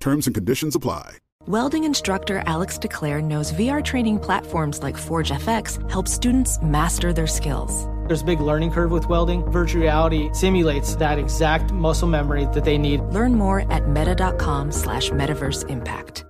Terms 0.00 0.26
and 0.26 0.34
conditions 0.34 0.74
apply. 0.74 1.18
Welding 1.46 1.84
instructor 1.84 2.42
Alex 2.46 2.78
DeClaire 2.78 3.22
knows 3.22 3.52
VR 3.52 3.82
training 3.82 4.18
platforms 4.18 4.82
like 4.82 4.96
ForgeFX 4.96 5.90
help 5.90 6.08
students 6.08 6.60
master 6.62 7.12
their 7.12 7.26
skills. 7.26 7.86
There's 8.06 8.22
a 8.22 8.24
big 8.24 8.40
learning 8.40 8.72
curve 8.72 8.90
with 8.90 9.08
welding. 9.08 9.44
Virtual 9.50 9.82
reality 9.82 10.30
simulates 10.32 10.96
that 10.96 11.18
exact 11.18 11.72
muscle 11.72 12.08
memory 12.08 12.46
that 12.52 12.64
they 12.64 12.76
need. 12.76 13.00
Learn 13.00 13.34
more 13.34 13.70
at 13.72 13.88
meta.com 13.88 14.72
slash 14.72 15.10
metaverse 15.10 15.68
impact. 15.70 16.24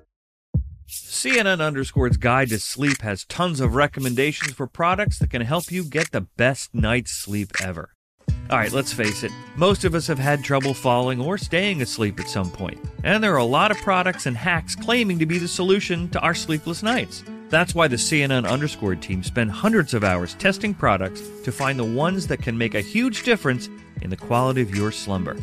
CNN 0.88 1.60
Underscore's 1.60 2.16
Guide 2.16 2.48
to 2.50 2.58
Sleep 2.58 3.00
has 3.02 3.24
tons 3.24 3.60
of 3.60 3.74
recommendations 3.74 4.52
for 4.52 4.66
products 4.66 5.18
that 5.18 5.30
can 5.30 5.42
help 5.42 5.70
you 5.70 5.84
get 5.84 6.12
the 6.12 6.22
best 6.22 6.74
night's 6.74 7.12
sleep 7.12 7.50
ever. 7.62 7.90
All 8.28 8.58
right, 8.58 8.72
let's 8.72 8.92
face 8.92 9.22
it, 9.22 9.30
most 9.54 9.84
of 9.84 9.94
us 9.94 10.08
have 10.08 10.18
had 10.18 10.42
trouble 10.42 10.74
falling 10.74 11.20
or 11.20 11.38
staying 11.38 11.82
asleep 11.82 12.18
at 12.18 12.28
some 12.28 12.50
point, 12.50 12.80
and 13.04 13.22
there 13.22 13.32
are 13.32 13.36
a 13.36 13.44
lot 13.44 13.70
of 13.70 13.76
products 13.78 14.26
and 14.26 14.36
hacks 14.36 14.74
claiming 14.74 15.20
to 15.20 15.26
be 15.26 15.38
the 15.38 15.46
solution 15.46 16.08
to 16.10 16.20
our 16.20 16.34
sleepless 16.34 16.82
nights. 16.82 17.22
That's 17.48 17.76
why 17.76 17.86
the 17.86 17.96
CNN 17.96 18.48
Underscore 18.48 18.96
team 18.96 19.22
spend 19.22 19.52
hundreds 19.52 19.94
of 19.94 20.02
hours 20.02 20.34
testing 20.34 20.74
products 20.74 21.22
to 21.44 21.52
find 21.52 21.78
the 21.78 21.84
ones 21.84 22.26
that 22.26 22.42
can 22.42 22.58
make 22.58 22.74
a 22.74 22.80
huge 22.80 23.22
difference 23.22 23.68
in 24.02 24.10
the 24.10 24.16
quality 24.16 24.62
of 24.62 24.74
your 24.74 24.90
slumber. 24.90 25.36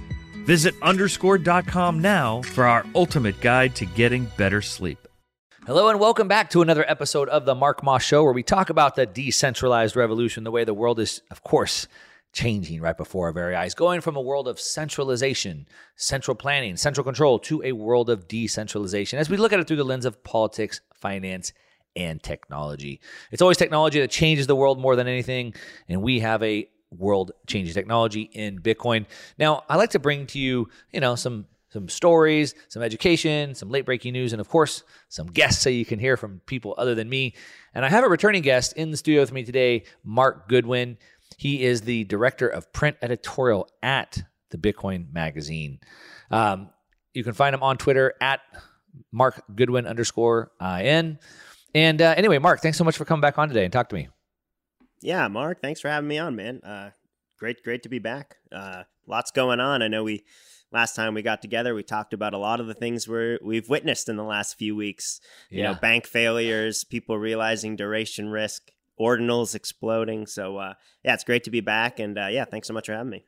Visit 0.45 0.75
underscore.com 0.81 1.99
now 1.99 2.41
for 2.41 2.65
our 2.65 2.85
ultimate 2.95 3.39
guide 3.41 3.75
to 3.75 3.85
getting 3.85 4.29
better 4.37 4.61
sleep. 4.61 5.07
Hello 5.65 5.89
and 5.89 5.99
welcome 5.99 6.29
back 6.29 6.49
to 6.51 6.61
another 6.61 6.89
episode 6.89 7.27
of 7.27 7.43
the 7.43 7.53
Mark 7.53 7.83
Moss 7.83 8.03
Show, 8.03 8.23
where 8.23 8.31
we 8.31 8.43
talk 8.43 8.69
about 8.69 8.95
the 8.95 9.05
decentralized 9.05 9.97
revolution, 9.97 10.45
the 10.45 10.51
way 10.51 10.63
the 10.63 10.73
world 10.73 10.99
is, 11.01 11.21
of 11.29 11.43
course, 11.43 11.89
changing 12.37 12.79
right 12.79 12.95
before 12.95 13.25
our 13.25 13.33
very 13.33 13.55
eyes, 13.55 13.73
going 13.73 13.99
from 13.99 14.15
a 14.15 14.21
world 14.21 14.47
of 14.47 14.59
centralization, 14.59 15.67
central 15.95 16.35
planning, 16.35 16.77
central 16.77 17.03
control 17.03 17.39
to 17.39 17.63
a 17.63 17.71
world 17.71 18.11
of 18.11 18.27
decentralization 18.27 19.17
as 19.17 19.27
we 19.27 19.37
look 19.37 19.51
at 19.51 19.59
it 19.59 19.67
through 19.67 19.77
the 19.77 19.83
lens 19.83 20.05
of 20.05 20.23
politics, 20.23 20.81
finance, 20.93 21.51
and 21.95 22.21
technology. 22.21 23.01
It's 23.31 23.41
always 23.41 23.57
technology 23.57 23.99
that 24.01 24.11
changes 24.11 24.45
the 24.45 24.55
world 24.55 24.79
more 24.79 24.95
than 24.95 25.07
anything, 25.07 25.55
and 25.89 26.03
we 26.03 26.19
have 26.19 26.43
a 26.43 26.69
world 26.91 27.31
changing 27.47 27.73
technology 27.73 28.29
in 28.33 28.59
Bitcoin. 28.59 29.07
Now, 29.39 29.63
I 29.67 29.75
like 29.77 29.89
to 29.91 29.99
bring 29.99 30.27
to 30.27 30.39
you, 30.39 30.69
you 30.93 30.99
know, 30.99 31.15
some 31.15 31.47
some 31.69 31.89
stories, 31.89 32.55
some 32.69 32.81
education, 32.81 33.53
some 33.53 33.69
late 33.69 33.85
breaking 33.85 34.13
news, 34.13 34.31
and 34.31 34.39
of 34.39 34.47
course, 34.47 34.83
some 35.09 35.27
guests 35.27 35.61
so 35.61 35.69
you 35.69 35.85
can 35.85 35.99
hear 35.99 36.15
from 36.15 36.39
people 36.45 36.73
other 36.77 36.95
than 36.95 37.09
me. 37.09 37.33
And 37.73 37.83
I 37.83 37.89
have 37.89 38.05
a 38.05 38.09
returning 38.09 38.41
guest 38.41 38.73
in 38.77 38.89
the 38.89 38.97
studio 38.97 39.21
with 39.21 39.33
me 39.33 39.43
today, 39.43 39.83
Mark 40.03 40.47
Goodwin. 40.47 40.97
He 41.37 41.63
is 41.63 41.81
the 41.81 42.03
director 42.05 42.47
of 42.47 42.73
print 42.73 42.97
editorial 43.01 43.69
at 43.81 44.23
the 44.49 44.57
Bitcoin 44.57 45.13
Magazine. 45.13 45.79
Um, 46.31 46.69
you 47.13 47.23
can 47.23 47.33
find 47.33 47.53
him 47.53 47.63
on 47.63 47.77
Twitter 47.77 48.13
at 48.19 48.41
Mark 49.11 49.41
Goodwin 49.55 49.85
underscore 49.85 50.51
in. 50.61 51.19
And 51.75 52.01
uh, 52.01 52.15
anyway, 52.17 52.39
Mark, 52.39 52.61
thanks 52.61 52.77
so 52.77 52.83
much 52.83 52.97
for 52.97 53.05
coming 53.05 53.21
back 53.21 53.37
on 53.37 53.47
today 53.47 53.63
and 53.63 53.71
talk 53.71 53.89
to 53.89 53.95
me. 53.95 54.09
Yeah, 55.01 55.27
Mark, 55.27 55.61
thanks 55.61 55.79
for 55.79 55.89
having 55.89 56.07
me 56.07 56.17
on, 56.17 56.35
man. 56.35 56.59
Uh, 56.63 56.89
great, 57.37 57.63
great 57.63 57.83
to 57.83 57.89
be 57.89 57.99
back. 57.99 58.37
Uh, 58.51 58.83
lots 59.05 59.31
going 59.31 59.59
on. 59.59 59.83
I 59.83 59.87
know 59.87 60.03
we 60.03 60.23
last 60.71 60.95
time 60.95 61.13
we 61.13 61.21
got 61.21 61.41
together, 61.41 61.75
we 61.75 61.83
talked 61.83 62.13
about 62.13 62.33
a 62.33 62.37
lot 62.37 62.59
of 62.59 62.67
the 62.67 62.73
things 62.73 63.07
we 63.07 63.37
we've 63.43 63.69
witnessed 63.69 64.09
in 64.09 64.15
the 64.15 64.23
last 64.23 64.57
few 64.57 64.75
weeks. 64.75 65.21
You 65.49 65.59
yeah. 65.59 65.71
know, 65.71 65.79
bank 65.79 66.07
failures, 66.07 66.83
people 66.83 67.17
realizing 67.17 67.75
duration 67.75 68.29
risk, 68.29 68.71
ordinals 68.99 69.55
exploding. 69.55 70.25
So 70.27 70.57
uh, 70.57 70.73
yeah, 71.03 71.13
it's 71.13 71.23
great 71.23 71.43
to 71.45 71.51
be 71.51 71.61
back, 71.61 71.99
and 71.99 72.17
uh, 72.17 72.27
yeah, 72.27 72.45
thanks 72.45 72.67
so 72.67 72.73
much 72.73 72.87
for 72.87 72.93
having 72.93 73.09
me. 73.09 73.23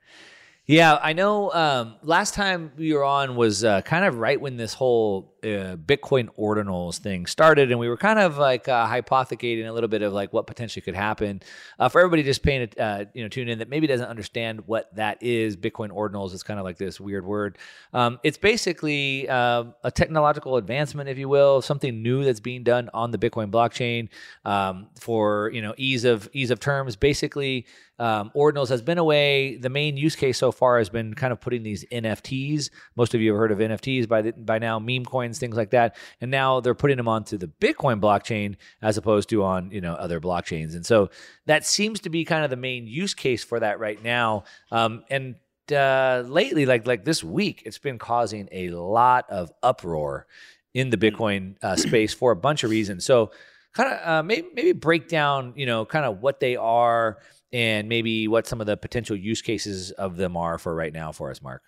Yeah, 0.66 1.00
I 1.02 1.14
know. 1.14 1.52
Um, 1.52 1.96
last 2.04 2.36
time 2.36 2.72
we 2.78 2.94
were 2.94 3.04
on 3.04 3.36
was 3.36 3.64
uh, 3.64 3.82
kind 3.82 4.06
of 4.06 4.20
right 4.20 4.40
when 4.40 4.56
this 4.56 4.76
whole 4.76 5.34
uh, 5.44 5.76
Bitcoin 5.76 6.30
ordinals 6.38 6.98
thing 6.98 7.26
started, 7.26 7.72
and 7.72 7.80
we 7.80 7.88
were 7.88 7.98
kind 7.98 8.20
of 8.20 8.38
like 8.38 8.68
uh, 8.68 8.86
hypothecating 8.86 9.66
a 9.68 9.74
little 9.74 9.88
bit 9.88 10.02
of 10.02 10.14
like 10.14 10.34
what 10.34 10.48
potentially 10.48 10.82
could 10.82 10.96
happen. 10.96 11.42
Uh, 11.78 11.90
for 11.90 12.00
everybody 12.02 12.24
just 12.24 12.44
paying 12.44 12.70
uh, 12.80 13.06
you 13.14 13.24
know, 13.24 13.30
tune 13.30 13.50
in 13.50 13.60
that 13.60 13.70
maybe 13.70 13.88
doesn't 13.88 14.08
understand 14.08 14.62
what 14.68 14.94
that 14.96 15.22
is. 15.22 15.58
Bitcoin 15.58 15.90
ordinals 15.90 16.34
is 16.34 16.44
kind 16.44 16.60
of 16.60 16.66
like 16.66 16.78
this 16.78 17.00
weird 17.00 17.26
word. 17.26 17.58
Um, 17.94 18.20
it's 18.24 18.38
basically 18.38 19.28
um, 19.30 19.74
a 19.84 19.92
technological 19.92 20.58
advancement, 20.58 21.10
if 21.10 21.18
you 21.18 21.30
will, 21.30 21.62
something 21.62 22.02
new 22.02 22.24
that's 22.24 22.40
being 22.40 22.64
done 22.64 22.90
on 22.94 23.12
the 23.12 23.18
Bitcoin 23.18 23.52
blockchain 23.52 24.10
um, 24.46 24.88
for 25.00 25.50
you 25.54 25.62
know 25.62 25.74
ease 25.78 26.06
of 26.06 26.30
ease 26.34 26.52
of 26.52 26.60
terms. 26.60 26.96
Basically, 26.96 27.66
um, 28.00 28.32
ordinals 28.34 28.70
has 28.70 28.82
been 28.82 28.98
a 28.98 29.04
way. 29.04 29.58
The 29.58 29.70
main 29.70 29.98
use 29.98 30.16
case 30.16 30.38
so 30.38 30.52
far 30.52 30.78
has 30.78 30.90
been 30.90 31.14
kind 31.14 31.34
of 31.34 31.42
putting 31.42 31.64
these 31.64 31.84
NFTs. 31.92 32.70
Most 32.96 33.14
of 33.14 33.20
you 33.20 33.32
have 33.32 33.40
heard 33.40 33.52
of 33.52 33.60
NFTs 33.60 34.08
by 34.08 34.22
the, 34.22 34.32
by 34.32 34.58
now, 34.58 34.80
meme 34.80 35.04
coins, 35.04 35.29
things 35.38 35.56
like 35.56 35.72
that. 35.72 35.96
And 36.22 36.32
now 36.32 36.60
they're 36.62 36.74
putting 36.74 36.98
them 36.98 37.08
onto 37.08 37.38
the 37.38 37.48
Bitcoin 37.48 38.02
blockchain 38.02 38.56
as 38.82 38.98
opposed 38.98 39.30
to 39.30 39.44
on 39.44 39.72
you 39.72 39.82
know 39.82 39.94
other 39.94 40.20
blockchains. 40.20 40.76
And 40.76 40.86
so 40.86 41.10
that 41.46 41.66
seems 41.66 42.00
to 42.02 42.10
be 42.10 42.26
kind 42.26 42.44
of 42.44 42.50
the 42.50 42.56
main 42.56 42.88
use 42.88 43.14
case 43.14 43.44
for 43.44 43.60
that 43.60 43.80
right 43.80 44.02
now. 44.04 44.46
Um, 44.72 45.04
and 45.10 45.36
uh, 45.72 46.24
lately, 46.26 46.66
like 46.66 46.88
like 46.88 47.06
this 47.06 47.24
week, 47.24 47.64
it's 47.66 47.78
been 47.78 48.00
causing 48.00 48.50
a 48.52 48.70
lot 48.70 49.30
of 49.30 49.52
uproar 49.62 50.26
in 50.74 50.90
the 50.90 50.98
Bitcoin 50.98 51.56
uh, 51.62 51.76
space 51.76 52.14
for 52.14 52.32
a 52.32 52.36
bunch 52.36 52.64
of 52.64 52.72
reasons. 52.72 53.06
So 53.06 53.32
kind 53.74 53.94
of 53.94 54.08
uh, 54.08 54.24
maybe 54.24 54.48
maybe 54.54 54.72
break 54.72 55.08
down 55.08 55.54
you 55.56 55.66
know 55.66 55.86
kind 55.86 56.06
of 56.06 56.22
what 56.22 56.40
they 56.40 56.56
are 56.56 57.20
and 57.52 57.90
maybe 57.90 58.28
what 58.28 58.48
some 58.48 58.62
of 58.62 58.68
the 58.68 58.78
potential 58.78 59.16
use 59.16 59.42
cases 59.42 59.92
of 59.92 60.18
them 60.18 60.38
are 60.38 60.58
for 60.58 60.74
right 60.76 60.94
now 60.94 61.12
for 61.12 61.32
us, 61.32 61.42
Mark. 61.42 61.64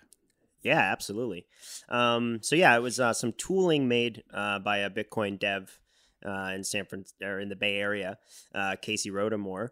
Yeah, 0.62 0.80
absolutely. 0.80 1.46
Um, 1.88 2.38
so 2.42 2.56
yeah, 2.56 2.76
it 2.76 2.80
was 2.80 3.00
uh, 3.00 3.12
some 3.12 3.32
tooling 3.32 3.88
made 3.88 4.22
uh, 4.32 4.58
by 4.60 4.78
a 4.78 4.90
Bitcoin 4.90 5.38
dev 5.38 5.80
uh, 6.24 6.52
in 6.54 6.64
San 6.64 6.84
Francisco 6.84 7.26
or 7.26 7.40
in 7.40 7.48
the 7.48 7.56
Bay 7.56 7.76
Area, 7.76 8.18
uh, 8.54 8.76
Casey 8.80 9.10
Rodarmor. 9.10 9.68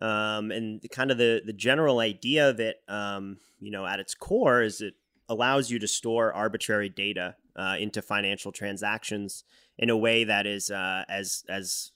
Um, 0.00 0.50
and 0.50 0.80
kind 0.90 1.10
of 1.10 1.18
the 1.18 1.42
the 1.44 1.52
general 1.52 2.00
idea 2.00 2.50
of 2.50 2.58
it, 2.58 2.78
um, 2.88 3.36
you 3.60 3.70
know, 3.70 3.86
at 3.86 4.00
its 4.00 4.14
core, 4.14 4.62
is 4.62 4.80
it 4.80 4.94
allows 5.28 5.70
you 5.70 5.78
to 5.78 5.86
store 5.86 6.32
arbitrary 6.32 6.88
data 6.88 7.36
uh, 7.56 7.76
into 7.78 8.02
financial 8.02 8.52
transactions 8.52 9.44
in 9.78 9.90
a 9.90 9.96
way 9.96 10.24
that 10.24 10.46
is 10.46 10.70
uh, 10.70 11.04
as 11.08 11.44
as 11.48 11.92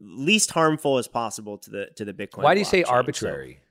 least 0.00 0.50
harmful 0.50 0.98
as 0.98 1.08
possible 1.08 1.58
to 1.58 1.70
the 1.70 1.86
to 1.96 2.04
the 2.04 2.12
Bitcoin. 2.12 2.42
Why 2.42 2.54
do 2.54 2.60
you 2.60 2.64
say 2.64 2.84
arbitrary? 2.84 3.60
So, 3.60 3.65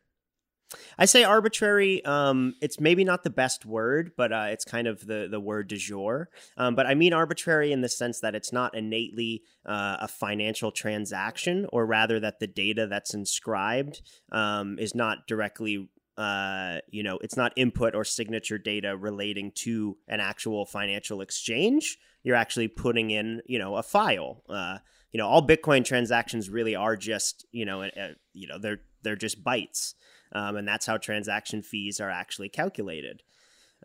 I 0.97 1.05
say 1.05 1.23
arbitrary. 1.23 2.03
Um, 2.05 2.55
it's 2.61 2.79
maybe 2.79 3.03
not 3.03 3.23
the 3.23 3.29
best 3.29 3.65
word, 3.65 4.11
but 4.17 4.33
uh, 4.33 4.47
it's 4.49 4.65
kind 4.65 4.87
of 4.87 5.05
the 5.05 5.27
the 5.29 5.39
word 5.39 5.67
du 5.67 5.77
jour. 5.77 6.29
Um, 6.57 6.75
but 6.75 6.87
I 6.87 6.95
mean 6.95 7.13
arbitrary 7.13 7.71
in 7.71 7.81
the 7.81 7.89
sense 7.89 8.19
that 8.21 8.35
it's 8.35 8.51
not 8.51 8.75
innately 8.75 9.43
uh, 9.65 9.97
a 10.01 10.07
financial 10.07 10.71
transaction, 10.71 11.67
or 11.71 11.85
rather 11.85 12.19
that 12.19 12.39
the 12.39 12.47
data 12.47 12.87
that's 12.87 13.13
inscribed 13.13 14.01
um, 14.31 14.79
is 14.79 14.95
not 14.95 15.27
directly 15.27 15.89
uh, 16.17 16.77
you 16.89 17.03
know, 17.03 17.17
it's 17.21 17.35
not 17.35 17.51
input 17.57 17.93
or 17.93 18.05
signature 18.05 18.57
data 18.57 18.95
relating 18.95 19.51
to 19.51 19.97
an 20.07 20.21
actual 20.21 20.65
financial 20.65 21.19
exchange. 21.19 21.97
You're 22.23 22.37
actually 22.37 22.69
putting 22.69 23.11
in, 23.11 23.41
you 23.47 23.59
know, 23.59 23.75
a 23.75 23.83
file. 23.83 24.41
Uh, 24.47 24.77
you 25.11 25.17
know 25.17 25.29
all 25.29 25.47
bitcoin 25.47 25.85
transactions 25.85 26.49
really 26.49 26.75
are 26.75 26.97
just 26.97 27.45
you 27.53 27.63
know 27.63 27.87
you 28.33 28.47
know 28.47 28.59
they're 28.59 28.81
they're 29.01 29.15
just 29.15 29.45
bytes 29.45 29.93
um, 30.35 30.55
and 30.57 30.67
that's 30.67 30.85
how 30.85 30.97
transaction 30.97 31.63
fees 31.63 31.99
are 31.99 32.11
actually 32.11 32.49
calculated 32.49 33.23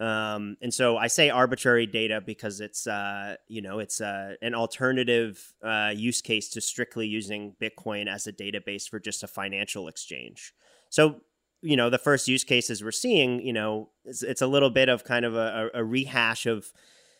um, 0.00 0.56
and 0.62 0.72
so 0.72 0.96
I 0.96 1.08
say 1.08 1.28
arbitrary 1.28 1.86
data 1.86 2.22
because 2.24 2.60
it's 2.60 2.86
uh, 2.86 3.36
you 3.48 3.60
know 3.60 3.80
it's 3.80 4.00
uh, 4.00 4.34
an 4.40 4.54
alternative 4.54 5.52
uh, 5.62 5.92
use 5.94 6.22
case 6.22 6.48
to 6.50 6.60
strictly 6.60 7.06
using 7.06 7.54
Bitcoin 7.60 8.08
as 8.08 8.26
a 8.26 8.32
database 8.32 8.88
for 8.88 8.98
just 8.98 9.22
a 9.22 9.26
financial 9.26 9.88
exchange. 9.88 10.54
So 10.88 11.20
you 11.60 11.76
know 11.76 11.90
the 11.90 11.98
first 11.98 12.28
use 12.28 12.44
cases 12.44 12.82
we're 12.82 12.92
seeing, 12.92 13.46
you 13.46 13.52
know, 13.52 13.90
it's, 14.06 14.22
it's 14.22 14.40
a 14.40 14.46
little 14.46 14.70
bit 14.70 14.88
of 14.88 15.04
kind 15.04 15.26
of 15.26 15.34
a, 15.34 15.68
a 15.74 15.84
rehash 15.84 16.46
of 16.46 16.72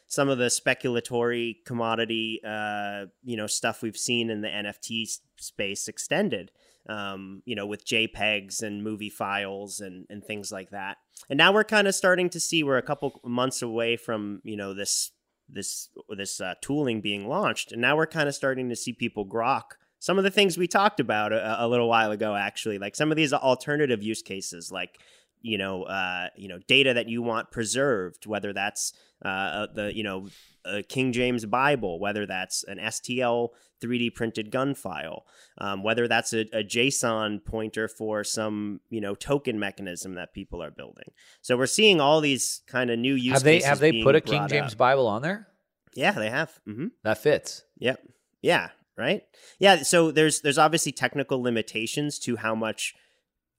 some 0.06 0.31
of 0.31 0.38
the 0.38 0.47
speculatory 0.47 1.56
commodity, 1.67 2.41
uh, 2.44 3.06
you 3.23 3.37
know, 3.37 3.47
stuff 3.47 3.83
we've 3.83 3.97
seen 3.97 4.31
in 4.31 4.41
the 4.41 4.49
NFT 4.49 5.06
space 5.37 5.87
extended, 5.87 6.50
um, 6.90 7.42
you 7.44 7.54
know, 7.54 7.66
with 7.66 7.87
JPEGs 7.87 8.62
and 8.62 8.82
movie 8.82 9.10
files 9.10 9.81
and, 9.81 10.06
and 10.10 10.25
things 10.25 10.50
like 10.50 10.70
that. 10.70 10.96
And 11.28 11.38
now 11.38 11.52
we're 11.52 11.64
kind 11.64 11.87
of 11.87 11.94
starting 11.94 12.28
to 12.31 12.40
see 12.40 12.62
we're 12.62 12.78
a 12.78 12.82
couple 12.82 13.20
months 13.25 13.62
away 13.62 13.96
from, 13.96 14.40
you 14.42 14.56
know, 14.56 14.75
this 14.75 15.12
this 15.48 15.88
this 16.08 16.40
uh, 16.40 16.54
tooling 16.60 17.00
being 17.00 17.28
launched, 17.28 17.72
and 17.72 17.81
now 17.81 17.96
we're 17.96 18.06
kind 18.06 18.28
of 18.28 18.34
starting 18.34 18.69
to 18.69 18.76
see 18.76 18.92
people 18.92 19.26
grok 19.26 19.62
some 20.00 20.16
of 20.16 20.25
the 20.25 20.31
things 20.31 20.56
we 20.56 20.66
talked 20.66 20.98
about 20.98 21.32
a, 21.32 21.64
a, 21.64 21.69
little 21.69 21.88
while 21.88 22.10
ago. 22.10 22.34
Actually, 22.34 22.78
like 22.78 22.96
some 22.96 23.10
of 23.10 23.16
these 23.16 23.32
alternative 23.32 24.02
use 24.02 24.22
cases, 24.22 24.72
like 24.72 24.98
you 25.42 25.58
know, 25.58 25.84
uh, 25.84 26.28
you 26.37 26.48
know, 26.48 26.58
data 26.66 26.94
that 26.94 27.08
you 27.08 27.22
want 27.22 27.50
preserved, 27.50 28.26
whether 28.26 28.52
that's 28.52 28.92
uh, 29.25 29.28
uh 29.28 29.66
the 29.75 29.96
you 29.96 30.02
know 30.02 30.28
a 30.64 30.82
King 30.82 31.12
James 31.12 31.44
Bible, 31.46 31.98
whether 31.98 32.26
that's 32.26 32.64
an 32.64 32.78
STL 32.78 33.50
3D 33.82 34.14
printed 34.14 34.50
gun 34.50 34.75
file, 34.75 35.25
um, 35.58 35.82
whether 35.82 36.06
that's 36.06 36.32
a, 36.32 36.40
a, 36.52 36.62
JSON 36.62 37.44
pointer 37.44 37.88
for 37.88 38.22
some 38.25 38.81
you 38.90 39.00
know 39.00 39.14
token 39.14 39.58
mechanism 39.58 40.14
that 40.14 40.34
people 40.34 40.62
are 40.62 40.70
building. 40.70 41.12
So 41.40 41.56
we're 41.56 41.66
seeing 41.66 42.00
all 42.00 42.20
these 42.20 42.62
kind 42.66 42.90
of 42.90 42.98
new 42.98 43.14
use. 43.14 43.34
Have 43.34 43.42
they 43.42 43.60
have 43.60 43.78
they 43.78 44.02
put 44.02 44.16
a 44.16 44.20
King 44.20 44.48
James 44.48 44.72
up. 44.72 44.78
Bible 44.78 45.06
on 45.06 45.22
there? 45.22 45.48
Yeah, 45.94 46.12
they 46.12 46.31
have. 46.31 46.52
Mm-hmm. 46.69 46.88
That 47.02 47.19
fits. 47.19 47.64
Yep. 47.78 48.00
Yeah. 48.42 48.69
Right. 48.96 49.22
Yeah. 49.58 49.82
So 49.82 50.10
there's 50.10 50.42
there's 50.42 50.58
obviously 50.58 50.92
technical 50.92 51.42
limitations 51.42 52.19
to 52.20 52.37
how 52.37 52.54
much 52.54 52.94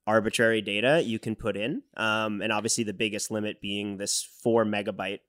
arbitrary 0.08 0.62
data 0.62 1.02
you 1.04 1.20
can 1.20 1.36
put 1.36 1.56
in, 1.56 1.84
um, 1.98 2.42
and 2.42 2.52
obviously 2.52 2.84
the 2.84 2.94
biggest 2.94 3.32
limit 3.32 3.62
being 3.62 3.98
this 3.98 4.28
four 4.44 4.66
megabyte 4.66 5.20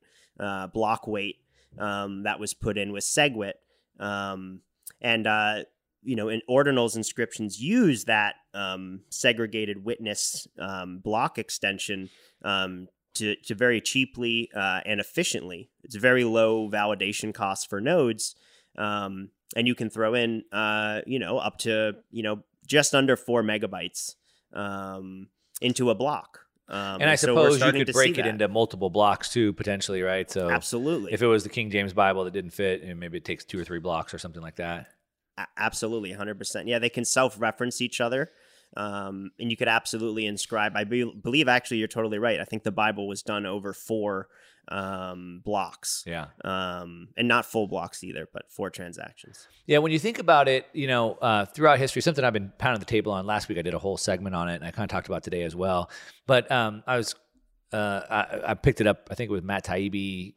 uh, 0.41 0.67
block 0.69 1.07
weight 1.07 1.37
um, 1.79 2.23
that 2.25 2.41
was 2.41 2.55
put 2.55 2.79
in 2.79 2.93
with 2.93 3.05
SegWit. 3.05 3.55
Um, 4.01 4.61
and, 5.01 5.27
uh, 5.27 5.65
you 6.03 6.17
know, 6.17 6.29
in 6.29 6.43
Ordinal's 6.49 6.97
inscriptions 6.97 7.61
use 7.61 8.05
that 8.05 8.37
um, 8.55 9.01
segregated 9.11 9.85
witness 9.85 10.49
um, 10.59 10.99
block 10.99 11.39
extension 11.39 12.09
um, 12.45 12.89
to, 13.15 13.37
to 13.37 13.55
very 13.55 13.81
cheaply 13.81 14.51
uh, 14.55 14.81
and 14.85 15.01
efficiently. 15.01 15.71
It's 15.85 15.97
very 15.97 16.25
low 16.25 16.69
validation 16.69 17.33
costs 17.33 17.67
for 17.67 17.81
nodes. 17.81 18.35
And 19.55 19.69
you 19.69 19.75
can 19.75 19.91
throw 19.91 20.15
in, 20.15 20.45
uh, 20.51 21.03
you 21.07 21.19
know, 21.19 21.37
up 21.37 21.59
to, 21.59 21.97
you 22.11 22.23
know, 22.23 22.43
just 22.67 22.95
under 22.95 23.17
four 23.17 23.43
megabytes 23.43 24.15
into 24.55 25.91
a 25.91 25.95
block. 25.95 26.41
Um, 26.69 27.03
and 27.03 27.11
I 27.11 27.17
suppose 27.17 27.59
so 27.59 27.67
you 27.67 27.85
could 27.85 27.93
break 27.93 28.19
it 28.19 28.27
into 28.27 28.49
multiple 28.49 28.89
blocks 28.89 29.29
too, 29.29 29.53
potentially, 29.53 30.01
right? 30.03 30.31
So 30.31 30.49
absolutely. 30.49 31.13
If 31.13 31.21
it 31.21 31.27
was 31.27 31.43
the 31.43 31.51
King 31.51 31.71
James 31.71 31.93
Bible 31.93 32.25
that 32.25 32.33
didn't 32.33 32.53
fit, 32.53 32.83
and 32.83 32.99
maybe 32.99 33.19
it 33.19 33.25
takes 33.25 33.45
two 33.45 33.59
or 33.59 33.65
three 33.65 33.81
blocks 33.81 34.15
or 34.15 34.19
something 34.19 34.43
like 34.43 34.57
that. 34.57 34.87
A- 35.37 35.47
absolutely, 35.57 36.13
hundred 36.13 36.39
percent. 36.39 36.69
Yeah, 36.69 36.79
they 36.79 36.89
can 36.89 37.05
self-reference 37.05 37.81
each 37.83 38.01
other, 38.01 38.31
um, 38.77 39.33
and 39.39 39.51
you 39.51 39.57
could 39.57 39.69
absolutely 39.69 40.25
inscribe. 40.25 40.73
I 40.75 40.85
be- 40.85 41.13
believe 41.13 41.49
actually, 41.49 41.79
you're 41.79 41.89
totally 41.89 42.19
right. 42.19 42.41
I 42.41 42.45
think 42.45 42.63
the 42.63 42.73
Bible 42.73 43.07
was 43.07 43.23
done 43.23 43.45
over 43.45 43.73
four 43.75 44.29
um, 44.69 45.43
blocks. 45.45 46.05
Yeah. 46.07 46.27
Um, 46.45 47.09
and 47.17 47.29
not 47.29 47.47
full 47.47 47.67
blocks 47.67 48.03
either, 48.05 48.29
but 48.33 48.51
four 48.51 48.71
transactions. 48.71 49.49
Yeah. 49.67 49.79
When 49.79 49.93
you 49.93 49.99
think 49.99 50.19
about 50.19 50.49
it, 50.49 50.67
you 50.73 50.87
know, 50.87 51.15
uh, 51.15 51.47
throughout 51.47 51.79
history, 51.79 52.03
something 52.03 52.25
I've 52.25 52.33
been 52.33 52.53
pounding 52.59 52.81
the 52.81 52.87
table 52.87 53.13
on. 53.13 53.27
Last 53.27 53.49
week, 53.49 53.59
I 53.59 53.63
did 53.63 53.75
a 53.75 53.79
whole 53.79 53.97
segment 53.97 54.35
on 54.35 54.49
it, 54.49 54.57
and 54.57 54.65
I 54.65 54.71
kind 54.71 54.85
of 54.85 54.91
talked 54.91 55.09
about 55.09 55.23
today 55.23 55.43
as 55.43 55.57
well. 55.57 55.91
But 56.27 56.51
um, 56.51 56.83
I 56.87 56.97
was, 56.97 57.15
uh, 57.73 58.03
I, 58.11 58.51
I, 58.51 58.55
picked 58.55 58.81
it 58.81 58.87
up. 58.87 59.09
I 59.11 59.15
think 59.15 59.31
it 59.31 59.33
was 59.33 59.43
Matt 59.43 59.65
Taibbi 59.65 60.35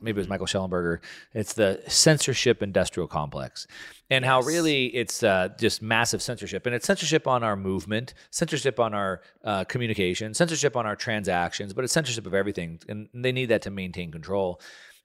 maybe 0.00 0.16
it 0.16 0.20
was 0.20 0.28
Michael 0.28 0.46
Shellenberger. 0.46 0.98
It's 1.34 1.52
the 1.52 1.82
censorship 1.88 2.62
industrial 2.62 3.08
complex, 3.08 3.66
and 4.10 4.24
how 4.24 4.42
really 4.42 4.86
it's 4.86 5.22
uh, 5.22 5.48
just 5.58 5.82
massive 5.82 6.22
censorship, 6.22 6.66
and 6.66 6.74
it's 6.74 6.86
censorship 6.86 7.26
on 7.26 7.42
our 7.42 7.56
movement, 7.56 8.14
censorship 8.30 8.80
on 8.80 8.94
our 8.94 9.20
uh, 9.44 9.64
communication, 9.64 10.34
censorship 10.34 10.76
on 10.76 10.86
our 10.86 10.96
transactions, 10.96 11.72
but 11.72 11.84
it's 11.84 11.92
censorship 11.92 12.26
of 12.26 12.34
everything, 12.34 12.80
and 12.88 13.08
they 13.14 13.32
need 13.32 13.46
that 13.46 13.62
to 13.62 13.70
maintain 13.70 14.10
control. 14.10 14.60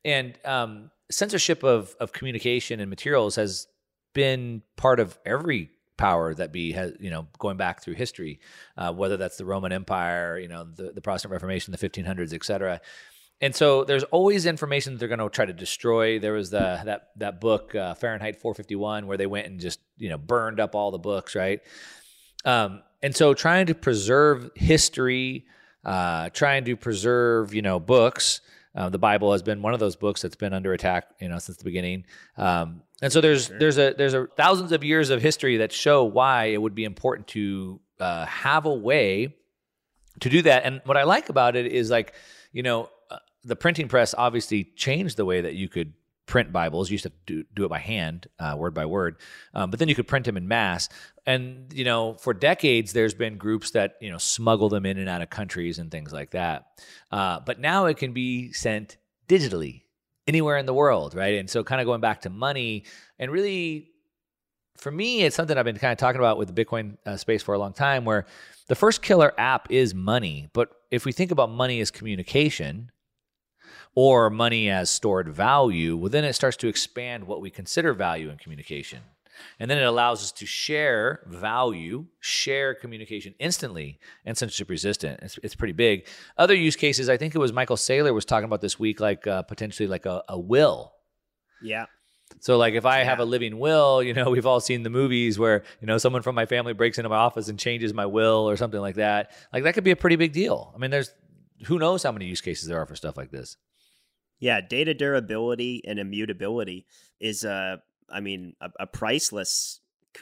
And 0.06 0.38
um, 0.46 0.92
censorship 1.12 1.64
of 1.64 1.96
of 2.00 2.12
communication 2.12 2.80
and 2.80 2.90
materials 2.90 3.36
has 3.36 3.68
been 4.14 4.62
part 4.78 5.00
of 5.00 5.18
every 5.26 5.70
power 5.98 6.34
that 6.34 6.52
be 6.52 6.72
has 6.72 6.94
you 7.00 7.10
know 7.10 7.28
going 7.40 7.58
back 7.58 7.82
through 7.82 7.94
history, 7.94 8.40
uh, 8.78 8.92
whether 8.94 9.18
that's 9.18 9.38
the 9.38 9.46
Roman 9.46 9.72
Empire, 9.72 10.38
you 10.40 10.48
know 10.48 10.64
the, 10.64 10.92
the 10.92 11.02
Protestant 11.02 11.32
Reformation, 11.32 11.72
the 11.72 11.78
1500s, 11.78 12.34
et 12.34 12.44
cetera. 12.44 12.82
And 13.44 13.54
so 13.54 13.84
there's 13.84 14.06
always 14.06 14.46
information 14.46 14.94
that 14.94 15.00
they're 15.00 15.10
going 15.10 15.20
to 15.20 15.28
try 15.28 15.46
to 15.46 15.52
destroy. 15.52 16.18
There 16.18 16.32
was 16.32 16.50
the 16.50 16.80
that 16.86 17.10
that 17.18 17.42
book 17.42 17.76
uh, 17.76 17.94
Fahrenheit 17.94 18.38
451 18.38 19.06
where 19.06 19.18
they 19.18 19.26
went 19.26 19.48
and 19.48 19.60
just 19.60 19.82
you 19.98 20.08
know 20.08 20.18
burned 20.18 20.62
up 20.62 20.76
all 20.76 20.92
the 20.92 20.98
books, 20.98 21.36
right? 21.36 21.60
Um, 22.46 22.84
and 23.02 23.14
so 23.14 23.34
trying 23.34 23.66
to 23.66 23.76
preserve 23.76 24.50
history, 24.56 25.46
uh, 25.84 26.30
trying 26.30 26.64
to 26.64 26.78
preserve 26.78 27.54
you 27.54 27.62
know 27.62 27.82
books. 27.82 28.40
Uh, 28.74 28.88
the 28.88 28.98
Bible 28.98 29.34
has 29.34 29.44
been 29.44 29.62
one 29.62 29.74
of 29.74 29.82
those 29.82 29.98
books 29.98 30.22
that's 30.22 30.38
been 30.38 30.54
under 30.54 30.72
attack, 30.72 31.12
you 31.20 31.28
know, 31.28 31.38
since 31.38 31.58
the 31.58 31.66
beginning. 31.66 32.06
Um, 32.38 32.82
and 33.02 33.12
so 33.12 33.20
there's 33.20 33.48
sure. 33.48 33.60
there's 33.60 33.78
a 33.78 33.94
there's 33.98 34.14
a 34.14 34.26
thousands 34.38 34.72
of 34.72 34.86
years 34.86 35.10
of 35.10 35.22
history 35.22 35.58
that 35.58 35.74
show 35.74 36.06
why 36.06 36.46
it 36.46 36.62
would 36.62 36.76
be 36.76 36.86
important 36.86 37.28
to 37.28 37.82
uh, 38.00 38.26
have 38.26 38.66
a 38.66 38.74
way 38.74 39.36
to 40.22 40.30
do 40.30 40.42
that. 40.44 40.64
And 40.64 40.82
what 40.86 40.96
I 40.96 41.04
like 41.04 41.28
about 41.28 41.58
it 41.58 41.66
is 41.66 41.90
like, 41.90 42.14
you 42.54 42.64
know, 42.64 42.90
the 43.44 43.56
printing 43.56 43.88
press 43.88 44.14
obviously 44.18 44.64
changed 44.76 45.18
the 45.18 45.26
way 45.26 45.42
that 45.42 45.56
you 45.56 45.70
could 45.70 45.94
print 46.26 46.52
Bibles. 46.54 46.90
You 46.90 46.96
used 46.96 47.04
to 47.04 47.12
do, 47.26 47.44
do 47.54 47.66
it 47.66 47.70
by 47.70 47.80
hand, 47.80 48.28
uh, 48.40 48.56
word 48.58 48.74
by 48.74 48.86
word, 48.86 49.18
um, 49.54 49.70
but 49.70 49.80
then 49.80 49.90
you 49.90 49.96
could 49.96 50.08
print 50.08 50.26
them 50.26 50.38
in 50.38 50.48
mass. 50.48 50.90
And 51.26 51.72
you 51.74 51.84
know, 51.84 52.14
for 52.16 52.34
decades, 52.34 52.94
there's 52.94 53.14
been 53.14 53.38
groups 53.38 53.72
that 53.72 53.96
you 54.02 54.12
know 54.12 54.18
smuggle 54.18 54.70
them 54.70 54.86
in 54.86 54.98
and 54.98 55.10
out 55.10 55.22
of 55.22 55.30
countries 55.30 55.80
and 55.80 55.92
things 55.92 56.12
like 56.12 56.32
that. 56.32 56.82
Uh, 57.12 57.40
but 57.46 57.60
now 57.60 57.86
it 57.86 57.98
can 57.98 58.14
be 58.14 58.52
sent 58.54 58.98
digitally 59.28 59.84
anywhere 60.28 60.58
in 60.58 60.66
the 60.66 60.74
world, 60.74 61.16
right? 61.16 61.40
And 61.40 61.50
so, 61.50 61.64
kind 61.64 61.82
of 61.82 61.86
going 61.86 62.02
back 62.02 62.22
to 62.22 62.30
money, 62.30 62.86
and 63.20 63.32
really, 63.32 63.90
for 64.78 64.92
me, 64.92 65.24
it's 65.24 65.36
something 65.36 65.58
I've 65.58 65.66
been 65.66 65.78
kind 65.78 65.92
of 65.92 65.98
talking 65.98 66.20
about 66.20 66.38
with 66.38 66.54
the 66.54 66.66
Bitcoin 66.66 66.98
uh, 67.06 67.18
space 67.18 67.44
for 67.44 67.54
a 67.54 67.60
long 67.60 67.74
time, 67.74 68.06
where 68.06 68.26
the 68.68 68.76
first 68.76 69.02
killer 69.02 69.34
app 69.38 69.72
is 69.72 69.94
money. 69.94 70.50
But 70.54 70.70
if 70.92 71.06
we 71.06 71.12
think 71.12 71.32
about 71.32 71.50
money 71.52 71.80
as 71.82 71.92
communication, 71.92 72.92
or 73.96 74.30
money 74.30 74.70
as 74.70 74.90
stored 74.90 75.30
value, 75.30 75.96
well, 75.96 76.10
then 76.10 76.24
it 76.24 76.34
starts 76.34 76.58
to 76.58 76.68
expand 76.68 77.26
what 77.26 77.42
we 77.42 77.50
consider 77.50 77.94
value 77.94 78.30
in 78.30 78.38
communication. 78.38 79.00
And 79.60 79.70
then 79.70 79.78
it 79.78 79.84
allows 79.84 80.24
us 80.24 80.32
to 80.34 80.46
share 80.46 81.22
value, 81.26 82.06
share 82.20 82.74
communication 82.74 83.34
instantly 83.40 84.00
and 84.26 84.38
censorship 84.38 84.70
resistant. 84.70 85.20
It's, 85.22 85.40
it's 85.44 85.56
pretty 85.56 85.74
big. 85.74 86.08
Other 86.38 86.56
use 86.56 86.76
cases, 86.76 87.10
I 87.10 87.18
think 87.18 87.36
it 87.36 87.40
was 87.40 87.52
Michael 87.52 87.76
Saylor 87.76 88.14
was 88.14 88.26
talking 88.26 88.46
about 88.46 88.62
this 88.62 88.80
week, 88.80 89.00
like 89.00 89.28
uh, 89.28 89.44
potentially 89.44 89.88
like 89.88 90.06
a, 90.06 90.24
a 90.30 90.40
will. 90.40 90.94
Yeah. 91.62 91.86
So 92.40 92.58
like 92.58 92.74
if 92.74 92.86
I 92.86 93.00
yeah. 93.00 93.06
have 93.06 93.20
a 93.20 93.26
living 93.26 93.60
will, 93.60 94.02
you 94.02 94.14
know, 94.14 94.30
we've 94.32 94.46
all 94.46 94.60
seen 94.60 94.84
the 94.84 94.90
movies 94.90 95.38
where, 95.38 95.64
you 95.82 95.88
know, 95.88 95.98
someone 95.98 96.22
from 96.22 96.36
my 96.36 96.46
family 96.46 96.74
breaks 96.74 96.98
into 96.98 97.10
my 97.10 97.18
office 97.18 97.48
and 97.48 97.60
changes 97.60 97.94
my 97.94 98.06
will 98.06 98.50
or 98.50 98.56
something 98.58 98.82
like 98.82 98.96
that. 98.96 99.32
Like 99.52 99.64
that 99.64 99.74
could 99.74 99.84
be 99.84 99.92
a 99.92 99.96
pretty 99.96 100.16
big 100.16 100.34
deal. 100.34 100.72
I 100.76 100.80
mean, 100.80 100.92
there's 100.92 101.12
who 101.66 101.80
knows 101.80 102.04
how 102.04 102.12
many 102.12 102.26
use 102.26 102.42
cases 102.42 102.68
there 102.68 102.80
are 102.82 102.86
for 102.86 102.96
stuff 102.96 103.18
like 103.18 103.32
this. 103.32 103.58
Yeah, 104.44 104.60
data 104.60 104.94
durability 104.94 105.82
and 105.88 106.00
immutability 106.00 106.86
is 107.22 107.46
a, 107.46 107.82
I 108.12 108.20
mean, 108.20 108.58
a, 108.60 108.72
a 108.82 108.88
priceless 108.88 109.80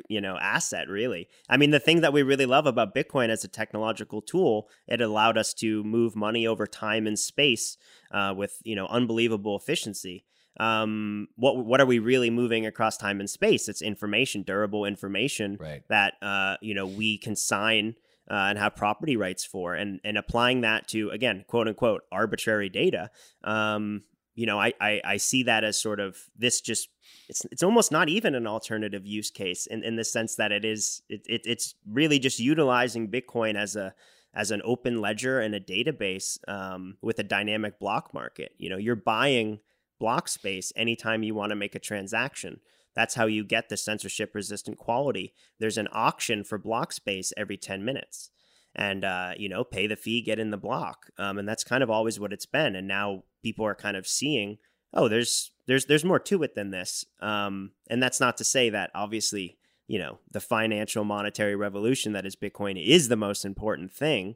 you 0.07 0.21
know 0.21 0.37
asset 0.39 0.87
really. 0.87 1.27
I 1.49 1.57
mean 1.57 1.71
the 1.71 1.79
thing 1.79 2.01
that 2.01 2.13
we 2.13 2.21
really 2.21 2.45
love 2.45 2.65
about 2.65 2.95
bitcoin 2.95 3.27
as 3.27 3.43
a 3.43 3.49
technological 3.49 4.21
tool 4.21 4.69
it 4.87 5.01
allowed 5.01 5.37
us 5.37 5.53
to 5.55 5.83
move 5.83 6.15
money 6.15 6.47
over 6.47 6.65
time 6.65 7.07
and 7.07 7.19
space 7.19 7.77
uh, 8.11 8.33
with 8.37 8.59
you 8.63 8.75
know 8.75 8.85
unbelievable 8.87 9.57
efficiency. 9.57 10.23
Um, 10.59 11.27
what 11.35 11.65
what 11.65 11.81
are 11.81 11.85
we 11.85 11.99
really 11.99 12.29
moving 12.29 12.65
across 12.65 12.95
time 12.95 13.19
and 13.19 13.29
space? 13.29 13.67
It's 13.67 13.81
information 13.81 14.43
durable 14.43 14.85
information 14.85 15.57
right. 15.59 15.81
that 15.89 16.13
uh, 16.21 16.57
you 16.61 16.75
know 16.75 16.85
we 16.85 17.17
can 17.17 17.35
sign 17.35 17.95
uh, 18.29 18.49
and 18.49 18.57
have 18.57 18.75
property 18.75 19.17
rights 19.17 19.45
for 19.45 19.73
and 19.73 19.99
and 20.03 20.17
applying 20.17 20.61
that 20.61 20.87
to 20.87 21.09
again 21.09 21.43
quote 21.47 21.67
unquote 21.67 22.01
arbitrary 22.11 22.69
data 22.69 23.09
um, 23.43 24.01
you 24.35 24.45
know, 24.45 24.59
I, 24.59 24.73
I, 24.79 25.01
I 25.03 25.17
see 25.17 25.43
that 25.43 25.63
as 25.63 25.79
sort 25.79 25.99
of 25.99 26.17
this 26.37 26.61
just 26.61 26.89
it's 27.27 27.45
it's 27.51 27.63
almost 27.63 27.91
not 27.91 28.09
even 28.09 28.33
an 28.33 28.47
alternative 28.47 29.05
use 29.05 29.29
case 29.29 29.67
in, 29.67 29.83
in 29.83 29.97
the 29.97 30.05
sense 30.05 30.35
that 30.35 30.51
it 30.51 30.63
is 30.63 31.01
it, 31.09 31.21
it 31.25 31.41
it's 31.45 31.75
really 31.87 32.19
just 32.19 32.39
utilizing 32.39 33.09
Bitcoin 33.09 33.55
as 33.55 33.75
a 33.75 33.93
as 34.33 34.51
an 34.51 34.61
open 34.63 35.01
ledger 35.01 35.41
and 35.41 35.53
a 35.53 35.59
database 35.59 36.37
um, 36.47 36.97
with 37.01 37.19
a 37.19 37.23
dynamic 37.23 37.79
block 37.79 38.13
market. 38.13 38.53
You 38.57 38.69
know, 38.69 38.77
you're 38.77 38.95
buying 38.95 39.59
block 39.99 40.29
space 40.29 40.71
anytime 40.75 41.23
you 41.23 41.35
want 41.35 41.49
to 41.49 41.55
make 41.55 41.75
a 41.75 41.79
transaction. 41.79 42.61
That's 42.95 43.15
how 43.15 43.25
you 43.25 43.43
get 43.43 43.69
the 43.69 43.77
censorship 43.77 44.35
resistant 44.35 44.77
quality. 44.77 45.33
There's 45.59 45.77
an 45.77 45.87
auction 45.91 46.43
for 46.43 46.57
block 46.57 46.91
space 46.91 47.31
every 47.37 47.57
10 47.57 47.85
minutes. 47.85 48.31
And 48.73 49.03
uh, 49.03 49.33
you 49.37 49.49
know 49.49 49.65
pay 49.65 49.85
the 49.85 49.97
fee 49.97 50.21
get 50.21 50.39
in 50.39 50.51
the 50.51 50.57
block. 50.57 51.07
Um, 51.17 51.37
and 51.37 51.47
that's 51.47 51.63
kind 51.63 51.83
of 51.83 51.89
always 51.89 52.19
what 52.19 52.31
it's 52.31 52.45
been. 52.45 52.75
And 52.75 52.87
now 52.87 53.23
people 53.43 53.65
are 53.65 53.75
kind 53.75 53.97
of 53.97 54.07
seeing 54.07 54.57
oh 54.93 55.09
there's 55.09 55.51
there's 55.67 55.85
there's 55.85 56.05
more 56.05 56.19
to 56.19 56.43
it 56.43 56.55
than 56.55 56.71
this. 56.71 57.03
Um, 57.19 57.71
and 57.89 58.01
that's 58.01 58.21
not 58.21 58.37
to 58.37 58.45
say 58.45 58.69
that 58.69 58.91
obviously 58.95 59.57
you 59.87 59.99
know 59.99 60.19
the 60.31 60.39
financial 60.39 61.03
monetary 61.03 61.55
revolution 61.55 62.13
that 62.13 62.25
is 62.25 62.37
bitcoin 62.37 62.81
is 62.81 63.09
the 63.09 63.17
most 63.17 63.43
important 63.43 63.91
thing. 63.91 64.35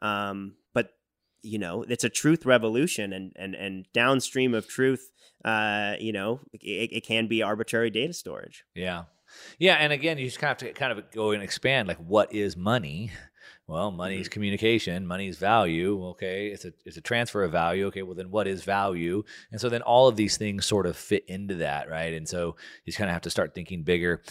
Um, 0.00 0.54
you 1.46 1.58
know, 1.58 1.84
it's 1.88 2.04
a 2.04 2.08
truth 2.08 2.44
revolution, 2.44 3.12
and 3.12 3.32
and 3.36 3.54
and 3.54 3.86
downstream 3.92 4.54
of 4.54 4.68
truth, 4.68 5.10
uh, 5.44 5.94
you 6.00 6.12
know, 6.12 6.40
it, 6.52 6.90
it 6.92 7.06
can 7.06 7.26
be 7.26 7.42
arbitrary 7.42 7.90
data 7.90 8.12
storage. 8.12 8.64
Yeah, 8.74 9.04
yeah, 9.58 9.74
and 9.74 9.92
again, 9.92 10.18
you 10.18 10.26
just 10.26 10.38
kind 10.38 10.52
of 10.52 10.60
have 10.60 10.74
to 10.74 10.78
kind 10.78 10.92
of 10.92 11.10
go 11.12 11.30
and 11.30 11.42
expand, 11.42 11.88
like, 11.88 11.98
what 11.98 12.34
is 12.34 12.56
money? 12.56 13.12
Well, 13.66 13.90
money 13.90 14.20
is 14.20 14.26
mm-hmm. 14.26 14.32
communication, 14.32 15.06
money 15.06 15.26
is 15.26 15.38
value. 15.38 16.04
Okay, 16.08 16.48
it's 16.48 16.64
a 16.64 16.72
it's 16.84 16.96
a 16.96 17.00
transfer 17.00 17.42
of 17.42 17.52
value. 17.52 17.86
Okay, 17.86 18.02
well 18.02 18.14
then 18.14 18.30
what 18.30 18.46
is 18.46 18.62
value? 18.62 19.24
And 19.50 19.60
so 19.60 19.68
then 19.68 19.82
all 19.82 20.08
of 20.08 20.16
these 20.16 20.36
things 20.36 20.66
sort 20.66 20.86
of 20.86 20.96
fit 20.96 21.24
into 21.26 21.56
that, 21.56 21.90
right? 21.90 22.14
And 22.14 22.28
so 22.28 22.56
you 22.84 22.86
just 22.86 22.98
kind 22.98 23.10
of 23.10 23.12
have 23.14 23.22
to 23.22 23.30
start 23.30 23.54
thinking 23.54 23.82
bigger. 23.82 24.22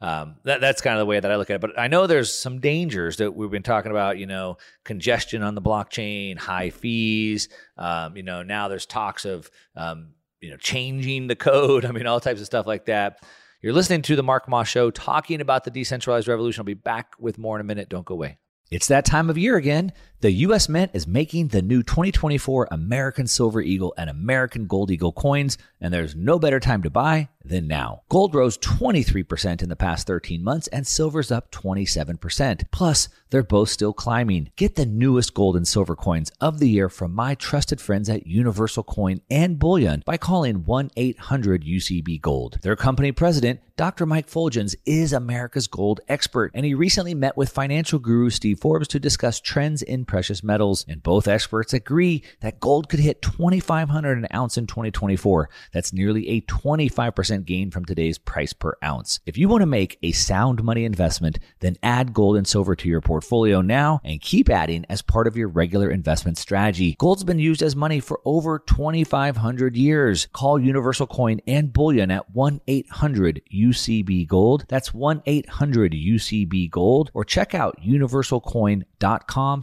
Um, 0.00 0.36
that, 0.44 0.60
that's 0.60 0.82
kind 0.82 0.94
of 0.94 1.00
the 1.00 1.06
way 1.06 1.18
that 1.18 1.30
I 1.30 1.36
look 1.36 1.50
at 1.50 1.56
it. 1.56 1.60
But 1.60 1.78
I 1.78 1.88
know 1.88 2.06
there's 2.06 2.32
some 2.32 2.60
dangers 2.60 3.16
that 3.16 3.34
we've 3.34 3.50
been 3.50 3.62
talking 3.62 3.90
about. 3.90 4.18
You 4.18 4.26
know, 4.26 4.58
congestion 4.84 5.42
on 5.42 5.54
the 5.54 5.62
blockchain, 5.62 6.38
high 6.38 6.70
fees. 6.70 7.48
Um, 7.78 8.16
you 8.16 8.22
know, 8.22 8.42
now 8.42 8.68
there's 8.68 8.86
talks 8.86 9.24
of 9.24 9.50
um, 9.76 10.10
you 10.40 10.50
know 10.50 10.56
changing 10.56 11.26
the 11.26 11.36
code. 11.36 11.84
I 11.86 11.90
mean, 11.90 12.06
all 12.06 12.20
types 12.20 12.40
of 12.40 12.46
stuff 12.46 12.66
like 12.66 12.86
that. 12.86 13.24
You're 13.62 13.72
listening 13.72 14.02
to 14.02 14.14
the 14.14 14.22
Mark 14.22 14.46
Moss 14.46 14.68
Show, 14.68 14.90
talking 14.90 15.40
about 15.40 15.64
the 15.64 15.70
decentralized 15.70 16.28
revolution. 16.28 16.60
I'll 16.60 16.66
be 16.66 16.74
back 16.74 17.14
with 17.18 17.38
more 17.38 17.56
in 17.56 17.62
a 17.62 17.64
minute. 17.64 17.88
Don't 17.88 18.04
go 18.04 18.12
away. 18.12 18.36
It's 18.74 18.88
that 18.88 19.04
time 19.04 19.30
of 19.30 19.38
year 19.38 19.56
again. 19.56 19.92
The 20.24 20.32
U.S. 20.46 20.70
Mint 20.70 20.90
is 20.94 21.06
making 21.06 21.48
the 21.48 21.60
new 21.60 21.82
2024 21.82 22.68
American 22.70 23.26
Silver 23.26 23.60
Eagle 23.60 23.92
and 23.98 24.08
American 24.08 24.66
Gold 24.66 24.90
Eagle 24.90 25.12
coins, 25.12 25.58
and 25.82 25.92
there's 25.92 26.16
no 26.16 26.38
better 26.38 26.60
time 26.60 26.82
to 26.84 26.88
buy 26.88 27.28
than 27.44 27.68
now. 27.68 28.02
Gold 28.08 28.34
rose 28.34 28.56
23% 28.58 29.62
in 29.62 29.68
the 29.68 29.76
past 29.76 30.06
13 30.06 30.42
months, 30.42 30.66
and 30.68 30.86
silver's 30.86 31.30
up 31.30 31.50
27%. 31.50 32.64
Plus, 32.70 33.08
they're 33.30 33.42
both 33.42 33.68
still 33.68 33.92
climbing. 33.92 34.50
Get 34.56 34.76
the 34.76 34.86
newest 34.86 35.34
gold 35.34 35.56
and 35.56 35.68
silver 35.68 35.94
coins 35.94 36.32
of 36.40 36.58
the 36.58 36.68
year 36.68 36.88
from 36.88 37.14
my 37.14 37.34
trusted 37.34 37.80
friends 37.80 38.08
at 38.08 38.26
Universal 38.26 38.84
Coin 38.84 39.20
and 39.30 39.58
Bullion 39.58 40.02
by 40.06 40.16
calling 40.16 40.64
1 40.64 40.90
800 40.96 41.64
UCB 41.64 42.20
Gold. 42.20 42.58
Their 42.62 42.76
company 42.76 43.12
president, 43.12 43.60
Dr. 43.76 44.06
Mike 44.06 44.28
Fuljenz, 44.28 44.74
is 44.86 45.12
America's 45.12 45.66
gold 45.66 46.00
expert, 46.08 46.52
and 46.54 46.64
he 46.64 46.74
recently 46.74 47.14
met 47.14 47.36
with 47.36 47.50
financial 47.50 47.98
guru 47.98 48.30
Steve 48.30 48.60
Forbes 48.60 48.88
to 48.88 49.00
discuss 49.00 49.40
trends 49.40 49.82
in 49.82 50.04
precious 50.14 50.44
metals, 50.44 50.84
and 50.86 51.02
both 51.02 51.26
experts 51.26 51.72
agree 51.72 52.22
that 52.40 52.60
gold 52.60 52.88
could 52.88 53.00
hit 53.00 53.20
2500 53.20 54.16
an 54.16 54.28
ounce 54.32 54.56
in 54.56 54.64
2024. 54.64 55.50
That's 55.72 55.92
nearly 55.92 56.28
a 56.28 56.40
25% 56.42 57.44
gain 57.44 57.72
from 57.72 57.84
today's 57.84 58.16
price 58.16 58.52
per 58.52 58.76
ounce. 58.84 59.18
If 59.26 59.36
you 59.36 59.48
want 59.48 59.62
to 59.62 59.66
make 59.66 59.98
a 60.04 60.12
sound 60.12 60.62
money 60.62 60.84
investment, 60.84 61.40
then 61.58 61.74
add 61.82 62.14
gold 62.14 62.36
and 62.36 62.46
silver 62.46 62.76
to 62.76 62.88
your 62.88 63.00
portfolio 63.00 63.60
now 63.60 64.00
and 64.04 64.20
keep 64.20 64.48
adding 64.48 64.86
as 64.88 65.02
part 65.02 65.26
of 65.26 65.36
your 65.36 65.48
regular 65.48 65.90
investment 65.90 66.38
strategy. 66.38 66.94
Gold's 67.00 67.24
been 67.24 67.40
used 67.40 67.60
as 67.60 67.74
money 67.74 67.98
for 67.98 68.20
over 68.24 68.60
2500 68.60 69.76
years. 69.76 70.28
Call 70.32 70.60
Universal 70.60 71.08
Coin 71.08 71.40
and 71.48 71.72
Bullion 71.72 72.12
at 72.12 72.32
1-800 72.32 73.42
UCB 73.52 74.28
Gold. 74.28 74.64
That's 74.68 74.90
1-800 74.90 75.44
UCB 75.44 76.70
Gold 76.70 77.10
or 77.14 77.24
check 77.24 77.52
out 77.52 77.80
universalcoin.com 77.84 79.62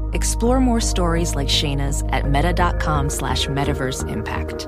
Explore 0.13 0.59
more 0.59 0.81
stories 0.81 1.35
like 1.35 1.47
Shayna's 1.47 2.03
at 2.09 2.29
meta.com 2.29 3.09
slash 3.09 3.47
metaverse 3.47 4.09
impact. 4.09 4.67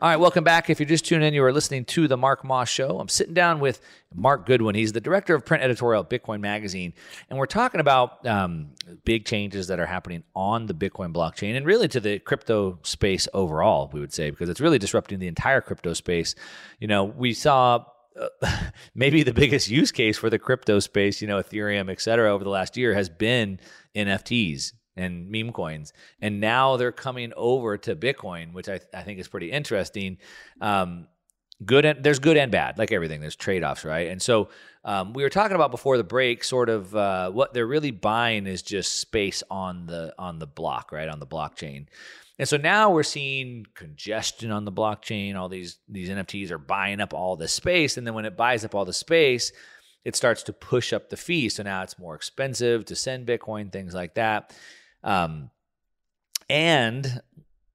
All 0.00 0.08
right, 0.08 0.16
welcome 0.16 0.44
back. 0.44 0.70
If 0.70 0.78
you're 0.78 0.88
just 0.88 1.06
tuning 1.06 1.26
in, 1.26 1.34
you 1.34 1.42
are 1.42 1.52
listening 1.52 1.84
to 1.86 2.06
the 2.06 2.16
Mark 2.16 2.44
Moss 2.44 2.68
Show. 2.68 3.00
I'm 3.00 3.08
sitting 3.08 3.34
down 3.34 3.58
with 3.58 3.80
Mark 4.14 4.46
Goodwin. 4.46 4.76
He's 4.76 4.92
the 4.92 5.00
director 5.00 5.34
of 5.34 5.44
print 5.44 5.64
editorial 5.64 6.04
at 6.04 6.08
Bitcoin 6.08 6.38
Magazine, 6.38 6.92
and 7.28 7.36
we're 7.36 7.46
talking 7.46 7.80
about 7.80 8.24
um, 8.24 8.68
big 9.04 9.24
changes 9.24 9.66
that 9.66 9.80
are 9.80 9.86
happening 9.86 10.22
on 10.36 10.66
the 10.66 10.72
Bitcoin 10.72 11.12
blockchain 11.12 11.56
and 11.56 11.66
really 11.66 11.88
to 11.88 11.98
the 11.98 12.20
crypto 12.20 12.78
space 12.84 13.26
overall. 13.34 13.90
We 13.92 13.98
would 13.98 14.12
say 14.12 14.30
because 14.30 14.48
it's 14.48 14.60
really 14.60 14.78
disrupting 14.78 15.18
the 15.18 15.26
entire 15.26 15.60
crypto 15.60 15.94
space. 15.94 16.36
You 16.78 16.86
know, 16.86 17.02
we 17.02 17.34
saw 17.34 17.84
maybe 18.94 19.22
the 19.22 19.32
biggest 19.32 19.68
use 19.68 19.92
case 19.92 20.18
for 20.18 20.30
the 20.30 20.38
crypto 20.38 20.78
space, 20.80 21.20
you 21.20 21.28
know, 21.28 21.40
Ethereum, 21.42 21.90
et 21.90 22.00
cetera, 22.00 22.32
over 22.32 22.44
the 22.44 22.50
last 22.50 22.76
year 22.76 22.94
has 22.94 23.08
been 23.08 23.60
NFTs 23.94 24.72
and 24.96 25.30
meme 25.30 25.52
coins. 25.52 25.92
And 26.20 26.40
now 26.40 26.76
they're 26.76 26.92
coming 26.92 27.32
over 27.36 27.78
to 27.78 27.94
Bitcoin, 27.94 28.52
which 28.52 28.68
I, 28.68 28.80
I 28.92 29.02
think 29.02 29.20
is 29.20 29.28
pretty 29.28 29.50
interesting. 29.50 30.18
Um, 30.60 31.06
good 31.64 31.84
and 31.84 32.02
there's 32.04 32.18
good 32.18 32.36
and 32.36 32.50
bad, 32.52 32.78
like 32.78 32.92
everything. 32.92 33.20
There's 33.20 33.36
trade 33.36 33.64
offs, 33.64 33.84
right? 33.84 34.08
And 34.08 34.20
so 34.20 34.48
um, 34.84 35.12
we 35.12 35.22
were 35.22 35.28
talking 35.28 35.54
about 35.54 35.70
before 35.70 35.96
the 35.96 36.04
break, 36.04 36.44
sort 36.44 36.68
of 36.68 36.94
uh, 36.94 37.30
what 37.30 37.52
they're 37.54 37.66
really 37.66 37.90
buying 37.90 38.46
is 38.46 38.62
just 38.62 39.00
space 39.00 39.42
on 39.50 39.86
the 39.86 40.14
on 40.18 40.38
the 40.38 40.46
block, 40.46 40.92
right, 40.92 41.08
on 41.08 41.20
the 41.20 41.26
blockchain. 41.26 41.86
And 42.38 42.48
so 42.48 42.56
now 42.56 42.90
we're 42.90 43.02
seeing 43.02 43.66
congestion 43.74 44.52
on 44.52 44.64
the 44.64 44.72
blockchain. 44.72 45.34
All 45.34 45.48
these 45.48 45.78
these 45.88 46.08
NFTs 46.08 46.50
are 46.50 46.58
buying 46.58 47.00
up 47.00 47.12
all 47.12 47.36
the 47.36 47.48
space, 47.48 47.96
and 47.96 48.06
then 48.06 48.14
when 48.14 48.24
it 48.24 48.36
buys 48.36 48.64
up 48.64 48.74
all 48.74 48.84
the 48.84 48.92
space, 48.92 49.50
it 50.04 50.14
starts 50.14 50.44
to 50.44 50.52
push 50.52 50.92
up 50.92 51.08
the 51.08 51.16
fee. 51.16 51.48
So 51.48 51.62
now 51.64 51.82
it's 51.82 51.98
more 51.98 52.14
expensive 52.14 52.84
to 52.86 52.96
send 52.96 53.26
Bitcoin, 53.26 53.72
things 53.72 53.92
like 53.92 54.14
that. 54.14 54.54
Um, 55.02 55.50
and 56.48 57.20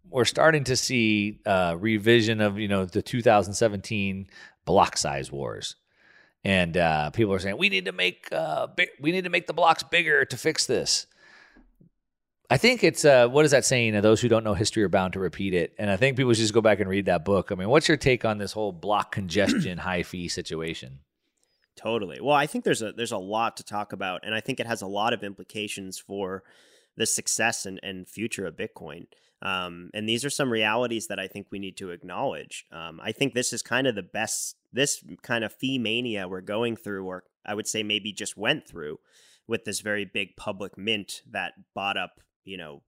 we're 0.09 0.25
starting 0.25 0.63
to 0.65 0.75
see 0.75 1.41
uh, 1.45 1.75
revision 1.77 2.39
of 2.39 2.57
you 2.57 2.67
know 2.67 2.85
the 2.85 3.01
2017 3.01 4.27
block 4.63 4.95
size 4.95 5.29
wars, 5.29 5.75
and 6.45 6.77
uh, 6.77 7.09
people 7.09 7.33
are 7.33 7.39
saying 7.39 7.57
we 7.57 7.67
need 7.69 7.85
to 7.85 7.91
make 7.91 8.29
uh, 8.31 8.67
bi- 8.67 8.87
we 9.01 9.11
need 9.11 9.25
to 9.25 9.29
make 9.29 9.47
the 9.47 9.53
blocks 9.53 9.83
bigger 9.83 10.23
to 10.23 10.37
fix 10.37 10.65
this. 10.65 11.05
I 12.49 12.57
think 12.57 12.83
it's 12.83 13.05
uh, 13.05 13.27
what 13.27 13.45
is 13.45 13.51
that 13.51 13.65
saying? 13.65 13.99
Those 14.01 14.21
who 14.21 14.27
don't 14.27 14.43
know 14.43 14.53
history 14.53 14.83
are 14.83 14.89
bound 14.89 15.13
to 15.13 15.19
repeat 15.19 15.53
it. 15.53 15.73
And 15.77 15.89
I 15.89 15.97
think 15.97 16.17
people 16.17 16.33
should 16.33 16.41
just 16.41 16.53
go 16.53 16.61
back 16.61 16.79
and 16.79 16.89
read 16.89 17.05
that 17.05 17.25
book. 17.25 17.51
I 17.51 17.55
mean, 17.55 17.69
what's 17.69 17.87
your 17.87 17.97
take 17.97 18.25
on 18.25 18.37
this 18.37 18.51
whole 18.51 18.71
block 18.71 19.11
congestion, 19.11 19.77
high 19.79 20.03
fee 20.03 20.27
situation? 20.27 20.99
Totally. 21.75 22.19
Well, 22.21 22.35
I 22.35 22.45
think 22.45 22.63
there's 22.63 22.81
a 22.81 22.91
there's 22.91 23.11
a 23.11 23.17
lot 23.17 23.57
to 23.57 23.63
talk 23.63 23.93
about, 23.93 24.21
and 24.23 24.35
I 24.35 24.39
think 24.39 24.59
it 24.59 24.67
has 24.67 24.81
a 24.81 24.87
lot 24.87 25.13
of 25.13 25.23
implications 25.23 25.97
for 25.97 26.43
the 26.95 27.05
success 27.05 27.65
and, 27.65 27.79
and 27.81 28.07
future 28.07 28.45
of 28.45 28.55
Bitcoin. 28.55 29.07
Um, 29.41 29.89
and 29.93 30.07
these 30.07 30.23
are 30.23 30.29
some 30.29 30.51
realities 30.51 31.07
that 31.07 31.19
I 31.19 31.27
think 31.27 31.47
we 31.51 31.59
need 31.59 31.75
to 31.77 31.89
acknowledge. 31.89 32.65
Um, 32.71 33.01
I 33.03 33.11
think 33.11 33.33
this 33.33 33.51
is 33.51 33.61
kind 33.61 33.87
of 33.87 33.95
the 33.95 34.03
best, 34.03 34.55
this 34.71 35.03
kind 35.21 35.43
of 35.43 35.53
fee 35.53 35.77
mania 35.77 36.27
we're 36.27 36.41
going 36.41 36.77
through, 36.77 37.05
or 37.05 37.23
I 37.45 37.53
would 37.53 37.67
say 37.67 37.83
maybe 37.83 38.13
just 38.13 38.37
went 38.37 38.65
through 38.65 38.99
with 39.45 39.65
this 39.65 39.81
very 39.81 40.05
big 40.05 40.37
public 40.37 40.77
mint 40.77 41.23
that 41.29 41.53
bought 41.73 41.97
up 41.97 42.21
you 42.45 42.57
know 42.57 42.81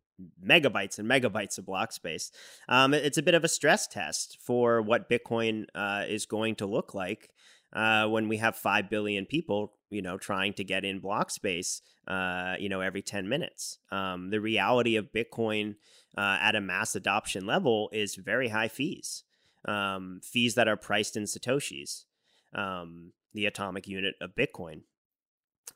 megabytes 0.44 0.98
and 0.98 1.10
megabytes 1.10 1.58
of 1.58 1.66
block 1.66 1.92
space. 1.92 2.32
Um, 2.70 2.94
it's 2.94 3.18
a 3.18 3.24
bit 3.24 3.36
of 3.36 3.44
a 3.44 3.50
stress 3.50 3.88
test 3.88 4.38
for 4.42 4.82
what 4.82 5.10
Bitcoin 5.10 5.66
uh, 5.76 6.04
is 6.08 6.26
going 6.26 6.56
to 6.56 6.66
look 6.66 6.94
like 6.94 7.30
uh, 7.74 8.08
when 8.08 8.28
we 8.30 8.38
have 8.38 8.56
five 8.56 8.90
billion 8.90 9.26
people, 9.26 9.74
you 9.90 10.02
know, 10.02 10.18
trying 10.18 10.54
to 10.54 10.64
get 10.64 10.86
in 10.86 11.00
block 11.00 11.30
space, 11.30 11.82
uh, 12.08 12.56
you 12.60 12.70
know, 12.70 12.82
every 12.82 13.02
ten 13.02 13.28
minutes. 13.28 13.80
Um, 13.92 14.30
the 14.30 14.40
reality 14.40 14.96
of 14.96 15.12
Bitcoin 15.12 15.76
uh, 16.18 16.38
at 16.40 16.56
a 16.56 16.62
mass 16.62 16.96
adoption 16.96 17.46
level 17.46 17.90
is 17.92 18.16
very 18.16 18.50
high 18.50 18.70
fees, 18.70 19.24
um, 19.66 20.22
fees 20.24 20.56
that 20.56 20.68
are 20.68 20.78
priced 20.78 21.18
in 21.18 21.24
satoshis, 21.24 22.06
um, 22.54 23.12
the 23.34 23.46
atomic 23.46 23.88
unit 23.88 24.16
of 24.22 24.36
Bitcoin. 24.36 24.82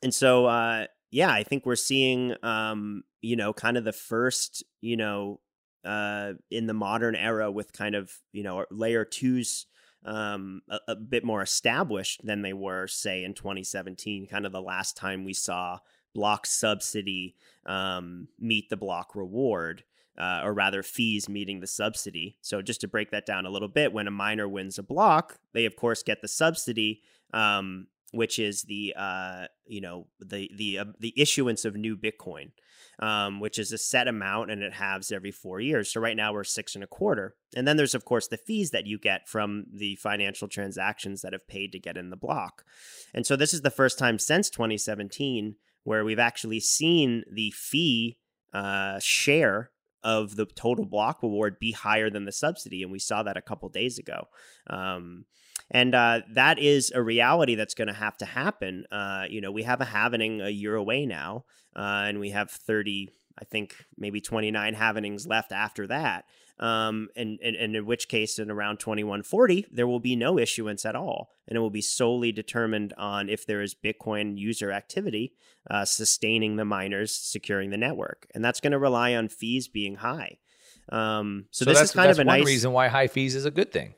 And 0.02 0.14
so, 0.14 0.46
uh, 0.46 0.86
yeah, 1.10 1.30
I 1.30 1.42
think 1.42 1.66
we're 1.66 1.76
seeing, 1.76 2.34
um, 2.42 3.02
you 3.20 3.36
know, 3.36 3.52
kind 3.52 3.76
of 3.76 3.84
the 3.84 3.92
first, 3.92 4.62
you 4.80 4.96
know, 4.96 5.40
uh, 5.84 6.32
in 6.50 6.66
the 6.66 6.74
modern 6.74 7.16
era 7.16 7.50
with 7.50 7.72
kind 7.72 7.94
of, 7.94 8.12
you 8.32 8.42
know, 8.42 8.64
layer 8.70 9.04
twos 9.04 9.66
um, 10.04 10.62
a, 10.68 10.78
a, 10.88 10.96
bit 10.96 11.24
more 11.24 11.42
established 11.42 12.24
than 12.24 12.42
they 12.42 12.52
were, 12.52 12.86
say, 12.86 13.24
in 13.24 13.34
2017, 13.34 14.26
kind 14.26 14.46
of 14.46 14.52
the 14.52 14.62
last 14.62 14.96
time 14.96 15.24
we 15.24 15.34
saw 15.34 15.78
block 16.14 16.46
subsidy 16.46 17.36
um, 17.66 18.28
meet 18.38 18.70
the 18.70 18.76
block 18.76 19.14
reward. 19.14 19.84
Uh, 20.18 20.42
or 20.44 20.52
rather, 20.52 20.82
fees 20.82 21.30
meeting 21.30 21.60
the 21.60 21.66
subsidy. 21.66 22.36
So, 22.42 22.60
just 22.60 22.82
to 22.82 22.88
break 22.88 23.10
that 23.10 23.24
down 23.24 23.46
a 23.46 23.50
little 23.50 23.68
bit, 23.68 23.92
when 23.92 24.06
a 24.06 24.10
miner 24.10 24.46
wins 24.46 24.76
a 24.76 24.82
block, 24.82 25.38
they 25.54 25.64
of 25.64 25.76
course 25.76 26.02
get 26.02 26.20
the 26.20 26.28
subsidy, 26.28 27.00
um, 27.32 27.86
which 28.12 28.38
is 28.38 28.62
the 28.62 28.94
uh, 28.96 29.46
you 29.66 29.80
know 29.80 30.06
the 30.18 30.50
the 30.56 30.78
uh, 30.78 30.84
the 30.98 31.14
issuance 31.16 31.64
of 31.64 31.76
new 31.76 31.96
Bitcoin, 31.96 32.50
um, 32.98 33.40
which 33.40 33.58
is 33.58 33.72
a 33.72 33.78
set 33.78 34.08
amount 34.08 34.50
and 34.50 34.62
it 34.62 34.74
halves 34.74 35.12
every 35.12 35.30
four 35.30 35.60
years. 35.60 35.92
So 35.92 36.00
right 36.00 36.16
now 36.16 36.32
we're 36.32 36.44
six 36.44 36.74
and 36.74 36.84
a 36.84 36.88
quarter, 36.88 37.34
and 37.54 37.66
then 37.66 37.76
there's 37.76 37.94
of 37.94 38.04
course 38.04 38.28
the 38.28 38.36
fees 38.36 38.70
that 38.70 38.86
you 38.86 38.98
get 38.98 39.28
from 39.28 39.66
the 39.72 39.96
financial 39.96 40.48
transactions 40.48 41.22
that 41.22 41.32
have 41.32 41.48
paid 41.48 41.72
to 41.72 41.78
get 41.78 41.96
in 41.96 42.10
the 42.10 42.16
block, 42.16 42.64
and 43.14 43.26
so 43.26 43.36
this 43.36 43.54
is 43.54 43.62
the 43.62 43.70
first 43.70 43.98
time 43.98 44.18
since 44.18 44.50
2017 44.50 45.56
where 45.82 46.04
we've 46.04 46.18
actually 46.18 46.60
seen 46.60 47.24
the 47.32 47.50
fee 47.52 48.18
uh, 48.52 48.98
share 48.98 49.70
of 50.02 50.36
the 50.36 50.46
total 50.46 50.86
block 50.86 51.22
reward 51.22 51.58
be 51.58 51.72
higher 51.72 52.10
than 52.10 52.24
the 52.24 52.32
subsidy, 52.32 52.82
and 52.82 52.92
we 52.92 52.98
saw 52.98 53.22
that 53.22 53.36
a 53.36 53.42
couple 53.42 53.68
days 53.68 53.98
ago. 53.98 54.24
Um, 54.68 55.26
and 55.70 55.94
uh, 55.94 56.20
that 56.32 56.58
is 56.58 56.90
a 56.94 57.02
reality 57.02 57.54
that's 57.54 57.74
going 57.74 57.88
to 57.88 57.94
have 57.94 58.16
to 58.18 58.24
happen. 58.24 58.86
Uh, 58.90 59.24
you 59.28 59.40
know, 59.40 59.52
we 59.52 59.62
have 59.62 59.80
a 59.80 59.84
halvening 59.86 60.44
a 60.44 60.50
year 60.50 60.74
away 60.74 61.06
now, 61.06 61.44
uh, 61.76 62.04
and 62.06 62.18
we 62.18 62.30
have 62.30 62.50
30, 62.50 63.10
I 63.38 63.44
think 63.44 63.76
maybe 63.96 64.20
29 64.20 64.74
halvenings 64.74 65.28
left 65.28 65.52
after 65.52 65.86
that. 65.86 66.24
Um, 66.58 67.08
and, 67.16 67.38
and, 67.42 67.56
and 67.56 67.74
in 67.74 67.86
which 67.86 68.08
case, 68.08 68.38
in 68.38 68.50
around 68.50 68.80
2140, 68.80 69.66
there 69.72 69.86
will 69.86 70.00
be 70.00 70.14
no 70.14 70.38
issuance 70.38 70.84
at 70.84 70.94
all. 70.94 71.30
And 71.48 71.56
it 71.56 71.60
will 71.60 71.70
be 71.70 71.80
solely 71.80 72.32
determined 72.32 72.92
on 72.98 73.30
if 73.30 73.46
there 73.46 73.62
is 73.62 73.74
Bitcoin 73.74 74.36
user 74.36 74.70
activity 74.70 75.32
uh, 75.70 75.86
sustaining 75.86 76.56
the 76.56 76.66
miners, 76.66 77.16
securing 77.16 77.70
the 77.70 77.78
network. 77.78 78.26
And 78.34 78.44
that's 78.44 78.60
going 78.60 78.72
to 78.72 78.78
rely 78.78 79.14
on 79.14 79.28
fees 79.28 79.68
being 79.68 79.96
high. 79.96 80.38
Um, 80.90 81.46
so, 81.50 81.64
so, 81.64 81.70
this 81.70 81.80
is 81.80 81.92
kind 81.92 82.10
of 82.10 82.18
a 82.18 82.24
nice 82.24 82.44
reason 82.44 82.72
why 82.72 82.88
high 82.88 83.06
fees 83.06 83.34
is 83.34 83.46
a 83.46 83.50
good 83.50 83.72
thing. 83.72 83.94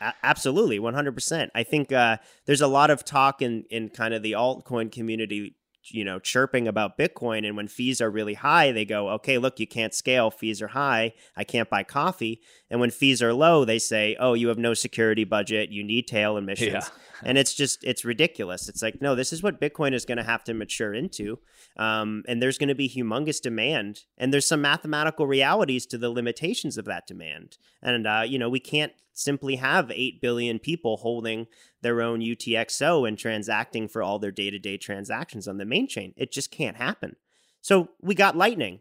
A- 0.00 0.14
absolutely, 0.22 0.78
one 0.78 0.94
hundred 0.94 1.12
percent. 1.12 1.50
I 1.54 1.62
think 1.62 1.92
uh, 1.92 2.18
there's 2.46 2.60
a 2.60 2.66
lot 2.66 2.90
of 2.90 3.04
talk 3.04 3.42
in 3.42 3.64
in 3.70 3.88
kind 3.88 4.14
of 4.14 4.22
the 4.22 4.32
altcoin 4.32 4.90
community 4.90 5.56
you 5.90 6.04
know 6.04 6.18
chirping 6.18 6.68
about 6.68 6.98
bitcoin 6.98 7.46
and 7.46 7.56
when 7.56 7.68
fees 7.68 8.00
are 8.00 8.10
really 8.10 8.34
high 8.34 8.72
they 8.72 8.84
go 8.84 9.08
okay 9.10 9.38
look 9.38 9.58
you 9.58 9.66
can't 9.66 9.94
scale 9.94 10.30
fees 10.30 10.60
are 10.60 10.68
high 10.68 11.12
i 11.36 11.44
can't 11.44 11.70
buy 11.70 11.82
coffee 11.82 12.40
and 12.70 12.80
when 12.80 12.90
fees 12.90 13.22
are 13.22 13.32
low 13.32 13.64
they 13.64 13.78
say 13.78 14.16
oh 14.18 14.34
you 14.34 14.48
have 14.48 14.58
no 14.58 14.74
security 14.74 15.24
budget 15.24 15.70
you 15.70 15.82
need 15.82 16.06
tail 16.06 16.36
emissions 16.36 16.72
yeah. 16.72 16.88
and 17.24 17.38
it's 17.38 17.54
just 17.54 17.82
it's 17.84 18.04
ridiculous 18.04 18.68
it's 18.68 18.82
like 18.82 19.00
no 19.00 19.14
this 19.14 19.32
is 19.32 19.42
what 19.42 19.60
bitcoin 19.60 19.92
is 19.92 20.04
going 20.04 20.18
to 20.18 20.24
have 20.24 20.44
to 20.44 20.54
mature 20.54 20.94
into 20.94 21.38
um, 21.78 22.24
and 22.26 22.42
there's 22.42 22.58
going 22.58 22.68
to 22.68 22.74
be 22.74 22.88
humongous 22.88 23.40
demand 23.40 24.00
and 24.16 24.32
there's 24.32 24.46
some 24.46 24.60
mathematical 24.60 25.26
realities 25.26 25.86
to 25.86 25.98
the 25.98 26.10
limitations 26.10 26.76
of 26.76 26.84
that 26.84 27.06
demand 27.06 27.56
and 27.82 28.06
uh, 28.06 28.22
you 28.26 28.38
know 28.38 28.48
we 28.48 28.60
can't 28.60 28.92
simply 29.18 29.56
have 29.56 29.90
8 29.90 30.20
billion 30.20 30.58
people 30.58 30.98
holding 30.98 31.46
their 31.82 32.00
own 32.00 32.20
UTXO 32.20 33.06
and 33.06 33.18
transacting 33.18 33.88
for 33.88 34.02
all 34.02 34.18
their 34.18 34.30
day 34.30 34.50
to 34.50 34.58
day 34.58 34.76
transactions 34.76 35.48
on 35.48 35.58
the 35.58 35.64
main 35.64 35.88
chain. 35.88 36.14
It 36.16 36.32
just 36.32 36.50
can't 36.50 36.76
happen. 36.76 37.16
So 37.60 37.88
we 38.00 38.14
got 38.14 38.36
Lightning. 38.36 38.80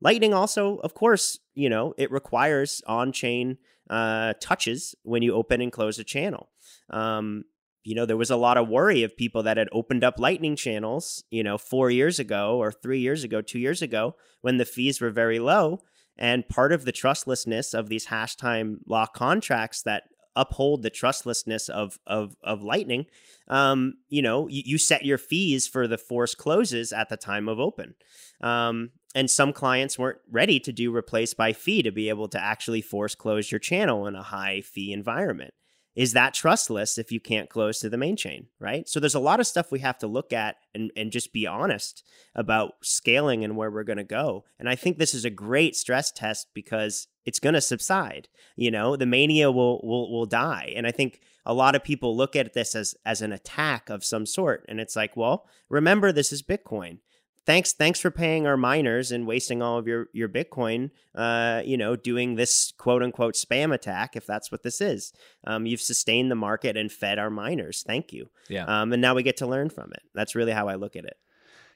Lightning 0.00 0.34
also, 0.34 0.76
of 0.78 0.94
course, 0.94 1.38
you 1.54 1.70
know, 1.70 1.94
it 1.96 2.10
requires 2.10 2.82
on 2.86 3.12
chain 3.12 3.58
uh, 3.88 4.34
touches 4.40 4.94
when 5.04 5.22
you 5.22 5.34
open 5.34 5.60
and 5.60 5.72
close 5.72 5.98
a 5.98 6.04
channel. 6.04 6.50
Um, 6.90 7.44
you 7.84 7.94
know, 7.94 8.04
there 8.04 8.16
was 8.16 8.30
a 8.30 8.36
lot 8.36 8.56
of 8.56 8.68
worry 8.68 9.04
of 9.04 9.16
people 9.16 9.44
that 9.44 9.56
had 9.56 9.68
opened 9.70 10.02
up 10.02 10.18
Lightning 10.18 10.56
channels, 10.56 11.22
you 11.30 11.44
know, 11.44 11.56
four 11.56 11.88
years 11.88 12.18
ago 12.18 12.58
or 12.58 12.72
three 12.72 12.98
years 12.98 13.22
ago, 13.22 13.40
two 13.40 13.60
years 13.60 13.80
ago, 13.80 14.16
when 14.40 14.56
the 14.56 14.64
fees 14.64 15.00
were 15.00 15.10
very 15.10 15.38
low. 15.38 15.80
And 16.18 16.48
part 16.48 16.72
of 16.72 16.84
the 16.84 16.92
trustlessness 16.92 17.74
of 17.74 17.88
these 17.88 18.06
hash 18.06 18.36
time 18.36 18.80
lock 18.86 19.14
contracts 19.14 19.82
that 19.82 20.04
uphold 20.34 20.82
the 20.82 20.90
trustlessness 20.90 21.68
of 21.68 21.98
of 22.06 22.36
of 22.42 22.62
Lightning, 22.62 23.06
um, 23.48 23.94
you 24.08 24.22
know, 24.22 24.48
you, 24.48 24.62
you, 24.64 24.78
set 24.78 25.04
your 25.04 25.18
fees 25.18 25.66
for 25.66 25.86
the 25.88 25.98
force 25.98 26.34
closes 26.34 26.92
at 26.92 27.08
the 27.08 27.16
time 27.16 27.48
of 27.48 27.58
open. 27.58 27.94
Um, 28.40 28.90
and 29.14 29.30
some 29.30 29.52
clients 29.52 29.98
weren't 29.98 30.18
ready 30.30 30.60
to 30.60 30.72
do 30.72 30.94
replace 30.94 31.32
by 31.32 31.54
fee 31.54 31.82
to 31.82 31.90
be 31.90 32.10
able 32.10 32.28
to 32.28 32.42
actually 32.42 32.82
force 32.82 33.14
close 33.14 33.50
your 33.50 33.58
channel 33.58 34.06
in 34.06 34.14
a 34.14 34.22
high 34.22 34.60
fee 34.60 34.92
environment 34.92 35.54
is 35.96 36.12
that 36.12 36.34
trustless 36.34 36.98
if 36.98 37.10
you 37.10 37.18
can't 37.18 37.48
close 37.48 37.80
to 37.80 37.88
the 37.88 37.96
main 37.96 38.16
chain, 38.16 38.46
right? 38.60 38.86
So 38.86 39.00
there's 39.00 39.14
a 39.14 39.20
lot 39.20 39.40
of 39.40 39.46
stuff 39.46 39.72
we 39.72 39.78
have 39.78 39.96
to 39.98 40.06
look 40.06 40.30
at 40.30 40.56
and, 40.74 40.92
and 40.94 41.10
just 41.10 41.32
be 41.32 41.46
honest 41.46 42.04
about 42.34 42.74
scaling 42.82 43.42
and 43.42 43.56
where 43.56 43.70
we're 43.70 43.82
going 43.82 43.96
to 43.96 44.04
go. 44.04 44.44
And 44.58 44.68
I 44.68 44.76
think 44.76 44.98
this 44.98 45.14
is 45.14 45.24
a 45.24 45.30
great 45.30 45.74
stress 45.74 46.12
test 46.12 46.48
because 46.52 47.08
it's 47.24 47.40
going 47.40 47.54
to 47.54 47.62
subside. 47.62 48.28
You 48.56 48.70
know, 48.70 48.94
the 48.94 49.06
mania 49.06 49.50
will 49.50 49.80
will 49.82 50.12
will 50.12 50.26
die. 50.26 50.74
And 50.76 50.86
I 50.86 50.90
think 50.90 51.20
a 51.46 51.54
lot 51.54 51.74
of 51.74 51.82
people 51.82 52.14
look 52.14 52.36
at 52.36 52.52
this 52.52 52.74
as 52.74 52.94
as 53.06 53.22
an 53.22 53.32
attack 53.32 53.88
of 53.88 54.04
some 54.04 54.26
sort 54.26 54.66
and 54.68 54.78
it's 54.80 54.96
like, 54.96 55.16
well, 55.16 55.46
remember 55.70 56.12
this 56.12 56.30
is 56.30 56.42
Bitcoin 56.42 56.98
thanks 57.46 57.72
thanks 57.72 58.00
for 58.00 58.10
paying 58.10 58.46
our 58.46 58.56
miners 58.56 59.12
and 59.12 59.26
wasting 59.26 59.62
all 59.62 59.78
of 59.78 59.86
your 59.86 60.08
your 60.12 60.28
bitcoin 60.28 60.90
uh, 61.14 61.62
you 61.64 61.76
know 61.76 61.96
doing 61.96 62.34
this 62.34 62.72
quote 62.76 63.02
unquote 63.02 63.34
spam 63.34 63.72
attack 63.72 64.16
if 64.16 64.26
that's 64.26 64.52
what 64.52 64.62
this 64.62 64.80
is. 64.80 65.12
Um, 65.46 65.66
you've 65.66 65.80
sustained 65.80 66.30
the 66.30 66.36
market 66.36 66.76
and 66.76 66.90
fed 66.90 67.18
our 67.18 67.30
miners. 67.30 67.84
Thank 67.86 68.12
you. 68.12 68.28
Yeah. 68.48 68.64
Um, 68.64 68.92
and 68.92 69.00
now 69.00 69.14
we 69.14 69.22
get 69.22 69.38
to 69.38 69.46
learn 69.46 69.70
from 69.70 69.92
it. 69.92 70.02
That's 70.14 70.34
really 70.34 70.52
how 70.52 70.68
i 70.68 70.74
look 70.74 70.96
at 70.96 71.04
it 71.04 71.16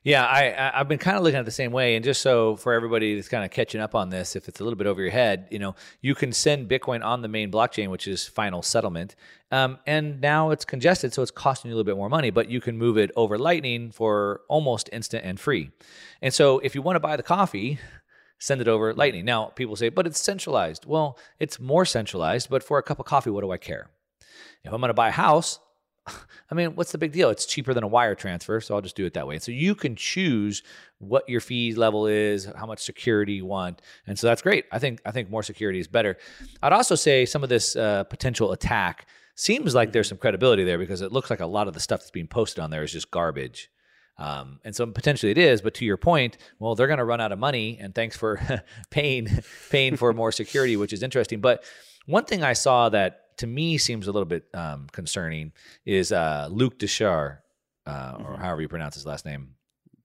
yeah, 0.02 0.24
I 0.24 0.80
I've 0.80 0.88
been 0.88 0.98
kind 0.98 1.18
of 1.18 1.22
looking 1.22 1.38
at 1.38 1.44
the 1.44 1.50
same 1.50 1.72
way, 1.72 1.94
and 1.94 2.04
just 2.04 2.22
so 2.22 2.56
for 2.56 2.72
everybody 2.72 3.14
that's 3.14 3.28
kind 3.28 3.44
of 3.44 3.50
catching 3.50 3.82
up 3.82 3.94
on 3.94 4.08
this, 4.08 4.34
if 4.34 4.48
it's 4.48 4.60
a 4.60 4.64
little 4.64 4.78
bit 4.78 4.86
over 4.86 5.02
your 5.02 5.10
head, 5.10 5.46
you 5.50 5.58
know, 5.58 5.74
you 6.00 6.14
can 6.14 6.32
send 6.32 6.70
Bitcoin 6.70 7.04
on 7.04 7.20
the 7.20 7.28
main 7.28 7.50
blockchain, 7.50 7.88
which 7.88 8.08
is 8.08 8.26
final 8.26 8.62
settlement, 8.62 9.14
um, 9.50 9.78
and 9.86 10.20
now 10.20 10.50
it's 10.50 10.64
congested, 10.64 11.12
so 11.12 11.20
it's 11.20 11.30
costing 11.30 11.70
you 11.70 11.74
a 11.74 11.76
little 11.76 11.90
bit 11.90 11.96
more 11.96 12.08
money, 12.08 12.30
but 12.30 12.48
you 12.48 12.62
can 12.62 12.78
move 12.78 12.96
it 12.96 13.10
over 13.14 13.38
Lightning 13.38 13.90
for 13.90 14.40
almost 14.48 14.88
instant 14.90 15.24
and 15.24 15.38
free. 15.38 15.70
And 16.22 16.32
so, 16.32 16.60
if 16.60 16.74
you 16.74 16.80
want 16.80 16.96
to 16.96 17.00
buy 17.00 17.16
the 17.16 17.22
coffee, 17.22 17.78
send 18.38 18.62
it 18.62 18.68
over 18.68 18.94
Lightning. 18.94 19.26
Now, 19.26 19.46
people 19.46 19.76
say, 19.76 19.90
but 19.90 20.06
it's 20.06 20.18
centralized. 20.18 20.86
Well, 20.86 21.18
it's 21.38 21.60
more 21.60 21.84
centralized, 21.84 22.48
but 22.48 22.62
for 22.62 22.78
a 22.78 22.82
cup 22.82 22.98
of 23.00 23.04
coffee, 23.04 23.30
what 23.30 23.42
do 23.42 23.50
I 23.50 23.58
care? 23.58 23.90
If 24.64 24.72
I'm 24.72 24.80
going 24.80 24.88
to 24.88 24.94
buy 24.94 25.08
a 25.08 25.12
house, 25.12 25.60
I 26.50 26.54
mean, 26.54 26.74
what's 26.74 26.92
the 26.92 26.98
big 26.98 27.12
deal? 27.12 27.30
It's 27.30 27.46
cheaper 27.46 27.74
than 27.74 27.84
a 27.84 27.88
wire 27.88 28.14
transfer, 28.14 28.60
so 28.60 28.74
I'll 28.74 28.80
just 28.80 28.96
do 28.96 29.06
it 29.06 29.14
that 29.14 29.26
way. 29.26 29.38
So 29.38 29.52
you 29.52 29.74
can 29.74 29.96
choose 29.96 30.62
what 30.98 31.28
your 31.28 31.40
fee 31.40 31.74
level 31.74 32.06
is, 32.06 32.46
how 32.56 32.66
much 32.66 32.80
security 32.80 33.34
you 33.34 33.46
want, 33.46 33.82
and 34.06 34.18
so 34.18 34.26
that's 34.26 34.42
great. 34.42 34.66
I 34.72 34.78
think 34.78 35.00
I 35.04 35.10
think 35.10 35.30
more 35.30 35.42
security 35.42 35.78
is 35.78 35.88
better. 35.88 36.16
I'd 36.62 36.72
also 36.72 36.94
say 36.94 37.26
some 37.26 37.42
of 37.42 37.48
this 37.48 37.76
uh, 37.76 38.04
potential 38.04 38.52
attack 38.52 39.06
seems 39.34 39.74
like 39.74 39.92
there's 39.92 40.08
some 40.08 40.18
credibility 40.18 40.64
there 40.64 40.78
because 40.78 41.00
it 41.00 41.12
looks 41.12 41.30
like 41.30 41.40
a 41.40 41.46
lot 41.46 41.68
of 41.68 41.74
the 41.74 41.80
stuff 41.80 42.00
that's 42.00 42.10
being 42.10 42.28
posted 42.28 42.62
on 42.62 42.70
there 42.70 42.82
is 42.82 42.92
just 42.92 43.10
garbage. 43.10 43.70
Um, 44.18 44.60
and 44.64 44.76
so 44.76 44.84
potentially 44.86 45.32
it 45.32 45.38
is, 45.38 45.62
but 45.62 45.72
to 45.74 45.86
your 45.86 45.96
point, 45.96 46.36
well, 46.58 46.74
they're 46.74 46.86
going 46.86 46.98
to 46.98 47.04
run 47.04 47.22
out 47.22 47.32
of 47.32 47.38
money, 47.38 47.78
and 47.80 47.94
thanks 47.94 48.16
for 48.16 48.38
paying 48.90 49.28
paying 49.70 49.96
for 49.96 50.12
more 50.12 50.30
security, 50.30 50.76
which 50.76 50.92
is 50.92 51.02
interesting. 51.02 51.40
But 51.40 51.64
one 52.06 52.26
thing 52.26 52.42
I 52.42 52.52
saw 52.52 52.90
that 52.90 53.29
to 53.40 53.46
me 53.46 53.78
seems 53.78 54.06
a 54.06 54.12
little 54.12 54.26
bit 54.26 54.44
um, 54.52 54.86
concerning 54.92 55.52
is 55.86 56.12
uh, 56.12 56.46
Luke 56.50 56.78
Dashjr, 56.78 57.38
uh, 57.86 57.90
mm-hmm. 57.90 58.26
or 58.26 58.36
however 58.36 58.60
you 58.60 58.68
pronounce 58.68 58.94
his 58.94 59.06
last 59.06 59.24
name. 59.24 59.54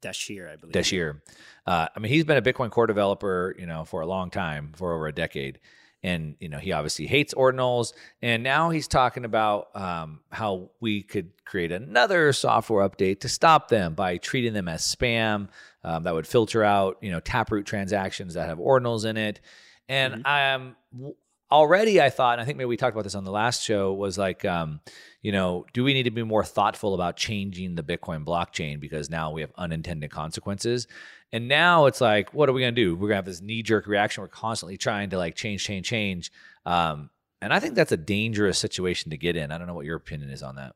Dashjr, 0.01 0.53
I 0.53 0.55
believe. 0.55 0.73
Dashjr. 0.73 1.19
Uh, 1.67 1.87
I 1.93 1.99
mean, 1.99 2.11
he's 2.11 2.23
been 2.23 2.37
a 2.37 2.41
Bitcoin 2.41 2.71
core 2.71 2.87
developer, 2.87 3.53
you 3.59 3.65
know, 3.65 3.83
for 3.83 3.99
a 3.99 4.05
long 4.05 4.29
time, 4.29 4.71
for 4.75 4.93
over 4.93 5.07
a 5.07 5.13
decade. 5.13 5.59
and 6.01 6.35
you 6.39 6.49
know 6.49 6.59
he 6.59 6.71
obviously 6.71 7.07
hates 7.07 7.33
ordinals 7.33 7.93
and 8.21 8.43
now 8.43 8.69
he's 8.69 8.87
talking 8.87 9.25
about 9.25 9.75
um, 9.75 10.19
how 10.29 10.69
we 10.79 11.01
could 11.01 11.31
create 11.45 11.71
another 11.71 12.31
software 12.31 12.87
update 12.87 13.21
to 13.21 13.29
stop 13.29 13.69
them 13.69 13.95
by 13.95 14.17
treating 14.17 14.53
them 14.53 14.67
as 14.67 14.83
spam 14.83 15.47
um, 15.83 16.03
that 16.03 16.13
would 16.13 16.27
filter 16.27 16.63
out 16.63 16.97
you 17.01 17.11
know 17.11 17.19
taproot 17.19 17.65
transactions 17.65 18.35
that 18.35 18.47
have 18.47 18.59
ordinals 18.59 19.03
in 19.03 19.17
it 19.17 19.41
and 19.89 20.23
mm-hmm. 20.23 20.61
um, 20.61 21.15
already 21.55 22.01
i 22.01 22.09
thought 22.09 22.33
and 22.33 22.41
i 22.41 22.45
think 22.45 22.57
maybe 22.57 22.67
we 22.67 22.77
talked 22.77 22.95
about 22.95 23.03
this 23.03 23.15
on 23.15 23.23
the 23.23 23.31
last 23.31 23.63
show 23.63 23.93
was 23.93 24.17
like 24.17 24.45
um, 24.45 24.79
you 25.21 25.31
know 25.31 25.65
do 25.73 25.83
we 25.83 25.93
need 25.93 26.03
to 26.03 26.11
be 26.11 26.23
more 26.23 26.43
thoughtful 26.43 26.93
about 26.93 27.17
changing 27.17 27.75
the 27.75 27.83
bitcoin 27.83 28.23
blockchain 28.23 28.79
because 28.79 29.09
now 29.09 29.31
we 29.31 29.41
have 29.41 29.51
unintended 29.57 30.11
consequences 30.11 30.87
and 31.35 31.49
now 31.49 31.85
it's 31.85 31.99
like, 31.99 32.33
what 32.33 32.47
are 32.47 32.53
we 32.53 32.61
going 32.61 32.73
to 32.73 32.81
do? 32.81 32.95
We're 32.95 33.09
going 33.09 33.11
to 33.11 33.15
have 33.17 33.25
this 33.25 33.41
knee 33.41 33.61
jerk 33.61 33.87
reaction. 33.87 34.21
We're 34.21 34.29
constantly 34.29 34.77
trying 34.77 35.09
to 35.09 35.17
like 35.17 35.35
change, 35.35 35.65
change, 35.65 35.85
change. 35.85 36.31
Um, 36.65 37.09
and 37.41 37.53
I 37.53 37.59
think 37.59 37.75
that's 37.75 37.91
a 37.91 37.97
dangerous 37.97 38.57
situation 38.57 39.11
to 39.11 39.17
get 39.17 39.35
in. 39.35 39.51
I 39.51 39.57
don't 39.57 39.67
know 39.67 39.73
what 39.73 39.85
your 39.85 39.97
opinion 39.97 40.29
is 40.29 40.41
on 40.41 40.55
that. 40.55 40.75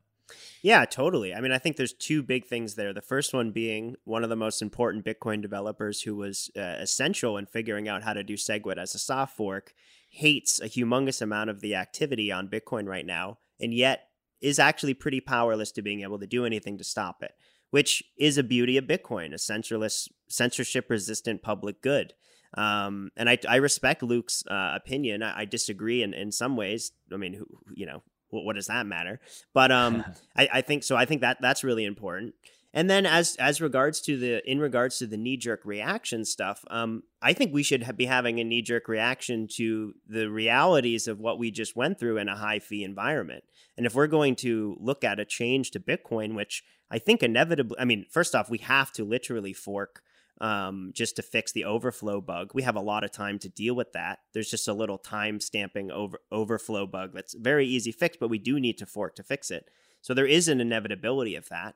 Yeah, 0.61 0.83
totally. 0.83 1.33
I 1.33 1.39
mean, 1.39 1.53
I 1.53 1.59
think 1.59 1.77
there's 1.77 1.93
two 1.93 2.21
big 2.21 2.45
things 2.45 2.75
there. 2.75 2.93
The 2.93 3.01
first 3.01 3.33
one 3.33 3.51
being 3.51 3.95
one 4.03 4.23
of 4.25 4.29
the 4.29 4.35
most 4.35 4.61
important 4.61 5.05
Bitcoin 5.05 5.41
developers 5.41 6.01
who 6.01 6.17
was 6.17 6.51
uh, 6.57 6.59
essential 6.59 7.37
in 7.37 7.45
figuring 7.45 7.87
out 7.87 8.03
how 8.03 8.11
to 8.11 8.23
do 8.23 8.33
SegWit 8.33 8.77
as 8.77 8.93
a 8.93 8.99
soft 8.99 9.37
fork 9.37 9.73
hates 10.09 10.59
a 10.59 10.65
humongous 10.65 11.21
amount 11.21 11.49
of 11.49 11.61
the 11.61 11.75
activity 11.75 12.31
on 12.31 12.47
Bitcoin 12.47 12.87
right 12.87 13.05
now, 13.05 13.37
and 13.59 13.73
yet 13.73 14.09
is 14.41 14.59
actually 14.59 14.93
pretty 14.93 15.19
powerless 15.19 15.71
to 15.71 15.81
being 15.81 16.01
able 16.01 16.19
to 16.19 16.27
do 16.27 16.45
anything 16.45 16.77
to 16.77 16.83
stop 16.83 17.21
it 17.21 17.33
which 17.71 18.03
is 18.17 18.37
a 18.37 18.43
beauty 18.43 18.77
of 18.77 18.85
Bitcoin, 18.85 19.33
a 19.33 19.37
censorless, 19.37 20.07
censorship 20.27 20.89
resistant 20.89 21.41
public 21.41 21.81
good. 21.81 22.13
Um, 22.57 23.11
and 23.15 23.29
I, 23.29 23.37
I 23.47 23.57
respect 23.57 24.01
Luke's 24.01 24.43
uh, 24.49 24.71
opinion. 24.75 25.21
I, 25.21 25.41
I, 25.41 25.45
disagree 25.45 26.01
in, 26.01 26.15
in 26.15 26.31
some 26.31 26.57
ways. 26.57 26.91
I 27.13 27.17
mean, 27.17 27.33
who, 27.33 27.45
you 27.75 27.85
know, 27.85 28.01
what, 28.29 28.43
what 28.43 28.55
does 28.55 28.67
that 28.67 28.87
matter? 28.87 29.19
But 29.53 29.71
um, 29.71 30.03
I, 30.35 30.49
I 30.53 30.61
think 30.61 30.83
so. 30.83 30.95
I 30.95 31.05
think 31.05 31.21
that 31.21 31.37
that's 31.41 31.63
really 31.63 31.85
important. 31.85 32.33
And 32.73 32.89
then 32.89 33.05
as 33.05 33.35
as 33.37 33.61
regards 33.61 33.99
to 34.01 34.17
the 34.17 34.49
in 34.49 34.59
regards 34.59 34.99
to 34.99 35.07
the 35.07 35.17
knee 35.17 35.37
jerk 35.37 35.61
reaction 35.65 36.23
stuff, 36.23 36.63
um, 36.69 37.03
I 37.21 37.33
think 37.33 37.53
we 37.53 37.63
should 37.63 37.97
be 37.97 38.05
having 38.05 38.39
a 38.39 38.43
knee 38.43 38.61
jerk 38.61 38.87
reaction 38.87 39.47
to 39.55 39.93
the 40.07 40.29
realities 40.29 41.07
of 41.07 41.19
what 41.19 41.39
we 41.39 41.49
just 41.49 41.75
went 41.75 41.99
through 41.99 42.17
in 42.17 42.29
a 42.29 42.35
high 42.35 42.59
fee 42.59 42.83
environment. 42.83 43.43
And 43.75 43.85
if 43.85 43.95
we're 43.95 44.07
going 44.07 44.35
to 44.37 44.77
look 44.79 45.03
at 45.03 45.19
a 45.19 45.25
change 45.25 45.71
to 45.71 45.79
Bitcoin, 45.79 46.35
which 46.35 46.63
I 46.91 46.99
think 46.99 47.23
inevitably, 47.23 47.77
I 47.79 47.85
mean, 47.85 48.05
first 48.09 48.35
off, 48.35 48.49
we 48.49 48.59
have 48.59 48.91
to 48.93 49.03
literally 49.03 49.53
fork 49.53 50.01
um, 50.41 50.91
just 50.93 51.15
to 51.15 51.21
fix 51.21 51.51
the 51.51 51.65
overflow 51.65 52.21
bug. 52.21 52.51
We 52.53 52.63
have 52.63 52.75
a 52.75 52.81
lot 52.81 53.03
of 53.03 53.11
time 53.11 53.39
to 53.39 53.49
deal 53.49 53.75
with 53.75 53.93
that. 53.93 54.19
There's 54.33 54.49
just 54.49 54.67
a 54.67 54.73
little 54.73 54.97
time 54.97 55.39
stamping 55.39 55.91
over 55.91 56.19
overflow 56.31 56.87
bug 56.87 57.11
that's 57.13 57.33
very 57.33 57.65
easy 57.65 57.91
fix, 57.91 58.15
but 58.17 58.29
we 58.29 58.39
do 58.39 58.59
need 58.59 58.77
to 58.77 58.85
fork 58.85 59.15
to 59.15 59.23
fix 59.23 59.51
it. 59.51 59.69
So 60.01 60.13
there 60.13 60.25
is 60.27 60.47
an 60.47 60.61
inevitability 60.61 61.35
of 61.35 61.49
that. 61.49 61.75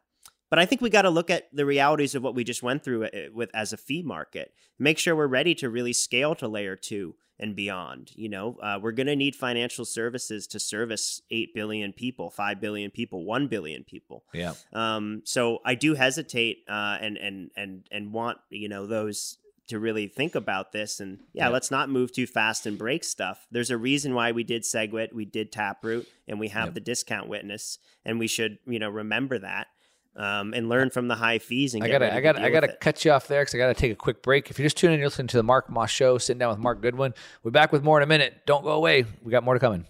But 0.54 0.60
I 0.60 0.68
think 0.68 0.82
we 0.82 0.92
got 0.92 1.02
to 1.02 1.10
look 1.10 1.32
at 1.32 1.48
the 1.52 1.66
realities 1.66 2.14
of 2.14 2.22
what 2.22 2.36
we 2.36 2.44
just 2.44 2.62
went 2.62 2.84
through 2.84 3.06
uh, 3.06 3.10
with 3.34 3.50
as 3.56 3.74
a 3.74 3.78
fee 3.78 4.04
market. 4.04 4.54
Make 4.78 5.00
sure 5.00 5.16
we're 5.16 5.26
ready 5.26 5.56
to 5.56 5.68
really 5.68 5.94
scale 5.94 6.36
to 6.36 6.48
layer 6.48 6.76
two 6.76 7.16
and 7.40 7.56
beyond. 7.56 8.12
You 8.14 8.30
know, 8.30 8.58
uh, 8.62 8.78
we're 8.80 8.92
going 8.92 9.08
to 9.08 9.16
need 9.16 9.36
financial 9.36 9.84
services 9.84 10.46
to 10.46 10.60
service 10.60 11.24
eight 11.32 11.56
billion 11.56 11.92
people, 11.92 12.30
five 12.30 12.62
billion 12.62 12.92
people, 12.92 13.26
one 13.26 13.48
billion 13.48 13.84
people. 13.84 14.26
Yeah. 14.32 14.54
Um. 14.74 15.24
So 15.26 15.58
I 15.66 15.74
do 15.74 15.96
hesitate, 15.96 16.66
uh, 16.70 17.00
and 17.02 17.18
and 17.18 17.50
and 17.58 17.88
and 17.92 18.14
want 18.14 18.38
you 18.52 18.70
know 18.70 18.86
those 18.86 19.40
to 19.70 19.80
really 19.80 20.08
think 20.08 20.36
about 20.36 20.72
this 20.72 21.00
and 21.00 21.20
yeah, 21.32 21.46
yeah, 21.46 21.50
let's 21.50 21.72
not 21.72 21.90
move 21.90 22.12
too 22.12 22.28
fast 22.28 22.68
and 22.68 22.78
break 22.78 23.04
stuff. 23.04 23.48
There's 23.50 23.72
a 23.72 23.78
reason 23.78 24.14
why 24.14 24.34
we 24.34 24.44
did 24.44 24.64
SegWit, 24.64 25.14
we 25.14 25.26
did 25.26 25.52
Taproot, 25.52 26.06
and 26.28 26.40
we 26.40 26.50
have 26.50 26.66
yep. 26.66 26.74
the 26.76 26.82
discount 26.82 27.28
witness, 27.28 27.80
and 28.06 28.20
we 28.20 28.28
should 28.28 28.60
you 28.68 28.78
know 28.78 28.92
remember 28.92 29.40
that 29.40 29.66
um, 30.16 30.54
and 30.54 30.70
learn 30.70 30.90
from 30.90 31.08
the 31.08 31.16
high 31.16 31.40
fees. 31.40 31.74
And 31.74 31.84
I 31.84 31.90
gotta, 31.90 32.14
I 32.14 32.22
gotta, 32.22 32.44
I 32.44 32.50
gotta 32.50 32.76
cut 32.80 33.04
you 33.04 33.12
off 33.12 33.28
there 33.28 33.42
because 33.42 33.56
I 33.56 33.58
gotta 33.58 33.74
take 33.74 33.92
a 33.92 33.96
quick 33.96 34.22
break. 34.22 34.50
If 34.50 34.60
you're 34.60 34.66
just 34.66 34.78
tuning 34.78 34.96
in, 34.96 35.00
you're 35.00 35.08
listening 35.08 35.28
to 35.28 35.38
the 35.38 35.44
Mark 35.44 35.70
Moss 35.70 35.90
Show, 35.90 36.18
sitting 36.18 36.40
down 36.40 36.50
with 36.50 36.60
Mark 36.60 36.82
Goodwin. 36.82 37.14
We're 37.44 37.52
back 37.52 37.72
with 37.72 37.84
more 37.84 37.98
in 37.98 38.04
a 38.04 38.08
minute. 38.08 38.46
Don't 38.46 38.64
go 38.64 38.72
away. 38.72 39.06
We 39.22 39.32
got 39.32 39.44
more 39.44 39.54
to 39.54 39.60
coming. 39.60 39.86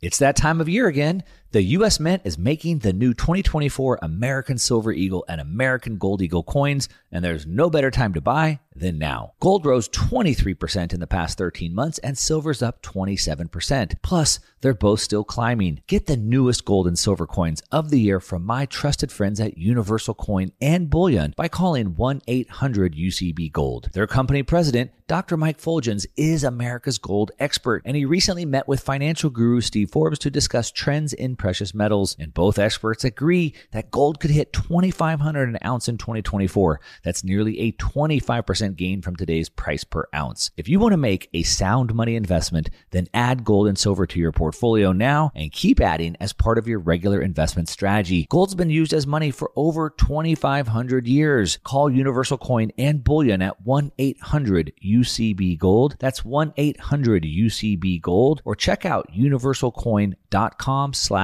It's 0.00 0.18
that 0.18 0.36
time 0.36 0.60
of 0.60 0.68
year 0.68 0.86
again. 0.86 1.24
The 1.50 1.62
U.S. 1.62 1.98
Mint 1.98 2.20
is 2.26 2.36
making 2.36 2.80
the 2.80 2.92
new 2.92 3.14
2024 3.14 4.00
American 4.02 4.58
Silver 4.58 4.92
Eagle 4.92 5.24
and 5.30 5.40
American 5.40 5.96
Gold 5.96 6.20
Eagle 6.20 6.42
coins, 6.42 6.90
and 7.10 7.24
there's 7.24 7.46
no 7.46 7.70
better 7.70 7.90
time 7.90 8.12
to 8.12 8.20
buy 8.20 8.60
than 8.76 8.98
now. 8.98 9.32
Gold 9.40 9.64
rose 9.64 9.88
23% 9.88 10.92
in 10.92 11.00
the 11.00 11.06
past 11.06 11.38
13 11.38 11.74
months, 11.74 11.98
and 11.98 12.18
silver's 12.18 12.62
up 12.62 12.82
27%. 12.82 13.94
Plus, 14.02 14.40
they're 14.60 14.74
both 14.74 15.00
still 15.00 15.24
climbing. 15.24 15.80
Get 15.86 16.06
the 16.06 16.16
newest 16.16 16.64
gold 16.64 16.86
and 16.86 16.98
silver 16.98 17.26
coins 17.26 17.62
of 17.72 17.90
the 17.90 18.00
year 18.00 18.20
from 18.20 18.44
my 18.44 18.66
trusted 18.66 19.12
friends 19.12 19.40
at 19.40 19.56
Universal 19.56 20.14
Coin 20.14 20.52
and 20.60 20.90
Bullion 20.90 21.32
by 21.36 21.48
calling 21.48 21.94
1 21.94 22.22
800 22.26 22.94
UCB 22.94 23.52
Gold. 23.52 23.90
Their 23.92 24.06
company 24.06 24.42
president, 24.42 24.90
Dr. 25.06 25.36
Mike 25.36 25.58
Fuljenz, 25.58 26.06
is 26.16 26.44
America's 26.44 26.98
gold 26.98 27.30
expert, 27.38 27.82
and 27.84 27.96
he 27.96 28.04
recently 28.04 28.44
met 28.44 28.68
with 28.68 28.80
financial 28.80 29.30
guru 29.30 29.60
Steve 29.60 29.90
Forbes 29.90 30.18
to 30.20 30.30
discuss 30.30 30.70
trends 30.70 31.12
in 31.12 31.36
precious 31.38 31.74
metals, 31.74 32.16
and 32.18 32.34
both 32.34 32.58
experts 32.58 33.04
agree 33.04 33.54
that 33.70 33.90
gold 33.90 34.20
could 34.20 34.30
hit 34.30 34.52
2500 34.52 35.48
an 35.48 35.58
ounce 35.64 35.88
in 35.88 35.96
2024. 35.96 36.80
That's 37.02 37.24
nearly 37.24 37.60
a 37.60 37.72
25% 37.72 38.76
gain 38.76 39.02
from 39.02 39.16
today's 39.16 39.48
price 39.48 39.84
per 39.84 40.06
ounce. 40.14 40.50
If 40.56 40.68
you 40.68 40.80
want 40.80 40.92
to 40.92 40.98
make 40.98 41.28
a 41.32 41.42
sound 41.42 41.94
money 41.94 42.16
investment, 42.16 42.70
then 42.90 43.08
add 43.14 43.44
gold 43.44 43.68
and 43.68 43.78
silver 43.78 44.06
to 44.06 44.18
your 44.18 44.32
portfolio 44.32 44.92
now 44.92 45.30
and 45.34 45.52
keep 45.52 45.80
adding 45.80 46.16
as 46.20 46.32
part 46.32 46.58
of 46.58 46.66
your 46.66 46.80
regular 46.80 47.20
investment 47.20 47.68
strategy. 47.68 48.26
Gold's 48.28 48.54
been 48.54 48.70
used 48.70 48.92
as 48.92 49.06
money 49.06 49.30
for 49.30 49.52
over 49.56 49.90
2500 49.90 51.06
years. 51.06 51.58
Call 51.64 51.90
Universal 51.90 52.38
Coin 52.38 52.72
and 52.76 53.04
Bullion 53.04 53.42
at 53.42 53.64
1-800 53.64 54.72
UCB 54.84 55.58
Gold. 55.58 55.96
That's 55.98 56.22
1-800 56.22 56.76
UCB 56.78 58.00
Gold 58.00 58.42
or 58.44 58.56
check 58.56 58.84
out 58.84 59.10
universalcoin.com 59.12 60.92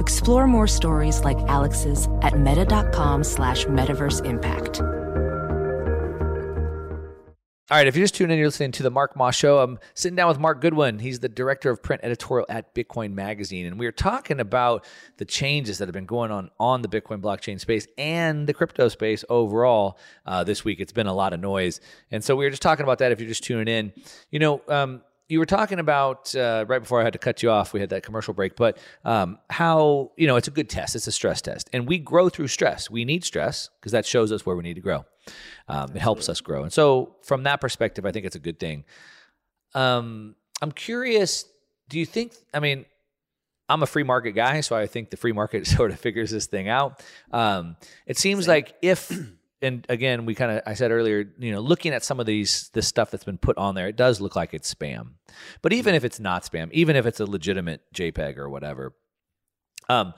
Explore 0.00 0.46
more 0.46 0.66
stories 0.66 1.24
like 1.24 1.38
Alex's 1.48 2.08
at 2.22 2.38
meta.com 2.38 3.24
slash 3.24 3.66
metaverse 3.66 4.24
impact. 4.24 4.80
All 7.68 7.76
right, 7.76 7.88
if 7.88 7.96
you're 7.96 8.04
just 8.04 8.14
tuning 8.14 8.34
in, 8.34 8.38
you're 8.38 8.46
listening 8.46 8.70
to 8.70 8.84
the 8.84 8.92
Mark 8.92 9.16
Moss 9.16 9.34
Show. 9.34 9.58
I'm 9.58 9.80
sitting 9.94 10.14
down 10.14 10.28
with 10.28 10.38
Mark 10.38 10.60
Goodwin. 10.60 11.00
He's 11.00 11.18
the 11.18 11.28
director 11.28 11.68
of 11.68 11.82
print 11.82 12.00
editorial 12.04 12.46
at 12.48 12.72
Bitcoin 12.76 13.12
Magazine, 13.12 13.66
and 13.66 13.76
we 13.76 13.86
are 13.86 13.92
talking 13.92 14.38
about 14.38 14.84
the 15.16 15.24
changes 15.24 15.78
that 15.78 15.88
have 15.88 15.92
been 15.92 16.06
going 16.06 16.30
on 16.30 16.48
on 16.60 16.82
the 16.82 16.88
Bitcoin 16.88 17.20
blockchain 17.20 17.58
space 17.58 17.88
and 17.98 18.46
the 18.46 18.54
crypto 18.54 18.86
space 18.86 19.24
overall. 19.28 19.98
Uh, 20.24 20.44
this 20.44 20.64
week, 20.64 20.78
it's 20.78 20.92
been 20.92 21.08
a 21.08 21.12
lot 21.12 21.32
of 21.32 21.40
noise, 21.40 21.80
and 22.12 22.22
so 22.22 22.36
we 22.36 22.44
were 22.44 22.50
just 22.50 22.62
talking 22.62 22.84
about 22.84 22.98
that. 22.98 23.10
If 23.10 23.18
you're 23.18 23.28
just 23.28 23.42
tuning 23.42 23.66
in, 23.66 23.92
you 24.30 24.38
know, 24.38 24.62
um, 24.68 25.02
you 25.28 25.38
were 25.38 25.46
talking 25.46 25.78
about 25.78 26.34
uh, 26.34 26.64
right 26.68 26.78
before 26.78 27.00
I 27.00 27.04
had 27.04 27.12
to 27.14 27.18
cut 27.18 27.42
you 27.42 27.50
off. 27.50 27.72
We 27.72 27.80
had 27.80 27.90
that 27.90 28.02
commercial 28.02 28.32
break, 28.32 28.56
but 28.56 28.78
um, 29.04 29.38
how 29.50 30.12
you 30.16 30.26
know 30.26 30.36
it's 30.36 30.48
a 30.48 30.52
good 30.52 30.70
test. 30.70 30.94
It's 30.94 31.06
a 31.06 31.12
stress 31.12 31.40
test, 31.40 31.68
and 31.72 31.88
we 31.88 31.98
grow 31.98 32.28
through 32.28 32.48
stress. 32.48 32.90
We 32.90 33.04
need 33.04 33.24
stress 33.24 33.70
because 33.80 33.92
that 33.92 34.06
shows 34.06 34.30
us 34.32 34.46
where 34.46 34.56
we 34.56 34.62
need 34.62 34.74
to 34.74 34.80
grow. 34.80 35.04
Um, 35.68 35.90
it 35.94 36.00
helps 36.00 36.28
us 36.28 36.40
grow, 36.40 36.62
and 36.62 36.72
so 36.72 37.16
from 37.22 37.42
that 37.44 37.60
perspective, 37.60 38.06
I 38.06 38.12
think 38.12 38.26
it's 38.26 38.36
a 38.36 38.40
good 38.40 38.60
thing. 38.60 38.84
Um, 39.74 40.36
I'm 40.62 40.72
curious. 40.72 41.44
Do 41.88 41.98
you 41.98 42.06
think? 42.06 42.32
I 42.54 42.60
mean, 42.60 42.84
I'm 43.68 43.82
a 43.82 43.86
free 43.86 44.04
market 44.04 44.32
guy, 44.32 44.60
so 44.60 44.76
I 44.76 44.86
think 44.86 45.10
the 45.10 45.16
free 45.16 45.32
market 45.32 45.66
sort 45.76 45.90
of 45.90 45.98
figures 45.98 46.30
this 46.30 46.46
thing 46.46 46.68
out. 46.68 47.02
Um, 47.32 47.76
it 48.06 48.16
seems 48.16 48.44
Same. 48.44 48.54
like 48.54 48.74
if 48.80 49.10
and 49.62 49.86
again, 49.88 50.26
we 50.26 50.34
kind 50.34 50.52
of 50.52 50.62
I 50.66 50.74
said 50.74 50.90
earlier, 50.90 51.32
you 51.38 51.52
know, 51.52 51.60
looking 51.60 51.92
at 51.92 52.04
some 52.04 52.20
of 52.20 52.26
these 52.26 52.70
this 52.74 52.86
stuff 52.86 53.10
that's 53.10 53.24
been 53.24 53.38
put 53.38 53.56
on 53.56 53.74
there, 53.74 53.88
it 53.88 53.96
does 53.96 54.20
look 54.20 54.36
like 54.36 54.52
it's 54.52 54.72
spam. 54.72 55.14
But 55.62 55.72
even 55.72 55.94
if 55.94 56.04
it's 56.04 56.20
not 56.20 56.44
spam, 56.44 56.70
even 56.72 56.96
if 56.96 57.06
it's 57.06 57.20
a 57.20 57.26
legitimate 57.26 57.82
JPEG 57.94 58.36
or 58.36 58.48
whatever, 58.48 58.94
um, 59.88 60.12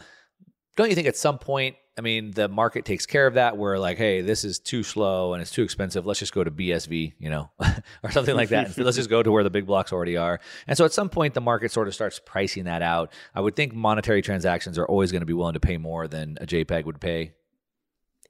don't 0.76 0.88
you 0.88 0.94
think 0.94 1.06
at 1.06 1.16
some 1.16 1.38
point, 1.38 1.76
I 1.96 2.00
mean, 2.00 2.32
the 2.32 2.48
market 2.48 2.84
takes 2.84 3.06
care 3.06 3.28
of 3.28 3.34
that. 3.34 3.56
Where 3.56 3.78
like, 3.78 3.96
hey, 3.96 4.22
this 4.22 4.44
is 4.44 4.58
too 4.58 4.82
slow 4.82 5.34
and 5.34 5.42
it's 5.42 5.52
too 5.52 5.62
expensive. 5.62 6.04
Let's 6.04 6.18
just 6.18 6.34
go 6.34 6.42
to 6.42 6.50
BSV, 6.50 7.14
you 7.18 7.30
know, 7.30 7.50
or 8.02 8.10
something 8.10 8.34
like 8.34 8.48
that. 8.48 8.76
Let's 8.76 8.96
just 8.96 9.10
go 9.10 9.22
to 9.22 9.30
where 9.30 9.44
the 9.44 9.50
big 9.50 9.66
blocks 9.66 9.92
already 9.92 10.16
are. 10.16 10.40
And 10.66 10.76
so 10.76 10.84
at 10.84 10.92
some 10.92 11.08
point, 11.08 11.34
the 11.34 11.40
market 11.40 11.70
sort 11.70 11.86
of 11.86 11.94
starts 11.94 12.20
pricing 12.24 12.64
that 12.64 12.82
out. 12.82 13.12
I 13.36 13.40
would 13.40 13.54
think 13.54 13.72
monetary 13.72 14.22
transactions 14.22 14.78
are 14.78 14.86
always 14.86 15.12
going 15.12 15.22
to 15.22 15.26
be 15.26 15.32
willing 15.32 15.54
to 15.54 15.60
pay 15.60 15.76
more 15.76 16.08
than 16.08 16.38
a 16.40 16.46
JPEG 16.46 16.84
would 16.86 17.00
pay 17.00 17.34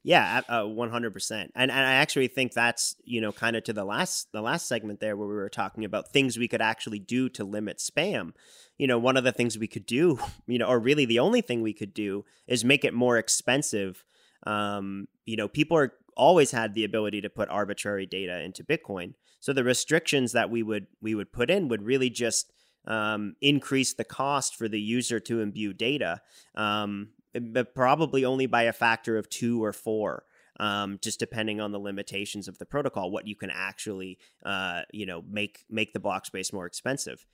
yeah, 0.02 0.42
one 0.64 0.90
hundred 0.90 1.12
percent. 1.12 1.52
And 1.54 1.70
and 1.70 1.80
I 1.80 1.94
actually 1.94 2.28
think 2.28 2.52
that's 2.52 2.96
you 3.04 3.20
know 3.20 3.32
kind 3.32 3.56
of 3.56 3.64
to 3.64 3.72
the 3.72 3.84
last 3.84 4.28
the 4.32 4.40
last 4.40 4.68
segment 4.68 5.00
there 5.00 5.16
where 5.16 5.28
we 5.28 5.34
were 5.34 5.48
talking 5.48 5.84
about 5.84 6.12
things 6.12 6.38
we 6.38 6.48
could 6.48 6.62
actually 6.62 6.98
do 6.98 7.28
to 7.30 7.44
limit 7.44 7.78
spam. 7.78 8.32
You 8.78 8.86
know, 8.86 8.98
one 8.98 9.16
of 9.16 9.24
the 9.24 9.32
things 9.32 9.58
we 9.58 9.66
could 9.66 9.86
do, 9.86 10.18
you 10.46 10.58
know, 10.58 10.66
or 10.66 10.78
really 10.78 11.04
the 11.04 11.18
only 11.18 11.40
thing 11.40 11.62
we 11.62 11.72
could 11.72 11.94
do 11.94 12.24
is 12.46 12.64
make 12.64 12.84
it 12.84 12.94
more 12.94 13.18
expensive. 13.18 14.04
Um, 14.46 15.08
you 15.26 15.36
know, 15.36 15.48
people 15.48 15.76
are 15.76 15.92
always 16.16 16.50
had 16.50 16.74
the 16.74 16.84
ability 16.84 17.20
to 17.22 17.30
put 17.30 17.48
arbitrary 17.48 18.06
data 18.06 18.40
into 18.40 18.64
Bitcoin. 18.64 19.14
So 19.40 19.52
the 19.52 19.64
restrictions 19.64 20.32
that 20.32 20.50
we 20.50 20.62
would 20.62 20.86
we 21.00 21.14
would 21.14 21.32
put 21.32 21.50
in 21.50 21.68
would 21.68 21.82
really 21.82 22.10
just 22.10 22.52
um, 22.86 23.36
increase 23.40 23.94
the 23.94 24.04
cost 24.04 24.56
for 24.56 24.68
the 24.68 24.80
user 24.80 25.20
to 25.20 25.40
imbue 25.40 25.72
data. 25.72 26.20
Um, 26.54 27.10
but 27.34 27.74
probably 27.74 28.24
only 28.24 28.46
by 28.46 28.62
a 28.62 28.72
factor 28.72 29.16
of 29.16 29.28
two 29.28 29.62
or 29.62 29.72
four. 29.72 30.24
Um, 30.60 30.98
just 31.00 31.20
depending 31.20 31.60
on 31.60 31.70
the 31.70 31.78
limitations 31.78 32.48
of 32.48 32.58
the 32.58 32.66
protocol, 32.66 33.12
what 33.12 33.28
you 33.28 33.36
can 33.36 33.48
actually, 33.48 34.18
uh, 34.44 34.82
you 34.92 35.06
know, 35.06 35.22
make 35.28 35.64
make 35.70 35.92
the 35.92 36.00
block 36.00 36.26
space 36.26 36.52
more 36.52 36.66
expensive. 36.66 37.24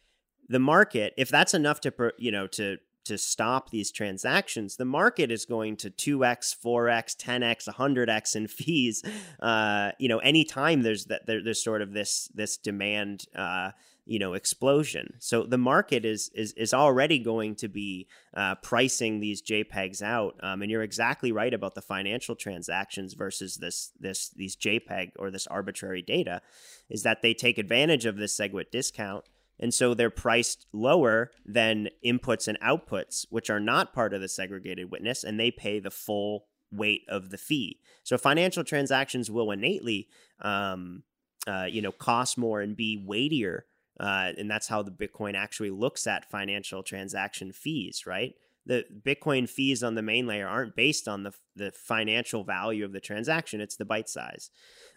The 0.51 0.59
market, 0.59 1.15
if 1.17 1.31
that's 1.31 1.55
enough 1.55 1.81
to, 1.83 2.13
you 2.19 2.31
know, 2.31 2.47
to 2.49 2.77
to 3.05 3.19
stop 3.19 3.71
these 3.71 3.91
transactions, 3.91 4.77
the 4.77 4.85
market 4.85 5.31
is 5.31 5.45
going 5.45 5.77
to 5.77 5.91
2x, 5.91 6.57
4x, 6.65 7.17
10x, 7.17 7.69
100x 7.69 8.37
in 8.37 8.49
fees. 8.49 9.03
Uh, 9.41 9.93
you 9.99 10.09
know, 10.09 10.19
anytime 10.19 10.83
there's 10.83 11.07
that 11.07 11.27
there, 11.27 11.43
there's 11.43 11.63
sort 11.63 11.83
of 11.83 11.93
this 11.93 12.29
this 12.35 12.57
demand 12.57 13.27
uh, 13.35 13.71
you 14.07 14.19
know 14.19 14.35
explosion. 14.35 15.15
So 15.19 15.45
the 15.45 15.59
market 15.59 16.05
is 16.05 16.31
is 16.35 16.53
is 16.53 16.75
already 16.75 17.19
going 17.19 17.55
to 17.57 17.69
be 17.69 18.09
uh, 18.37 18.57
pricing 18.57 19.21
these 19.21 19.43
JPEGs 19.43 20.03
out. 20.03 20.37
Um, 20.43 20.63
and 20.63 20.71
you're 20.71 20.83
exactly 20.83 21.33
right 21.33 21.55
about 21.55 21.75
the 21.75 21.83
financial 21.83 22.37
transactions 22.37 23.15
versus 23.15 23.57
this 23.57 23.93
this 23.99 24.29
these 24.31 24.57
JPEG 24.57 25.13
or 25.19 25.31
this 25.31 25.47
arbitrary 25.47 26.03
data, 26.03 26.43
is 26.89 27.03
that 27.03 27.23
they 27.23 27.35
take 27.35 27.59
advantage 27.59 28.07
of 28.07 28.17
this 28.17 28.39
SegWit 28.39 28.71
discount. 28.71 29.25
And 29.61 29.73
so 29.73 29.95
they're 29.95 30.11
priced 30.11 30.67
lower 30.73 31.31
than 31.47 31.89
inputs 32.05 32.49
and 32.49 32.59
outputs, 32.61 33.25
which 33.31 33.49
are 33.49 33.61
not 33.61 33.95
part 33.95 34.13
of 34.13 34.21
the 34.21 34.29
segregated 34.29 34.91
witness, 34.91 35.23
and 35.23 35.39
they 35.39 35.53
pay 35.53 35.79
the 35.79 35.93
full 35.93 36.47
weight 36.73 37.03
of 37.09 37.31
the 37.31 37.39
fee. 37.39 37.79
So 38.03 38.19
financial 38.19 38.65
transactions 38.65 39.31
will 39.31 39.53
innately, 39.53 40.09
um, 40.41 41.05
uh, 41.47 41.67
you 41.71 41.81
know, 41.83 41.93
cost 41.93 42.37
more 42.37 42.61
and 42.61 42.77
be 42.77 43.03
weightier 43.07 43.67
uh, 44.01 44.33
and 44.37 44.51
that's 44.51 44.69
how 44.69 44.83
the 44.83 44.91
Bitcoin 44.91 45.35
actually 45.35 45.71
looks 45.71 46.07
at 46.07 46.31
financial 46.31 46.83
transaction 46.83 47.53
fees, 47.53 48.05
right? 48.07 48.35
The 48.67 48.85
Bitcoin 49.05 49.49
fees 49.49 49.83
on 49.83 49.95
the 49.95 50.03
main 50.03 50.27
layer 50.27 50.49
aren't 50.49 50.75
based 50.75 51.07
on 51.07 51.23
the 51.23 51.33
the 51.55 51.71
financial 51.71 52.45
value 52.45 52.85
of 52.85 52.93
the 52.93 53.01
transaction; 53.01 53.61
it's 53.61 53.77
the 53.77 53.85
byte 53.85 54.09
size. 54.09 54.51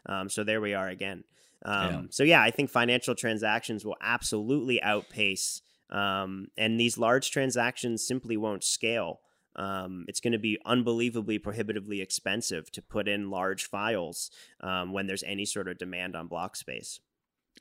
Um, 0.07 0.29
so 0.29 0.43
there 0.43 0.61
we 0.61 0.73
are 0.73 0.87
again. 0.87 1.23
Um, 1.65 1.91
yeah. 1.91 2.01
So 2.09 2.23
yeah, 2.23 2.41
I 2.41 2.51
think 2.51 2.69
financial 2.69 3.13
transactions 3.13 3.83
will 3.85 3.97
absolutely 4.01 4.81
outpace, 4.81 5.61
um, 5.89 6.47
and 6.57 6.79
these 6.79 6.97
large 6.97 7.29
transactions 7.31 8.07
simply 8.07 8.37
won't 8.37 8.63
scale. 8.63 9.19
Um, 9.57 10.05
it's 10.07 10.19
going 10.19 10.33
to 10.33 10.39
be 10.39 10.59
unbelievably 10.65 11.39
prohibitively 11.39 11.99
expensive 11.99 12.71
to 12.73 12.81
put 12.81 13.07
in 13.07 13.31
large 13.31 13.65
files 13.65 14.29
um, 14.61 14.93
when 14.93 15.07
there's 15.07 15.23
any 15.23 15.45
sort 15.45 15.67
of 15.67 15.79
demand 15.79 16.15
on 16.15 16.27
block 16.27 16.55
space. 16.55 16.99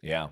Yeah, 0.02 0.28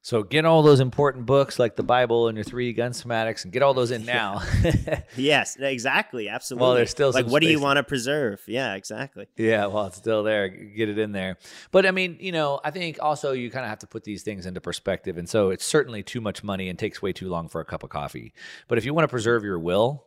so 0.00 0.22
get 0.22 0.44
all 0.44 0.62
those 0.62 0.80
important 0.80 1.26
books 1.26 1.58
like 1.58 1.76
the 1.76 1.82
Bible 1.82 2.28
and 2.28 2.36
your 2.36 2.44
three 2.44 2.72
gun 2.72 2.92
schematics 2.92 3.44
and 3.44 3.52
get 3.52 3.62
all 3.62 3.74
those 3.74 3.90
in 3.90 4.04
now. 4.04 4.40
yes, 5.16 5.56
exactly. 5.60 6.28
Absolutely. 6.28 6.64
Well, 6.64 6.74
there's 6.74 6.90
still 6.90 7.10
like 7.10 7.26
what 7.26 7.42
do 7.42 7.48
you 7.48 7.60
want 7.60 7.78
to 7.78 7.82
preserve? 7.82 8.40
Yeah, 8.46 8.74
exactly. 8.74 9.26
Yeah, 9.36 9.66
well, 9.66 9.86
it's 9.86 9.96
still 9.96 10.22
there. 10.22 10.48
Get 10.48 10.88
it 10.88 10.98
in 10.98 11.12
there. 11.12 11.36
But 11.72 11.84
I 11.84 11.90
mean, 11.90 12.16
you 12.20 12.32
know, 12.32 12.60
I 12.64 12.70
think 12.70 12.98
also 13.02 13.32
you 13.32 13.50
kind 13.50 13.64
of 13.64 13.70
have 13.70 13.80
to 13.80 13.86
put 13.86 14.04
these 14.04 14.22
things 14.22 14.46
into 14.46 14.60
perspective. 14.60 15.18
And 15.18 15.28
so 15.28 15.50
it's 15.50 15.66
certainly 15.66 16.02
too 16.02 16.20
much 16.20 16.44
money 16.44 16.68
and 16.68 16.78
takes 16.78 17.02
way 17.02 17.12
too 17.12 17.28
long 17.28 17.48
for 17.48 17.60
a 17.60 17.64
cup 17.64 17.82
of 17.82 17.90
coffee. 17.90 18.32
But 18.68 18.78
if 18.78 18.84
you 18.84 18.94
want 18.94 19.04
to 19.04 19.08
preserve 19.08 19.42
your 19.42 19.58
will, 19.58 20.04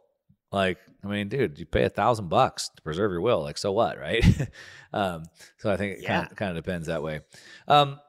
like, 0.51 0.77
I 1.03 1.07
mean, 1.07 1.29
dude, 1.29 1.59
you 1.59 1.65
pay 1.65 1.83
a 1.83 1.89
thousand 1.89 2.29
bucks 2.29 2.69
to 2.75 2.81
preserve 2.81 3.11
your 3.11 3.21
will. 3.21 3.41
Like, 3.41 3.57
so 3.57 3.71
what, 3.71 3.99
right? 3.99 4.25
um, 4.93 5.23
so 5.57 5.71
I 5.71 5.77
think 5.77 5.97
it 5.97 6.03
yeah. 6.03 6.07
kind, 6.21 6.31
of, 6.31 6.37
kind 6.37 6.57
of 6.57 6.63
depends 6.63 6.87
that 6.87 7.03
way. 7.03 7.21
Um, 7.67 7.99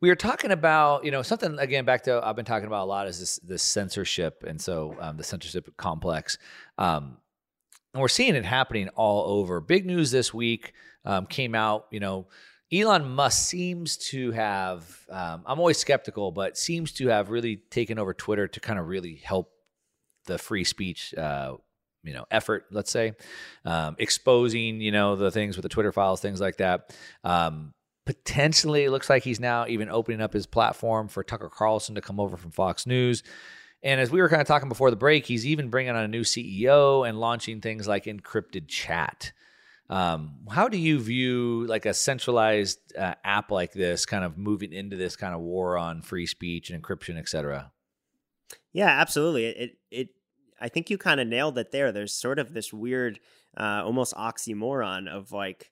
we 0.00 0.08
were 0.08 0.16
talking 0.16 0.50
about 0.50 1.04
you 1.04 1.10
know 1.10 1.22
something 1.22 1.58
again 1.58 1.84
back 1.84 2.02
to 2.04 2.20
I've 2.22 2.36
been 2.36 2.44
talking 2.44 2.66
about 2.66 2.84
a 2.84 2.90
lot 2.90 3.08
is 3.08 3.18
this 3.20 3.38
this 3.38 3.62
censorship 3.62 4.44
and 4.46 4.60
so 4.60 4.96
um, 5.00 5.16
the 5.16 5.24
censorship 5.24 5.74
complex. 5.76 6.38
Um, 6.78 7.18
and 7.94 8.00
we're 8.00 8.08
seeing 8.08 8.34
it 8.34 8.44
happening 8.44 8.88
all 8.90 9.38
over. 9.38 9.60
Big 9.60 9.86
news 9.86 10.10
this 10.10 10.34
week 10.34 10.72
um, 11.04 11.26
came 11.26 11.54
out. 11.54 11.86
You 11.90 12.00
know, 12.00 12.26
Elon 12.72 13.08
Musk 13.08 13.48
seems 13.48 13.96
to 14.08 14.32
have. 14.32 15.06
Um, 15.08 15.42
I'm 15.46 15.58
always 15.58 15.78
skeptical, 15.78 16.32
but 16.32 16.58
seems 16.58 16.92
to 16.92 17.08
have 17.08 17.30
really 17.30 17.56
taken 17.56 17.98
over 17.98 18.12
Twitter 18.12 18.48
to 18.48 18.60
kind 18.60 18.78
of 18.78 18.88
really 18.88 19.14
help 19.16 19.52
the 20.26 20.38
free 20.38 20.64
speech. 20.64 21.14
Uh, 21.14 21.56
you 22.02 22.12
know, 22.12 22.26
effort. 22.30 22.66
Let's 22.70 22.90
say 22.90 23.14
um, 23.64 23.96
exposing 23.98 24.80
you 24.80 24.92
know 24.92 25.16
the 25.16 25.30
things 25.30 25.56
with 25.56 25.62
the 25.62 25.68
Twitter 25.68 25.92
files, 25.92 26.20
things 26.20 26.40
like 26.40 26.56
that. 26.56 26.94
Potentially, 28.04 28.84
it 28.84 28.90
looks 28.90 29.08
like 29.08 29.24
he's 29.24 29.40
now 29.40 29.66
even 29.66 29.88
opening 29.88 30.20
up 30.20 30.32
his 30.32 30.46
platform 30.46 31.08
for 31.08 31.24
Tucker 31.24 31.48
Carlson 31.48 31.94
to 31.94 32.00
come 32.00 32.20
over 32.20 32.36
from 32.36 32.50
Fox 32.50 32.86
News. 32.86 33.22
And 33.82 34.00
as 34.00 34.10
we 34.10 34.20
were 34.20 34.28
kind 34.28 34.40
of 34.40 34.48
talking 34.48 34.68
before 34.68 34.90
the 34.90 34.96
break, 34.96 35.26
he's 35.26 35.46
even 35.46 35.68
bringing 35.68 35.94
on 35.94 36.04
a 36.04 36.08
new 36.08 36.22
CEO 36.22 37.08
and 37.08 37.20
launching 37.20 37.60
things 37.60 37.86
like 37.86 38.04
encrypted 38.04 38.68
chat. 38.68 39.32
Um, 39.90 40.36
how 40.50 40.68
do 40.68 40.78
you 40.78 40.98
view 40.98 41.66
like 41.66 41.84
a 41.84 41.92
centralized 41.92 42.78
uh, 42.96 43.14
app 43.22 43.50
like 43.50 43.72
this 43.72 44.06
kind 44.06 44.24
of 44.24 44.38
moving 44.38 44.72
into 44.72 44.96
this 44.96 45.16
kind 45.16 45.34
of 45.34 45.40
war 45.40 45.76
on 45.76 46.00
free 46.00 46.26
speech 46.26 46.70
and 46.70 46.82
encryption, 46.82 47.18
et 47.18 47.28
cetera? 47.28 47.70
Yeah, 48.72 48.88
absolutely. 48.88 49.46
It, 49.46 49.78
it, 49.90 50.08
I 50.60 50.68
think 50.68 50.88
you 50.88 50.96
kind 50.96 51.20
of 51.20 51.28
nailed 51.28 51.58
it 51.58 51.70
there. 51.70 51.92
There's 51.92 52.14
sort 52.14 52.38
of 52.38 52.54
this 52.54 52.72
weird, 52.72 53.20
uh, 53.56 53.82
almost 53.84 54.14
oxymoron 54.14 55.08
of 55.08 55.30
like, 55.30 55.70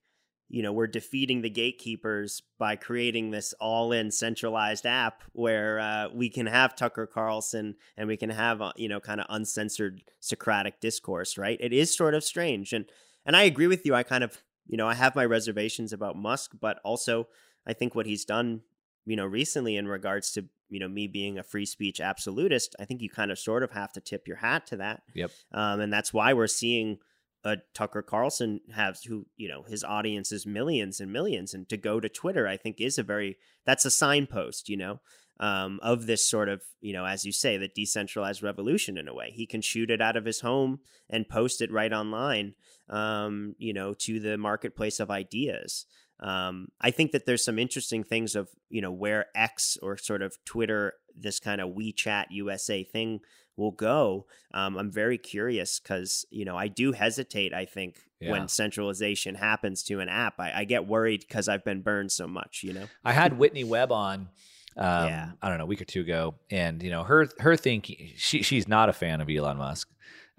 you 0.52 0.62
know 0.62 0.72
we're 0.72 0.86
defeating 0.86 1.40
the 1.40 1.50
gatekeepers 1.50 2.42
by 2.58 2.76
creating 2.76 3.30
this 3.30 3.54
all-in 3.58 4.10
centralized 4.10 4.84
app 4.84 5.22
where 5.32 5.80
uh, 5.80 6.08
we 6.12 6.28
can 6.28 6.46
have 6.46 6.76
Tucker 6.76 7.06
Carlson 7.06 7.74
and 7.96 8.06
we 8.06 8.18
can 8.18 8.28
have 8.30 8.60
uh, 8.60 8.72
you 8.76 8.88
know 8.88 9.00
kind 9.00 9.20
of 9.20 9.26
uncensored 9.30 10.02
Socratic 10.20 10.78
discourse, 10.78 11.36
right? 11.36 11.58
It 11.58 11.72
is 11.72 11.96
sort 11.96 12.14
of 12.14 12.22
strange, 12.22 12.72
and 12.72 12.84
and 13.24 13.34
I 13.34 13.42
agree 13.42 13.66
with 13.66 13.84
you. 13.86 13.94
I 13.94 14.02
kind 14.02 14.22
of 14.22 14.42
you 14.66 14.76
know 14.76 14.86
I 14.86 14.94
have 14.94 15.16
my 15.16 15.24
reservations 15.24 15.92
about 15.92 16.16
Musk, 16.16 16.52
but 16.60 16.78
also 16.84 17.28
I 17.66 17.72
think 17.72 17.94
what 17.94 18.06
he's 18.06 18.26
done 18.26 18.60
you 19.06 19.16
know 19.16 19.26
recently 19.26 19.76
in 19.76 19.88
regards 19.88 20.30
to 20.32 20.44
you 20.68 20.78
know 20.78 20.88
me 20.88 21.06
being 21.06 21.38
a 21.38 21.42
free 21.42 21.66
speech 21.66 21.98
absolutist, 21.98 22.76
I 22.78 22.84
think 22.84 23.00
you 23.00 23.08
kind 23.08 23.30
of 23.30 23.38
sort 23.38 23.62
of 23.62 23.70
have 23.70 23.92
to 23.94 24.00
tip 24.00 24.28
your 24.28 24.36
hat 24.36 24.66
to 24.66 24.76
that. 24.76 25.02
Yep. 25.14 25.30
Um, 25.52 25.80
and 25.80 25.90
that's 25.90 26.12
why 26.12 26.34
we're 26.34 26.46
seeing 26.46 26.98
a 27.44 27.56
Tucker 27.74 28.02
Carlson 28.02 28.60
has 28.74 29.02
who 29.02 29.26
you 29.36 29.48
know 29.48 29.62
his 29.62 29.82
audience 29.84 30.32
is 30.32 30.46
millions 30.46 31.00
and 31.00 31.12
millions 31.12 31.54
and 31.54 31.68
to 31.68 31.76
go 31.76 32.00
to 32.00 32.08
Twitter 32.08 32.46
I 32.46 32.56
think 32.56 32.80
is 32.80 32.98
a 32.98 33.02
very 33.02 33.36
that's 33.64 33.84
a 33.84 33.90
signpost 33.90 34.68
you 34.68 34.76
know 34.76 35.00
um, 35.40 35.80
of 35.82 36.06
this 36.06 36.28
sort 36.28 36.48
of 36.48 36.62
you 36.80 36.92
know 36.92 37.04
as 37.04 37.24
you 37.24 37.32
say 37.32 37.56
the 37.56 37.68
decentralized 37.68 38.42
revolution 38.42 38.96
in 38.96 39.08
a 39.08 39.14
way. 39.14 39.32
He 39.34 39.46
can 39.46 39.60
shoot 39.60 39.90
it 39.90 40.00
out 40.00 40.16
of 40.16 40.24
his 40.24 40.40
home 40.40 40.80
and 41.10 41.28
post 41.28 41.60
it 41.60 41.72
right 41.72 41.92
online 41.92 42.54
um, 42.88 43.54
you 43.58 43.72
know 43.72 43.94
to 43.94 44.20
the 44.20 44.38
marketplace 44.38 45.00
of 45.00 45.10
ideas. 45.10 45.86
Um, 46.20 46.68
I 46.80 46.92
think 46.92 47.10
that 47.10 47.26
there's 47.26 47.44
some 47.44 47.58
interesting 47.58 48.04
things 48.04 48.36
of 48.36 48.48
you 48.68 48.80
know 48.80 48.92
where 48.92 49.26
X 49.34 49.76
or 49.82 49.96
sort 49.96 50.22
of 50.22 50.36
Twitter 50.44 50.94
this 51.18 51.40
kind 51.40 51.60
of 51.60 51.70
WeChat 51.70 52.26
USA 52.30 52.84
thing 52.84 53.20
will 53.56 53.70
go. 53.70 54.26
Um, 54.54 54.76
I'm 54.76 54.90
very 54.90 55.18
curious 55.18 55.78
because 55.78 56.26
you 56.30 56.44
know 56.44 56.56
I 56.56 56.68
do 56.68 56.92
hesitate. 56.92 57.52
I 57.52 57.64
think 57.64 57.98
yeah. 58.20 58.32
when 58.32 58.48
centralization 58.48 59.34
happens 59.34 59.82
to 59.84 60.00
an 60.00 60.08
app, 60.08 60.34
I, 60.38 60.52
I 60.60 60.64
get 60.64 60.86
worried 60.86 61.24
because 61.26 61.48
I've 61.48 61.64
been 61.64 61.82
burned 61.82 62.12
so 62.12 62.26
much. 62.26 62.62
You 62.62 62.74
know, 62.74 62.84
I 63.04 63.12
had 63.12 63.38
Whitney 63.38 63.64
Webb 63.64 63.92
on. 63.92 64.28
Um, 64.74 65.06
yeah. 65.06 65.30
I 65.42 65.50
don't 65.50 65.58
know, 65.58 65.64
a 65.64 65.66
week 65.66 65.82
or 65.82 65.84
two 65.84 66.00
ago, 66.00 66.34
and 66.50 66.82
you 66.82 66.90
know 66.90 67.02
her 67.04 67.28
her 67.38 67.56
thinking 67.56 68.12
she 68.16 68.42
she's 68.42 68.66
not 68.66 68.88
a 68.88 68.92
fan 68.92 69.20
of 69.20 69.28
Elon 69.28 69.58
Musk. 69.58 69.88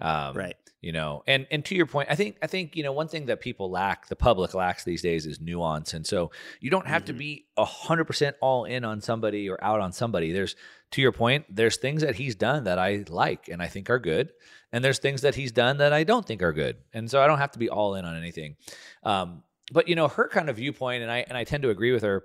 Um, 0.00 0.36
right 0.36 0.56
you 0.84 0.92
know 0.92 1.22
and 1.26 1.46
and 1.50 1.64
to 1.64 1.74
your 1.74 1.86
point 1.86 2.10
i 2.10 2.14
think 2.14 2.36
i 2.42 2.46
think 2.46 2.76
you 2.76 2.82
know 2.82 2.92
one 2.92 3.08
thing 3.08 3.26
that 3.26 3.40
people 3.40 3.70
lack 3.70 4.06
the 4.08 4.16
public 4.16 4.52
lacks 4.52 4.84
these 4.84 5.02
days 5.02 5.26
is 5.26 5.40
nuance. 5.40 5.94
And 5.94 6.06
so 6.06 6.30
you 6.60 6.70
don't 6.70 6.86
have 6.86 7.02
mm-hmm. 7.02 7.12
to 7.12 7.18
be 7.18 7.46
100% 7.58 8.34
all 8.40 8.64
in 8.64 8.84
on 8.84 9.00
somebody 9.00 9.48
or 9.48 9.62
out 9.62 9.80
on 9.80 9.92
somebody. 9.92 10.32
There's 10.32 10.56
to 10.92 11.02
your 11.02 11.12
point 11.12 11.44
there's 11.48 11.76
things 11.76 12.02
that 12.02 12.14
he's 12.16 12.34
done 12.34 12.64
that 12.64 12.78
i 12.78 13.04
like 13.08 13.48
and 13.48 13.62
i 13.62 13.66
think 13.66 13.90
are 13.90 13.98
good. 13.98 14.32
And 14.72 14.84
there's 14.84 14.98
things 14.98 15.22
that 15.22 15.34
he's 15.34 15.52
done 15.52 15.78
that 15.78 15.92
i 15.92 16.04
don't 16.04 16.26
think 16.26 16.42
are 16.42 16.52
good. 16.52 16.76
And 16.92 17.10
so 17.10 17.20
i 17.22 17.26
don't 17.26 17.38
have 17.38 17.52
to 17.52 17.58
be 17.58 17.68
all 17.68 17.94
in 17.94 18.04
on 18.04 18.16
anything. 18.16 18.56
Um, 19.02 19.42
but 19.72 19.88
you 19.88 19.96
know 19.96 20.08
her 20.08 20.28
kind 20.28 20.50
of 20.50 20.56
viewpoint 20.56 21.02
and 21.02 21.10
i 21.10 21.24
and 21.26 21.38
i 21.38 21.44
tend 21.44 21.62
to 21.62 21.70
agree 21.70 21.92
with 21.92 22.02
her 22.02 22.24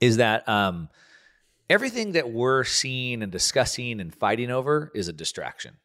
is 0.00 0.18
that 0.18 0.48
um, 0.48 0.88
everything 1.68 2.12
that 2.12 2.30
we're 2.30 2.64
seeing 2.64 3.22
and 3.22 3.32
discussing 3.32 4.00
and 4.00 4.14
fighting 4.14 4.50
over 4.50 4.90
is 4.94 5.08
a 5.08 5.12
distraction 5.12 5.76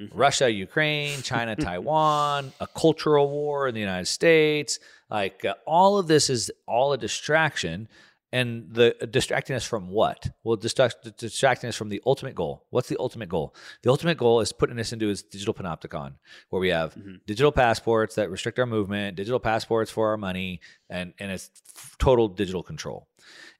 mm-hmm. 0.00 0.16
Russia, 0.16 0.50
Ukraine, 0.50 1.22
China, 1.22 1.54
Taiwan, 1.68 2.52
a 2.60 2.66
cultural 2.66 3.30
war 3.30 3.68
in 3.68 3.74
the 3.74 3.80
United 3.80 4.06
States. 4.06 4.78
Like 5.10 5.44
uh, 5.44 5.54
all 5.66 5.98
of 5.98 6.06
this 6.06 6.30
is 6.30 6.50
all 6.66 6.92
a 6.92 6.98
distraction. 6.98 7.88
And 8.32 8.68
the 8.72 8.94
uh, 9.02 9.06
distracting 9.06 9.56
us 9.56 9.64
from 9.64 9.88
what? 9.88 10.30
Well, 10.44 10.56
distract, 10.56 11.16
distracting 11.18 11.68
us 11.68 11.76
from 11.76 11.88
the 11.88 12.00
ultimate 12.06 12.34
goal. 12.34 12.64
What's 12.70 12.88
the 12.88 12.96
ultimate 12.98 13.28
goal? 13.28 13.54
The 13.82 13.90
ultimate 13.90 14.18
goal 14.18 14.40
is 14.40 14.52
putting 14.52 14.78
us 14.78 14.92
into 14.92 15.06
this 15.06 15.22
digital 15.22 15.52
panopticon, 15.52 16.14
where 16.50 16.60
we 16.60 16.68
have 16.68 16.94
mm-hmm. 16.94 17.16
digital 17.26 17.50
passports 17.50 18.14
that 18.14 18.30
restrict 18.30 18.58
our 18.58 18.66
movement, 18.66 19.16
digital 19.16 19.40
passports 19.40 19.90
for 19.90 20.10
our 20.10 20.16
money, 20.16 20.60
and 20.88 21.12
and 21.18 21.32
it's 21.32 21.50
total 21.98 22.28
digital 22.28 22.62
control. 22.62 23.08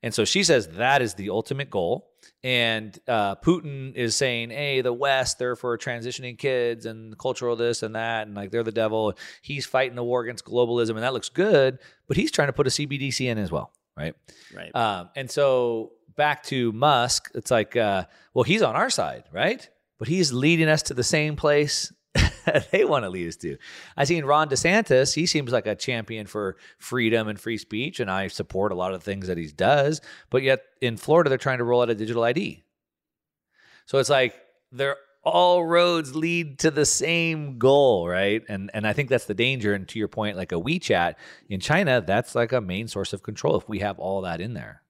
And 0.03 0.15
so 0.15 0.25
she 0.25 0.45
says 0.45 0.69
that 0.69 1.03
is 1.03 1.15
the 1.15 1.31
ultimate 1.31 1.69
goal 1.71 2.11
and 2.43 2.99
uh, 3.07 3.37
Putin 3.37 3.95
is 3.95 4.15
saying, 4.17 4.51
"Hey, 4.51 4.81
the 4.81 4.93
West, 4.93 5.39
they're 5.39 5.57
for 5.57 5.77
transitioning 5.77 6.39
kids 6.39 6.87
and 6.87 7.17
cultural 7.19 7.55
this 7.55 7.83
and 7.83 7.95
that, 7.95 8.27
and 8.27 8.37
like 8.37 8.51
they're 8.51 8.63
the 8.63 8.73
devil." 8.73 9.15
He's 9.43 9.67
fighting 9.67 9.97
the 9.97 10.05
war 10.05 10.23
against 10.23 10.45
globalism, 10.45 10.91
and 10.91 11.03
that 11.03 11.13
looks 11.13 11.29
good, 11.29 11.79
but 12.09 12.17
he's 12.17 12.31
trying 12.31 12.49
to 12.49 12.53
put 12.53 12.67
a 12.67 12.71
CBDC 12.71 13.27
in 13.27 13.39
as 13.39 13.51
well, 13.51 13.73
right? 14.01 14.15
Right. 14.55 14.75
Um, 14.75 15.11
and 15.15 15.31
so 15.31 15.93
back 16.17 16.43
to 16.45 16.73
Musk, 16.73 17.31
it's 17.35 17.51
like, 17.51 17.77
uh, 17.77 18.05
well, 18.35 18.45
he's 18.45 18.63
on 18.63 18.77
our 18.77 18.91
side, 18.91 19.25
right? 19.33 19.69
But 19.99 20.09
he's 20.09 20.33
leading 20.33 20.69
us 20.69 20.83
to 20.85 20.95
the 20.95 21.05
same 21.05 21.37
place 21.37 21.93
they 22.73 22.85
want 22.85 23.05
to 23.05 23.09
lead 23.09 23.29
us 23.29 23.37
to. 23.37 23.57
I 23.97 24.05
seen 24.05 24.25
Ron 24.25 24.49
DeSantis. 24.49 25.15
He 25.15 25.27
seems 25.27 25.53
like 25.53 25.67
a 25.67 25.75
champion 25.75 26.27
for 26.27 26.57
freedom 26.79 27.29
and 27.29 27.39
free 27.39 27.59
speech, 27.59 28.01
and 28.01 28.11
I 28.11 28.29
support 28.29 28.73
a 28.73 28.75
lot 28.75 28.93
of 28.93 29.01
the 29.01 29.05
things 29.05 29.29
that 29.29 29.39
he 29.39 29.47
does. 29.47 30.01
But 30.29 30.43
yet 30.43 30.63
in 30.81 30.97
Florida, 30.97 31.29
they're 31.29 31.39
trying 31.39 31.59
to 31.59 31.65
roll 31.65 31.83
out 31.83 31.91
a 31.91 31.95
digital 31.95 32.25
ID. 32.25 32.63
So 33.87 33.99
it's 33.99 34.11
like 34.11 34.35
they're 34.73 34.97
all 35.23 35.65
roads 35.65 36.17
lead 36.17 36.59
to 36.61 36.71
the 36.71 36.87
same 36.87 37.59
goal, 37.59 38.09
right? 38.09 38.43
And 38.49 38.71
and 38.73 38.87
I 38.87 38.93
think 38.93 39.09
that's 39.09 39.27
the 39.27 39.35
danger. 39.35 39.75
And 39.75 39.87
to 39.89 39.99
your 39.99 40.09
point, 40.09 40.37
like 40.37 40.53
a 40.53 40.57
WeChat 40.57 41.15
in 41.49 41.61
China, 41.61 42.01
that's 42.01 42.35
like 42.35 42.53
a 42.53 42.61
main 42.61 42.89
source 42.89 43.13
of 43.13 43.23
control 43.23 43.57
if 43.57 43.69
we 43.69 43.81
have 43.81 43.99
all 43.99 44.23
that 44.23 44.41
in 44.41 44.55
there. 44.55 44.83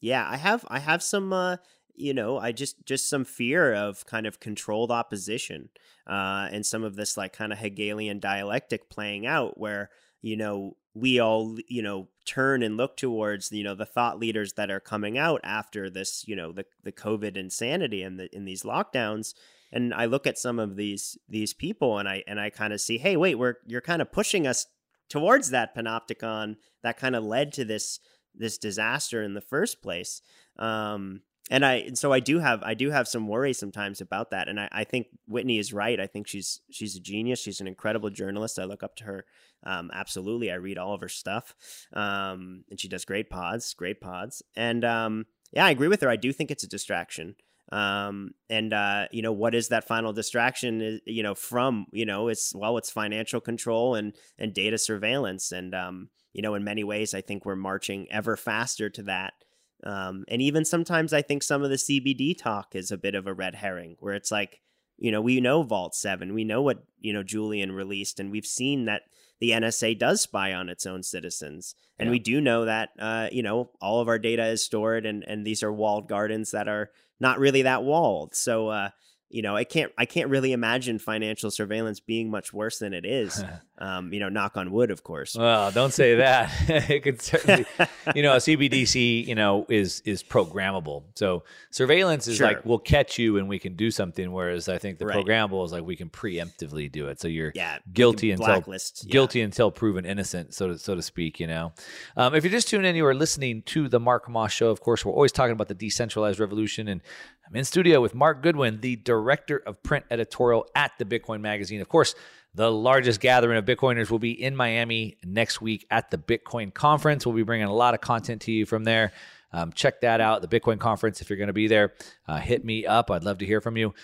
Yeah, 0.00 0.26
I 0.28 0.36
have 0.36 0.64
I 0.68 0.78
have 0.78 1.02
some 1.02 1.32
uh 1.32 1.56
you 1.96 2.12
know, 2.12 2.38
I 2.38 2.52
just 2.52 2.84
just 2.84 3.08
some 3.08 3.24
fear 3.24 3.74
of 3.74 4.06
kind 4.06 4.26
of 4.26 4.38
controlled 4.38 4.90
opposition, 4.90 5.70
uh, 6.06 6.48
and 6.52 6.64
some 6.64 6.84
of 6.84 6.94
this 6.94 7.16
like 7.16 7.32
kind 7.32 7.52
of 7.52 7.58
Hegelian 7.58 8.20
dialectic 8.20 8.90
playing 8.90 9.26
out, 9.26 9.58
where 9.58 9.90
you 10.20 10.36
know 10.36 10.76
we 10.96 11.20
all 11.20 11.56
you 11.68 11.82
know 11.82 12.08
turn 12.24 12.62
and 12.62 12.76
look 12.76 12.96
towards 12.96 13.52
you 13.52 13.62
know 13.62 13.74
the 13.74 13.84
thought 13.84 14.18
leaders 14.18 14.54
that 14.54 14.70
are 14.70 14.80
coming 14.80 15.18
out 15.18 15.40
after 15.44 15.90
this 15.90 16.24
you 16.26 16.34
know 16.34 16.52
the 16.52 16.64
the 16.82 16.92
COVID 16.92 17.36
insanity 17.36 18.02
and 18.02 18.18
the 18.18 18.34
in 18.34 18.46
these 18.46 18.62
lockdowns, 18.62 19.34
and 19.70 19.92
I 19.92 20.06
look 20.06 20.26
at 20.26 20.38
some 20.38 20.58
of 20.58 20.76
these 20.76 21.18
these 21.28 21.52
people 21.52 21.98
and 21.98 22.08
I 22.08 22.24
and 22.26 22.40
I 22.40 22.48
kind 22.48 22.72
of 22.72 22.80
see, 22.80 22.96
hey, 22.96 23.16
wait, 23.16 23.34
we're 23.34 23.56
you're 23.66 23.82
kind 23.82 24.00
of 24.00 24.10
pushing 24.10 24.46
us 24.46 24.66
towards 25.10 25.50
that 25.50 25.76
panopticon 25.76 26.56
that 26.82 26.96
kind 26.96 27.14
of 27.14 27.24
led 27.24 27.52
to 27.52 27.64
this 27.64 28.00
this 28.34 28.56
disaster 28.56 29.22
in 29.22 29.34
the 29.34 29.40
first 29.40 29.82
place. 29.82 30.22
Um, 30.58 31.20
and 31.50 31.64
I 31.64 31.74
and 31.74 31.98
so 31.98 32.12
I 32.12 32.20
do 32.20 32.38
have 32.40 32.62
I 32.62 32.74
do 32.74 32.90
have 32.90 33.06
some 33.06 33.28
worry 33.28 33.52
sometimes 33.52 34.00
about 34.00 34.30
that. 34.30 34.48
And 34.48 34.58
I, 34.58 34.68
I 34.72 34.84
think 34.84 35.08
Whitney 35.28 35.58
is 35.58 35.72
right. 35.72 36.00
I 36.00 36.06
think 36.06 36.26
she's 36.26 36.60
she's 36.70 36.96
a 36.96 37.00
genius. 37.00 37.40
She's 37.40 37.60
an 37.60 37.68
incredible 37.68 38.10
journalist. 38.10 38.58
I 38.58 38.64
look 38.64 38.82
up 38.82 38.96
to 38.96 39.04
her. 39.04 39.24
Um, 39.64 39.90
absolutely. 39.92 40.50
I 40.50 40.56
read 40.56 40.78
all 40.78 40.94
of 40.94 41.00
her 41.00 41.08
stuff. 41.08 41.54
Um, 41.92 42.64
and 42.70 42.80
she 42.80 42.88
does 42.88 43.04
great 43.04 43.30
pods, 43.30 43.74
great 43.74 44.00
pods. 44.00 44.42
And 44.56 44.84
um, 44.84 45.26
yeah, 45.52 45.66
I 45.66 45.70
agree 45.70 45.88
with 45.88 46.00
her. 46.02 46.08
I 46.08 46.16
do 46.16 46.32
think 46.32 46.50
it's 46.50 46.64
a 46.64 46.68
distraction. 46.68 47.36
Um, 47.72 48.32
and 48.48 48.72
uh, 48.72 49.06
you 49.10 49.22
know, 49.22 49.32
what 49.32 49.54
is 49.54 49.68
that 49.68 49.86
final 49.86 50.12
distraction? 50.12 50.80
Is, 50.80 51.00
you 51.04 51.22
know, 51.22 51.34
from 51.34 51.86
you 51.92 52.06
know, 52.06 52.28
it's 52.28 52.54
well, 52.54 52.76
it's 52.76 52.90
financial 52.90 53.40
control 53.40 53.94
and 53.94 54.16
and 54.38 54.52
data 54.52 54.78
surveillance. 54.78 55.52
And 55.52 55.74
um, 55.74 56.08
you 56.32 56.42
know, 56.42 56.54
in 56.54 56.64
many 56.64 56.84
ways, 56.84 57.14
I 57.14 57.20
think 57.20 57.44
we're 57.44 57.56
marching 57.56 58.06
ever 58.10 58.36
faster 58.36 58.90
to 58.90 59.02
that. 59.04 59.34
Um, 59.84 60.24
and 60.28 60.40
even 60.40 60.64
sometimes 60.64 61.12
I 61.12 61.22
think 61.22 61.42
some 61.42 61.62
of 61.62 61.70
the 61.70 61.76
CBD 61.76 62.36
talk 62.36 62.74
is 62.74 62.90
a 62.90 62.98
bit 62.98 63.14
of 63.14 63.26
a 63.26 63.34
red 63.34 63.56
herring 63.56 63.96
where 64.00 64.14
it's 64.14 64.30
like, 64.30 64.60
you 64.98 65.12
know, 65.12 65.20
we 65.20 65.40
know 65.40 65.62
Vault 65.62 65.94
7, 65.94 66.32
we 66.32 66.44
know 66.44 66.62
what, 66.62 66.84
you 67.00 67.12
know, 67.12 67.22
Julian 67.22 67.72
released, 67.72 68.18
and 68.18 68.30
we've 68.30 68.46
seen 68.46 68.86
that 68.86 69.02
the 69.40 69.50
NSA 69.50 69.98
does 69.98 70.22
spy 70.22 70.54
on 70.54 70.70
its 70.70 70.86
own 70.86 71.02
citizens. 71.02 71.74
And 71.98 72.06
yeah. 72.08 72.12
we 72.12 72.18
do 72.18 72.40
know 72.40 72.64
that, 72.64 72.90
uh, 72.98 73.28
you 73.30 73.42
know, 73.42 73.70
all 73.80 74.00
of 74.00 74.08
our 74.08 74.18
data 74.18 74.46
is 74.46 74.64
stored 74.64 75.04
and, 75.04 75.22
and 75.24 75.46
these 75.46 75.62
are 75.62 75.72
walled 75.72 76.08
gardens 76.08 76.52
that 76.52 76.68
are 76.68 76.90
not 77.20 77.38
really 77.38 77.62
that 77.62 77.82
walled. 77.82 78.34
So, 78.34 78.68
uh, 78.68 78.90
you 79.28 79.42
know, 79.42 79.56
I 79.56 79.64
can't 79.64 79.92
I 79.98 80.06
can't 80.06 80.30
really 80.30 80.52
imagine 80.52 80.98
financial 80.98 81.50
surveillance 81.50 82.00
being 82.00 82.30
much 82.30 82.52
worse 82.52 82.78
than 82.78 82.94
it 82.94 83.04
is. 83.04 83.42
Um, 83.78 84.10
you 84.10 84.20
know, 84.20 84.30
knock 84.30 84.56
on 84.56 84.70
wood, 84.72 84.90
of 84.90 85.02
course. 85.02 85.36
Well, 85.36 85.70
don't 85.70 85.92
say 85.92 86.14
that. 86.14 86.50
it 86.88 87.00
could 87.00 87.20
certainly, 87.20 87.66
you 88.14 88.22
know, 88.22 88.32
a 88.32 88.36
CBDC, 88.36 89.26
you 89.26 89.34
know, 89.34 89.66
is 89.68 90.00
is 90.06 90.22
programmable. 90.22 91.04
So 91.14 91.44
surveillance 91.70 92.26
is 92.26 92.38
sure. 92.38 92.46
like 92.46 92.64
we'll 92.64 92.78
catch 92.78 93.18
you 93.18 93.36
and 93.36 93.50
we 93.50 93.58
can 93.58 93.76
do 93.76 93.90
something. 93.90 94.32
Whereas 94.32 94.70
I 94.70 94.78
think 94.78 94.98
the 94.98 95.04
right. 95.04 95.22
programmable 95.22 95.62
is 95.62 95.72
like 95.72 95.84
we 95.84 95.94
can 95.94 96.08
preemptively 96.08 96.90
do 96.90 97.08
it. 97.08 97.20
So 97.20 97.28
you're 97.28 97.52
yeah, 97.54 97.76
guilty 97.92 98.30
until 98.30 98.46
blacklist. 98.46 99.08
guilty 99.10 99.40
yeah. 99.40 99.44
until 99.44 99.70
proven 99.70 100.06
innocent, 100.06 100.54
so 100.54 100.68
to 100.68 100.78
so 100.78 100.94
to 100.94 101.02
speak. 101.02 101.38
You 101.38 101.48
know, 101.48 101.74
um, 102.16 102.34
if 102.34 102.44
you're 102.44 102.52
just 102.52 102.68
tuning 102.68 102.88
in, 102.88 102.96
you 102.96 103.04
are 103.04 103.14
listening 103.14 103.60
to 103.66 103.90
the 103.90 104.00
Mark 104.00 104.26
Moss 104.26 104.52
Show. 104.52 104.70
Of 104.70 104.80
course, 104.80 105.04
we're 105.04 105.12
always 105.12 105.32
talking 105.32 105.52
about 105.52 105.68
the 105.68 105.74
decentralized 105.74 106.40
revolution 106.40 106.88
and 106.88 107.02
I'm 107.48 107.56
in 107.56 107.64
studio 107.64 108.00
with 108.00 108.14
Mark 108.14 108.42
Goodwin, 108.42 108.80
the 108.80 108.96
director 108.96 109.58
of 109.58 109.82
print 109.82 110.04
editorial 110.10 110.66
at 110.74 110.92
the 110.98 111.04
Bitcoin 111.04 111.40
Magazine. 111.40 111.80
Of 111.80 111.88
course, 111.88 112.14
the 112.54 112.70
largest 112.72 113.20
gathering 113.20 113.56
of 113.56 113.64
Bitcoiners 113.64 114.10
will 114.10 114.18
be 114.18 114.32
in 114.32 114.56
Miami 114.56 115.18
next 115.24 115.60
week 115.60 115.86
at 115.90 116.10
the 116.10 116.18
Bitcoin 116.18 116.74
Conference. 116.74 117.24
We'll 117.24 117.36
be 117.36 117.44
bringing 117.44 117.68
a 117.68 117.74
lot 117.74 117.94
of 117.94 118.00
content 118.00 118.42
to 118.42 118.52
you 118.52 118.66
from 118.66 118.82
there. 118.82 119.12
Um, 119.52 119.72
check 119.72 120.00
that 120.00 120.20
out, 120.20 120.42
the 120.42 120.48
Bitcoin 120.48 120.80
Conference. 120.80 121.20
If 121.20 121.30
you're 121.30 121.36
going 121.36 121.46
to 121.46 121.52
be 121.52 121.68
there, 121.68 121.94
uh, 122.26 122.38
hit 122.38 122.64
me 122.64 122.84
up. 122.84 123.10
I'd 123.10 123.24
love 123.24 123.38
to 123.38 123.46
hear 123.46 123.60
from 123.60 123.76
you. 123.76 123.94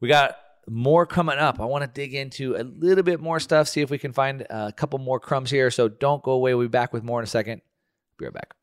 We 0.00 0.08
got 0.08 0.36
more 0.68 1.06
coming 1.06 1.38
up. 1.38 1.60
I 1.60 1.64
want 1.64 1.82
to 1.82 1.88
dig 1.88 2.14
into 2.14 2.56
a 2.56 2.62
little 2.62 3.04
bit 3.04 3.20
more 3.20 3.40
stuff, 3.40 3.68
see 3.68 3.80
if 3.80 3.90
we 3.90 3.98
can 3.98 4.12
find 4.12 4.46
a 4.50 4.72
couple 4.72 4.98
more 4.98 5.18
crumbs 5.18 5.50
here. 5.50 5.70
So 5.70 5.88
don't 5.88 6.22
go 6.22 6.32
away. 6.32 6.54
We'll 6.54 6.66
be 6.66 6.70
back 6.70 6.92
with 6.92 7.02
more 7.02 7.20
in 7.20 7.24
a 7.24 7.28
second. 7.28 7.62
Be 8.18 8.26
right 8.26 8.34
back. 8.34 8.54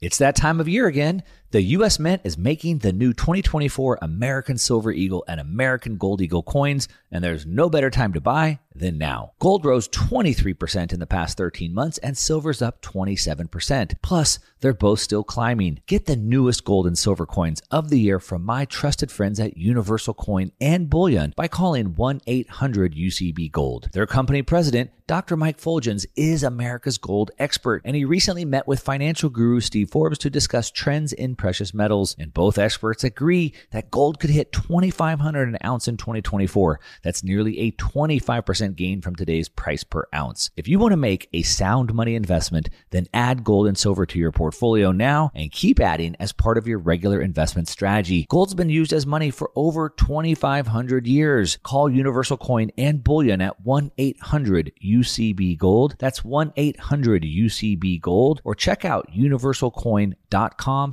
It's 0.00 0.18
that 0.18 0.36
time 0.36 0.60
of 0.60 0.68
year 0.68 0.86
again. 0.86 1.24
The 1.50 1.62
U.S. 1.62 1.98
Mint 1.98 2.20
is 2.24 2.36
making 2.36 2.80
the 2.80 2.92
new 2.92 3.14
2024 3.14 4.00
American 4.02 4.58
Silver 4.58 4.92
Eagle 4.92 5.24
and 5.26 5.40
American 5.40 5.96
Gold 5.96 6.20
Eagle 6.20 6.42
coins, 6.42 6.88
and 7.10 7.24
there's 7.24 7.46
no 7.46 7.70
better 7.70 7.88
time 7.88 8.12
to 8.12 8.20
buy 8.20 8.58
than 8.74 8.98
now. 8.98 9.32
Gold 9.38 9.64
rose 9.64 9.88
23% 9.88 10.92
in 10.92 11.00
the 11.00 11.06
past 11.06 11.38
13 11.38 11.72
months, 11.72 11.96
and 11.98 12.18
silver's 12.18 12.60
up 12.60 12.82
27%. 12.82 13.94
Plus, 14.02 14.38
they're 14.60 14.74
both 14.74 15.00
still 15.00 15.24
climbing. 15.24 15.80
Get 15.86 16.06
the 16.06 16.16
newest 16.16 16.64
gold 16.64 16.86
and 16.86 16.98
silver 16.98 17.26
coins 17.26 17.62
of 17.70 17.90
the 17.90 17.98
year 17.98 18.18
from 18.20 18.44
my 18.44 18.64
trusted 18.64 19.10
friends 19.10 19.38
at 19.40 19.56
Universal 19.56 20.14
Coin 20.14 20.52
and 20.60 20.90
Bullion 20.90 21.32
by 21.36 21.48
calling 21.48 21.94
1 21.94 22.20
800 22.26 22.94
UCB 22.94 23.50
Gold. 23.52 23.88
Their 23.92 24.06
company 24.06 24.42
president, 24.42 24.90
Dr. 25.06 25.36
Mike 25.36 25.58
Fuljenz, 25.58 26.06
is 26.16 26.42
America's 26.42 26.98
gold 26.98 27.30
expert, 27.38 27.82
and 27.84 27.96
he 27.96 28.04
recently 28.04 28.44
met 28.44 28.66
with 28.66 28.80
financial 28.80 29.30
guru 29.30 29.60
Steve 29.60 29.90
Forbes 29.90 30.18
to 30.18 30.30
discuss 30.30 30.70
trends 30.70 31.12
in 31.12 31.36
precious 31.38 31.72
metals. 31.72 32.14
And 32.18 32.34
both 32.34 32.58
experts 32.58 33.04
agree 33.04 33.54
that 33.70 33.90
gold 33.90 34.20
could 34.20 34.30
hit 34.30 34.52
2,500 34.52 35.48
an 35.48 35.56
ounce 35.64 35.88
in 35.88 35.96
2024. 35.96 36.80
That's 37.02 37.24
nearly 37.24 37.58
a 37.60 37.72
25% 37.72 38.76
gain 38.76 39.00
from 39.00 39.16
today's 39.16 39.48
price 39.48 39.84
per 39.84 40.06
ounce. 40.14 40.50
If 40.56 40.68
you 40.68 40.78
want 40.78 40.92
to 40.92 40.96
make 40.96 41.28
a 41.32 41.42
sound 41.42 41.94
money 41.94 42.14
investment, 42.14 42.68
then 42.90 43.06
add 43.14 43.44
gold 43.44 43.66
and 43.66 43.78
silver 43.78 44.04
to 44.04 44.18
your 44.18 44.32
portfolio 44.32 44.92
now 44.92 45.30
and 45.34 45.50
keep 45.50 45.80
adding 45.80 46.16
as 46.18 46.32
part 46.32 46.58
of 46.58 46.66
your 46.66 46.78
regular 46.78 47.20
investment 47.20 47.68
strategy. 47.68 48.26
Gold's 48.28 48.54
been 48.54 48.68
used 48.70 48.92
as 48.92 49.06
money 49.06 49.30
for 49.30 49.50
over 49.56 49.88
2,500 49.88 51.06
years. 51.06 51.58
Call 51.62 51.88
Universal 51.88 52.38
Coin 52.38 52.70
and 52.76 53.02
Bullion 53.02 53.40
at 53.40 53.60
1 53.60 53.92
800 53.96 54.72
UCB 54.84 55.56
Gold. 55.56 55.94
That's 55.98 56.24
1 56.24 56.52
800 56.56 57.22
UCB 57.22 58.00
Gold 58.00 58.40
or 58.44 58.54
check 58.54 58.84
out 58.84 59.10
universalcoin.com 59.12 60.92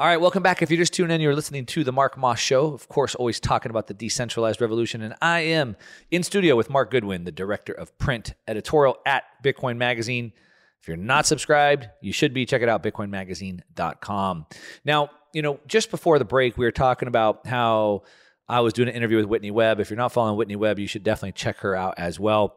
All 0.00 0.06
right, 0.06 0.18
welcome 0.18 0.42
back. 0.42 0.62
If 0.62 0.70
you're 0.70 0.78
just 0.78 0.94
tuning 0.94 1.14
in, 1.14 1.20
you're 1.20 1.34
listening 1.34 1.66
to 1.66 1.84
the 1.84 1.92
Mark 1.92 2.16
Moss 2.16 2.38
Show. 2.38 2.72
Of 2.72 2.88
course, 2.88 3.14
always 3.14 3.38
talking 3.38 3.68
about 3.68 3.86
the 3.86 3.92
decentralized 3.92 4.62
revolution. 4.62 5.02
And 5.02 5.14
I 5.20 5.40
am 5.40 5.76
in 6.10 6.22
studio 6.22 6.56
with 6.56 6.70
Mark 6.70 6.90
Goodwin, 6.90 7.24
the 7.24 7.30
director 7.30 7.74
of 7.74 7.98
print 7.98 8.32
editorial 8.48 8.96
at 9.04 9.24
Bitcoin 9.44 9.76
Magazine. 9.76 10.32
If 10.80 10.88
you're 10.88 10.96
not 10.96 11.26
subscribed, 11.26 11.90
you 12.00 12.14
should 12.14 12.32
be. 12.32 12.46
Check 12.46 12.62
it 12.62 12.68
out, 12.70 12.82
bitcoinmagazine.com. 12.82 14.46
Now, 14.86 15.10
you 15.34 15.42
know, 15.42 15.60
just 15.66 15.90
before 15.90 16.18
the 16.18 16.24
break, 16.24 16.56
we 16.56 16.64
were 16.64 16.72
talking 16.72 17.06
about 17.06 17.46
how 17.46 18.04
I 18.48 18.60
was 18.60 18.72
doing 18.72 18.88
an 18.88 18.94
interview 18.94 19.18
with 19.18 19.26
Whitney 19.26 19.50
Webb. 19.50 19.80
If 19.80 19.90
you're 19.90 19.98
not 19.98 20.12
following 20.12 20.38
Whitney 20.38 20.56
Webb, 20.56 20.78
you 20.78 20.86
should 20.86 21.04
definitely 21.04 21.32
check 21.32 21.58
her 21.58 21.76
out 21.76 21.96
as 21.98 22.18
well. 22.18 22.56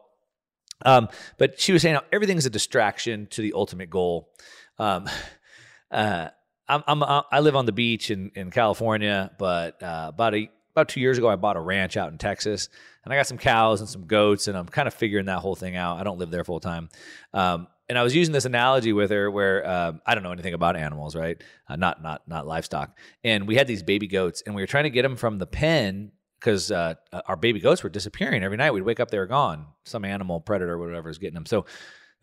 Um, 0.80 1.10
but 1.36 1.60
she 1.60 1.74
was 1.74 1.82
saying 1.82 1.96
how 1.96 2.04
everything's 2.10 2.46
a 2.46 2.50
distraction 2.50 3.26
to 3.32 3.42
the 3.42 3.52
ultimate 3.52 3.90
goal. 3.90 4.30
Um, 4.78 5.10
uh, 5.90 6.28
I'm, 6.68 6.82
I'm 6.86 7.02
uh, 7.02 7.22
I 7.30 7.40
live 7.40 7.56
on 7.56 7.66
the 7.66 7.72
beach 7.72 8.10
in, 8.10 8.30
in 8.34 8.50
California, 8.50 9.30
but 9.38 9.82
uh, 9.82 10.06
about 10.08 10.34
a 10.34 10.50
about 10.72 10.88
two 10.88 11.00
years 11.00 11.18
ago, 11.18 11.28
I 11.28 11.36
bought 11.36 11.56
a 11.56 11.60
ranch 11.60 11.96
out 11.96 12.10
in 12.10 12.18
Texas, 12.18 12.68
and 13.04 13.12
I 13.12 13.16
got 13.16 13.26
some 13.26 13.38
cows 13.38 13.80
and 13.80 13.88
some 13.88 14.06
goats, 14.06 14.48
and 14.48 14.56
I'm 14.56 14.66
kind 14.66 14.88
of 14.88 14.94
figuring 14.94 15.26
that 15.26 15.38
whole 15.38 15.54
thing 15.54 15.76
out. 15.76 15.98
I 15.98 16.04
don't 16.04 16.18
live 16.18 16.30
there 16.30 16.42
full 16.44 16.60
time, 16.60 16.88
um, 17.32 17.68
and 17.88 17.98
I 17.98 18.02
was 18.02 18.14
using 18.14 18.32
this 18.32 18.44
analogy 18.44 18.92
with 18.92 19.10
her 19.10 19.30
where 19.30 19.68
um, 19.68 20.00
I 20.06 20.14
don't 20.14 20.24
know 20.24 20.32
anything 20.32 20.54
about 20.54 20.76
animals, 20.76 21.14
right? 21.14 21.40
Uh, 21.68 21.76
not 21.76 22.02
not 22.02 22.26
not 22.26 22.46
livestock, 22.46 22.96
and 23.22 23.46
we 23.46 23.56
had 23.56 23.66
these 23.66 23.82
baby 23.82 24.06
goats, 24.06 24.42
and 24.46 24.54
we 24.54 24.62
were 24.62 24.66
trying 24.66 24.84
to 24.84 24.90
get 24.90 25.02
them 25.02 25.16
from 25.16 25.38
the 25.38 25.46
pen 25.46 26.12
because 26.40 26.70
uh, 26.70 26.94
our 27.26 27.36
baby 27.36 27.60
goats 27.60 27.82
were 27.82 27.88
disappearing 27.88 28.42
every 28.42 28.58
night. 28.58 28.72
We'd 28.72 28.82
wake 28.82 29.00
up, 29.00 29.10
they 29.10 29.18
were 29.18 29.26
gone. 29.26 29.66
Some 29.84 30.04
animal 30.04 30.40
predator, 30.40 30.72
or 30.72 30.78
whatever, 30.78 31.08
was 31.08 31.16
getting 31.16 31.34
them. 31.34 31.46
So 31.46 31.64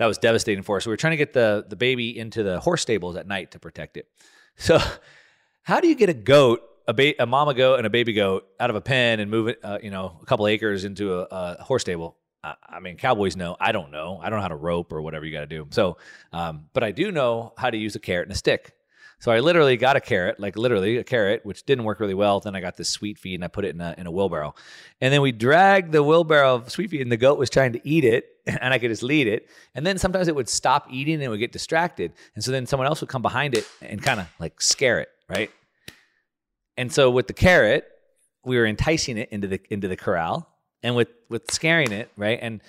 that 0.02 0.08
was 0.08 0.18
devastating 0.18 0.64
for 0.64 0.78
us. 0.78 0.88
We 0.88 0.90
were 0.90 0.98
trying 0.98 1.12
to 1.12 1.18
get 1.18 1.32
the 1.32 1.64
the 1.70 1.76
baby 1.76 2.18
into 2.18 2.42
the 2.42 2.60
horse 2.60 2.82
stables 2.82 3.16
at 3.16 3.28
night 3.28 3.52
to 3.52 3.60
protect 3.60 3.98
it. 3.98 4.08
So, 4.58 4.80
how 5.64 5.80
do 5.80 5.88
you 5.88 5.96
get 5.96 6.10
a 6.10 6.14
goat, 6.14 6.62
a, 6.88 6.94
ba- 6.94 7.20
a 7.20 7.26
mama 7.26 7.54
goat 7.54 7.78
and 7.78 7.88
a 7.88 7.90
baby 7.90 8.14
goat 8.14 8.48
out 8.60 8.70
of 8.70 8.76
a 8.76 8.82
pen 8.82 9.20
and 9.20 9.32
move 9.32 9.48
it, 9.48 9.60
uh, 9.64 9.80
you 9.82 9.90
know, 9.90 10.20
a 10.22 10.26
couple 10.26 10.46
acres 10.46 10.84
into 10.84 11.20
a, 11.20 11.28
a 11.32 11.64
horse 11.64 11.84
stable? 11.84 12.18
I, 12.44 12.56
I 12.68 12.80
mean, 12.80 12.98
cowboys 12.98 13.36
know. 13.36 13.56
I 13.60 13.72
don't 13.72 13.92
know. 13.92 14.20
I 14.22 14.30
don't 14.30 14.38
know 14.38 14.42
how 14.44 14.50
to 14.50 14.56
rope 14.56 14.92
or 14.92 15.02
whatever 15.02 15.26
you 15.26 15.32
got 15.32 15.40
to 15.40 15.48
do. 15.48 15.68
So, 15.72 15.98
um, 16.34 16.66
but 16.74 16.84
I 16.84 16.92
do 16.92 17.12
know 17.12 17.54
how 17.58 17.70
to 17.70 17.78
use 17.78 17.96
a 17.96 18.00
carrot 18.00 18.28
and 18.28 18.34
a 18.34 18.38
stick. 18.38 18.74
So 19.20 19.32
I 19.32 19.40
literally 19.40 19.78
got 19.78 19.96
a 19.96 20.02
carrot, 20.02 20.40
like 20.40 20.58
literally 20.58 20.98
a 20.98 21.04
carrot, 21.04 21.46
which 21.46 21.64
didn't 21.66 21.86
work 21.86 22.00
really 22.00 22.14
well. 22.14 22.40
Then 22.40 22.56
I 22.56 22.60
got 22.60 22.76
this 22.76 22.90
sweet 22.90 23.18
feed 23.18 23.36
and 23.36 23.46
I 23.46 23.48
put 23.48 23.66
it 23.66 23.74
in 23.74 23.80
a, 23.80 23.96
in 23.98 24.06
a 24.06 24.12
wheelbarrow. 24.12 24.54
And 25.00 25.14
then 25.14 25.22
we 25.22 25.32
dragged 25.32 25.92
the 25.92 26.04
wheelbarrow 26.04 26.56
of 26.56 26.72
sweet 26.72 26.90
feed 26.90 27.02
and 27.02 27.12
the 27.12 27.18
goat 27.18 27.40
was 27.40 27.50
trying 27.50 27.74
to 27.74 27.88
eat 27.88 28.04
it 28.04 28.26
and 28.48 28.74
I 28.74 28.80
could 28.80 28.90
just 28.90 29.04
lead 29.04 29.28
it. 29.28 29.48
And 29.76 29.86
then 29.86 29.98
sometimes 29.98 30.28
it 30.28 30.36
would 30.36 30.50
stop 30.50 30.88
eating 30.90 31.16
and 31.16 31.24
it 31.24 31.30
would 31.30 31.40
get 31.40 31.52
distracted. 31.52 32.14
And 32.36 32.44
so 32.44 32.52
then 32.52 32.66
someone 32.66 32.88
else 32.88 33.02
would 33.02 33.10
come 33.10 33.22
behind 33.22 33.56
it 33.56 33.68
and 33.82 34.02
kind 34.02 34.20
of 34.20 34.28
like 34.40 34.62
scare 34.62 35.00
it, 35.00 35.10
right? 35.30 35.52
And 36.78 36.92
so 36.92 37.10
with 37.12 37.28
the 37.28 37.34
carrot, 37.34 37.86
we 38.44 38.58
were 38.58 38.66
enticing 38.66 39.18
it 39.18 39.30
into 39.32 39.48
the 39.48 39.62
into 39.70 39.88
the 39.88 39.96
corral 39.96 40.48
and 40.82 40.96
with 40.96 41.10
with 41.30 41.52
scaring 41.52 41.92
it, 41.92 42.12
right? 42.18 42.40
And 42.42 42.62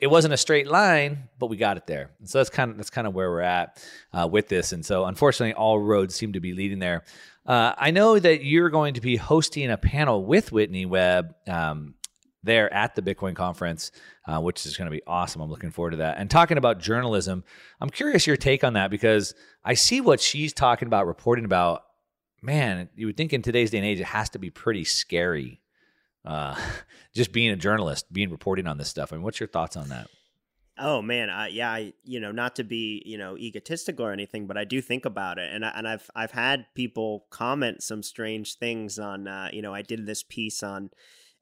it 0.00 0.08
wasn't 0.08 0.34
a 0.34 0.36
straight 0.36 0.66
line, 0.66 1.28
but 1.38 1.46
we 1.46 1.56
got 1.56 1.76
it 1.76 1.86
there. 1.86 2.10
So 2.24 2.38
that's 2.38 2.50
kind 2.50 2.70
of 2.70 2.76
that's 2.76 2.90
kind 2.90 3.06
of 3.06 3.14
where 3.14 3.30
we're 3.30 3.40
at 3.40 3.82
uh, 4.12 4.28
with 4.30 4.48
this. 4.48 4.72
And 4.72 4.84
so 4.84 5.04
unfortunately, 5.04 5.54
all 5.54 5.78
roads 5.78 6.14
seem 6.14 6.32
to 6.32 6.40
be 6.40 6.52
leading 6.52 6.78
there. 6.78 7.04
Uh, 7.46 7.72
I 7.78 7.92
know 7.92 8.18
that 8.18 8.44
you're 8.44 8.68
going 8.68 8.94
to 8.94 9.00
be 9.00 9.16
hosting 9.16 9.70
a 9.70 9.78
panel 9.78 10.24
with 10.24 10.52
Whitney 10.52 10.84
Webb 10.84 11.34
um, 11.46 11.94
there 12.42 12.72
at 12.72 12.94
the 12.94 13.02
Bitcoin 13.02 13.34
conference, 13.34 13.90
uh, 14.26 14.40
which 14.40 14.64
is 14.64 14.76
going 14.76 14.86
to 14.86 14.96
be 14.96 15.02
awesome. 15.06 15.40
I'm 15.42 15.50
looking 15.50 15.70
forward 15.70 15.90
to 15.90 15.96
that. 15.98 16.18
And 16.18 16.30
talking 16.30 16.58
about 16.58 16.78
journalism, 16.78 17.44
I'm 17.80 17.90
curious 17.90 18.26
your 18.26 18.36
take 18.36 18.64
on 18.64 18.74
that 18.74 18.90
because 18.90 19.34
I 19.64 19.74
see 19.74 20.00
what 20.00 20.20
she's 20.20 20.52
talking 20.52 20.86
about, 20.86 21.06
reporting 21.06 21.44
about. 21.44 21.84
Man, 22.40 22.88
you 22.94 23.06
would 23.06 23.16
think 23.16 23.32
in 23.32 23.42
today's 23.42 23.70
day 23.72 23.78
and 23.78 23.86
age, 23.86 23.98
it 23.98 24.04
has 24.04 24.30
to 24.30 24.38
be 24.38 24.48
pretty 24.48 24.84
scary 24.84 25.60
uh, 26.24 26.54
just 27.14 27.32
being 27.32 27.50
a 27.50 27.56
journalist, 27.56 28.12
being 28.12 28.30
reporting 28.30 28.66
on 28.66 28.78
this 28.78 28.88
stuff. 28.88 29.12
I 29.12 29.16
mean, 29.16 29.24
what's 29.24 29.40
your 29.40 29.48
thoughts 29.48 29.76
on 29.76 29.88
that? 29.88 30.08
Oh 30.80 31.02
man, 31.02 31.28
I, 31.28 31.48
yeah, 31.48 31.72
I 31.72 31.92
you 32.04 32.20
know 32.20 32.30
not 32.30 32.54
to 32.56 32.64
be 32.64 33.02
you 33.04 33.18
know 33.18 33.36
egotistical 33.36 34.06
or 34.06 34.12
anything, 34.12 34.46
but 34.46 34.56
I 34.56 34.62
do 34.64 34.80
think 34.80 35.04
about 35.04 35.38
it, 35.38 35.52
and 35.52 35.64
I, 35.64 35.72
and 35.74 35.88
I've 35.88 36.08
I've 36.14 36.30
had 36.30 36.66
people 36.74 37.26
comment 37.30 37.82
some 37.82 38.04
strange 38.04 38.54
things 38.58 38.96
on 38.96 39.26
uh, 39.26 39.48
you 39.52 39.60
know 39.60 39.74
I 39.74 39.82
did 39.82 40.06
this 40.06 40.22
piece 40.22 40.62
on 40.62 40.90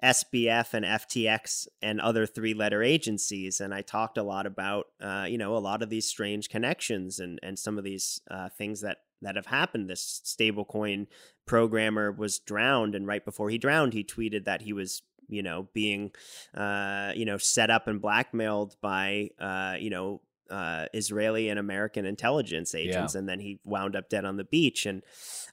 SBF 0.03 0.75
and 0.75 0.85
FTX 0.85 1.69
and 1.81 2.01
other 2.01 2.27
three 2.27 2.55
letter 2.55 2.83
agencies, 2.83 3.61
and 3.61 3.73
I 3.73 3.83
talked 3.83 4.19
a 4.19 4.23
lot 4.23 4.47
about 4.47 4.89
uh, 5.01 5.27
you 5.29 5.39
know 5.39 5.57
a 5.57 5.59
lot 5.59 5.83
of 5.83 5.91
these 5.91 6.07
strange 6.07 6.49
connections 6.49 7.19
and 7.19 7.39
and 7.43 7.59
some 7.59 7.79
of 7.79 7.85
these 7.85 8.21
uh, 8.31 8.49
things 8.51 8.83
that 8.83 8.99
that 9.23 9.37
have 9.37 9.47
happened. 9.47 9.89
This 9.89 10.21
stablecoin 10.25 11.07
programmer 11.47 12.13
was 12.13 12.39
drowned, 12.39 12.95
and 12.95 13.07
right 13.07 13.25
before 13.25 13.49
he 13.49 13.59
drowned, 13.59 13.95
he 13.95 14.05
tweeted 14.05 14.45
that 14.45 14.63
he 14.63 14.73
was 14.73 15.03
you 15.29 15.43
know 15.43 15.69
being 15.73 16.13
uh, 16.55 17.13
you 17.17 17.25
know 17.25 17.39
set 17.39 17.71
up 17.71 17.89
and 17.89 18.01
blackmailed 18.01 18.77
by 18.81 19.31
uh, 19.41 19.77
you 19.79 19.91
know 19.91 20.21
uh, 20.51 20.87
Israeli 20.95 21.49
and 21.49 21.59
American 21.59 22.05
intelligence 22.07 22.75
agents, 22.75 23.15
Yeah. 23.15 23.19
and 23.19 23.29
then 23.29 23.41
he 23.41 23.59
wound 23.65 23.97
up 23.97 24.09
dead 24.09 24.25
on 24.25 24.37
the 24.37 24.45
beach. 24.45 24.87
And 24.87 25.03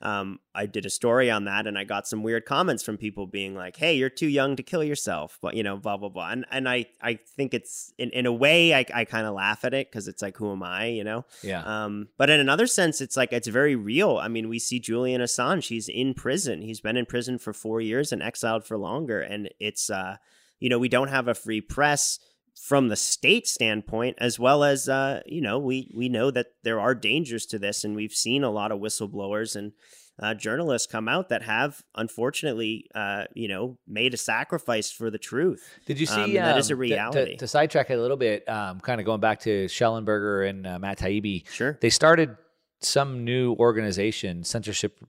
um, 0.01 0.39
I 0.53 0.65
did 0.65 0.85
a 0.85 0.89
story 0.89 1.31
on 1.31 1.45
that, 1.45 1.67
and 1.67 1.77
I 1.77 1.83
got 1.83 2.07
some 2.07 2.23
weird 2.23 2.45
comments 2.45 2.83
from 2.83 2.97
people 2.97 3.25
being 3.27 3.55
like, 3.55 3.77
"Hey, 3.77 3.95
you're 3.95 4.09
too 4.09 4.27
young 4.27 4.55
to 4.55 4.63
kill 4.63 4.83
yourself," 4.83 5.37
but 5.41 5.55
you 5.55 5.63
know, 5.63 5.77
blah 5.77 5.97
blah 5.97 6.09
blah. 6.09 6.29
And 6.29 6.45
and 6.51 6.67
I 6.67 6.85
I 7.01 7.19
think 7.35 7.53
it's 7.53 7.93
in 7.97 8.09
in 8.11 8.25
a 8.25 8.33
way 8.33 8.73
I 8.73 8.85
I 8.93 9.05
kind 9.05 9.25
of 9.25 9.33
laugh 9.33 9.63
at 9.65 9.73
it 9.73 9.89
because 9.89 10.07
it's 10.07 10.21
like, 10.21 10.37
who 10.37 10.51
am 10.51 10.63
I, 10.63 10.87
you 10.87 11.03
know? 11.03 11.25
Yeah. 11.41 11.63
Um, 11.63 12.09
but 12.17 12.29
in 12.29 12.39
another 12.39 12.67
sense, 12.67 13.01
it's 13.01 13.17
like 13.17 13.31
it's 13.33 13.47
very 13.47 13.75
real. 13.75 14.17
I 14.17 14.27
mean, 14.27 14.49
we 14.49 14.59
see 14.59 14.79
Julian 14.79 15.21
Assange; 15.21 15.67
he's 15.67 15.87
in 15.89 16.13
prison. 16.13 16.61
He's 16.61 16.81
been 16.81 16.97
in 16.97 17.05
prison 17.05 17.37
for 17.37 17.53
four 17.53 17.81
years 17.81 18.11
and 18.11 18.21
exiled 18.21 18.65
for 18.65 18.77
longer, 18.77 19.21
and 19.21 19.49
it's 19.59 19.89
uh, 19.89 20.17
you 20.59 20.69
know, 20.69 20.79
we 20.79 20.89
don't 20.89 21.09
have 21.09 21.27
a 21.27 21.33
free 21.33 21.61
press 21.61 22.19
from 22.55 22.87
the 22.87 22.95
state 22.95 23.47
standpoint, 23.47 24.17
as 24.19 24.39
well 24.39 24.63
as 24.63 24.87
uh, 24.87 25.21
you 25.25 25.41
know, 25.41 25.59
we 25.59 25.91
we 25.95 26.09
know 26.09 26.31
that 26.31 26.47
there 26.63 26.79
are 26.79 26.95
dangers 26.95 27.45
to 27.47 27.59
this, 27.59 27.83
and 27.83 27.95
we've 27.95 28.13
seen 28.13 28.43
a 28.43 28.51
lot 28.51 28.71
of 28.71 28.79
whistleblowers 28.79 29.55
and. 29.55 29.73
Uh, 30.21 30.31
journalists 30.35 30.85
come 30.85 31.07
out 31.09 31.29
that 31.29 31.41
have, 31.41 31.81
unfortunately, 31.95 32.87
uh, 32.93 33.23
you 33.33 33.47
know, 33.47 33.79
made 33.87 34.13
a 34.13 34.17
sacrifice 34.17 34.91
for 34.91 35.09
the 35.09 35.17
truth. 35.17 35.67
Did 35.87 35.99
you 35.99 36.05
see 36.05 36.21
Um, 36.21 36.33
that 36.33 36.59
is 36.59 36.69
a 36.69 36.75
um, 36.75 36.79
reality? 36.81 37.31
To, 37.31 37.37
to 37.37 37.47
sidetrack 37.47 37.89
it 37.89 37.95
a 37.95 37.99
little 37.99 38.15
bit, 38.15 38.47
um, 38.47 38.79
kind 38.79 39.01
of 39.01 39.07
going 39.07 39.21
back 39.21 39.39
to 39.39 39.65
Shellenberger 39.65 40.47
and 40.47 40.67
uh, 40.67 40.77
Matt 40.77 40.99
Taibbi. 40.99 41.49
Sure. 41.49 41.79
They 41.81 41.89
started 41.89 42.37
some 42.79 43.25
new 43.25 43.53
organization, 43.53 44.43
censorship. 44.43 44.99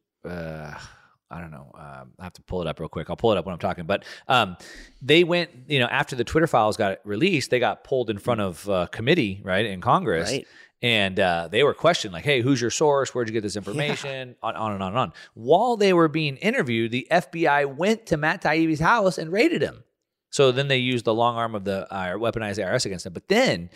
I 1.34 1.40
don't 1.40 1.50
know. 1.50 1.72
Um, 1.74 2.12
I 2.20 2.24
have 2.24 2.32
to 2.34 2.42
pull 2.42 2.62
it 2.62 2.68
up 2.68 2.78
real 2.78 2.88
quick. 2.88 3.10
I'll 3.10 3.16
pull 3.16 3.32
it 3.32 3.38
up 3.38 3.44
when 3.44 3.52
I'm 3.52 3.58
talking. 3.58 3.86
But 3.86 4.04
um, 4.28 4.56
they 5.02 5.24
went, 5.24 5.50
you 5.66 5.80
know, 5.80 5.86
after 5.86 6.14
the 6.14 6.22
Twitter 6.22 6.46
files 6.46 6.76
got 6.76 6.98
released, 7.04 7.50
they 7.50 7.58
got 7.58 7.82
pulled 7.82 8.08
in 8.08 8.18
front 8.18 8.40
of 8.40 8.68
uh, 8.70 8.86
committee, 8.86 9.40
right, 9.42 9.66
in 9.66 9.80
Congress. 9.80 10.30
Right. 10.30 10.46
And 10.80 11.18
uh, 11.18 11.48
they 11.50 11.64
were 11.64 11.74
questioned, 11.74 12.12
like, 12.12 12.24
hey, 12.24 12.40
who's 12.40 12.60
your 12.60 12.70
source? 12.70 13.12
Where'd 13.14 13.26
you 13.26 13.32
get 13.32 13.42
this 13.42 13.56
information? 13.56 14.36
On, 14.42 14.54
on 14.54 14.72
and 14.72 14.82
on 14.82 14.90
and 14.90 14.98
on. 14.98 15.12
While 15.34 15.76
they 15.76 15.92
were 15.92 16.08
being 16.08 16.36
interviewed, 16.36 16.92
the 16.92 17.08
FBI 17.10 17.74
went 17.74 18.06
to 18.06 18.16
Matt 18.16 18.42
Taibbi's 18.42 18.80
house 18.80 19.18
and 19.18 19.32
raided 19.32 19.60
him. 19.60 19.82
So 20.30 20.52
then 20.52 20.68
they 20.68 20.76
used 20.76 21.04
the 21.04 21.14
long 21.14 21.36
arm 21.36 21.54
of 21.54 21.64
the 21.64 21.92
uh, 21.92 22.14
weaponized 22.14 22.62
IRS 22.62 22.86
against 22.86 23.06
him. 23.06 23.12
But 23.12 23.28
then, 23.28 23.70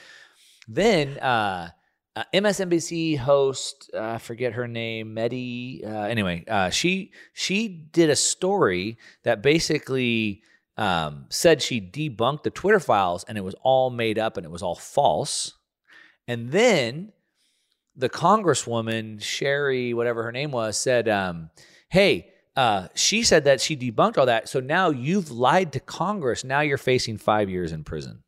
then 0.69 1.19
uh, 1.19 1.71
uh, 2.19 2.25
MSNBC 2.35 3.17
host, 3.17 3.91
uh, 3.95 4.19
forget 4.19 4.55
her 4.55 4.67
name, 4.67 5.15
Mehdi. 5.15 5.87
Uh, 5.87 6.07
anyway, 6.07 6.45
uh, 6.49 6.69
she 6.69 7.13
she 7.33 7.69
did 7.69 8.11
a 8.11 8.17
story 8.17 8.99
that 9.23 9.41
basically 9.41 10.43
um, 10.77 11.27
said 11.29 11.63
she 11.63 11.81
debunked 11.81 12.43
the 12.43 12.51
Twitter 12.51 12.81
files 12.81 13.25
and 13.29 13.39
it 13.39 13.45
was 13.45 13.55
all 13.63 13.91
made 13.91 14.19
up 14.19 14.37
and 14.37 14.45
it 14.45 14.51
was 14.51 14.63
all 14.63 14.75
false. 14.75 15.55
And 16.27 16.51
then 16.51 17.13
the 17.95 18.09
congresswoman 18.09 19.23
Sherry, 19.23 19.95
whatever 19.95 20.25
her 20.25 20.33
name 20.33 20.51
was, 20.51 20.77
said, 20.77 21.09
um, 21.09 21.51
"Hey." 21.89 22.33
Uh, 22.57 22.89
she 22.97 23.23
said 23.23 23.45
that 23.45 23.61
she 23.61 23.77
debunked 23.77 24.19
all 24.19 24.27
that. 24.27 24.49
So 24.49 24.59
now 24.59 24.91
you've 24.91 25.31
lied 25.31 25.73
to 25.75 25.79
Congress. 25.79 26.43
Now 26.43 26.61
you're 26.61 26.77
facing 26.77 27.17
five 27.17 27.49
years 27.49 27.71
in 27.71 27.85
prison. 27.85 28.25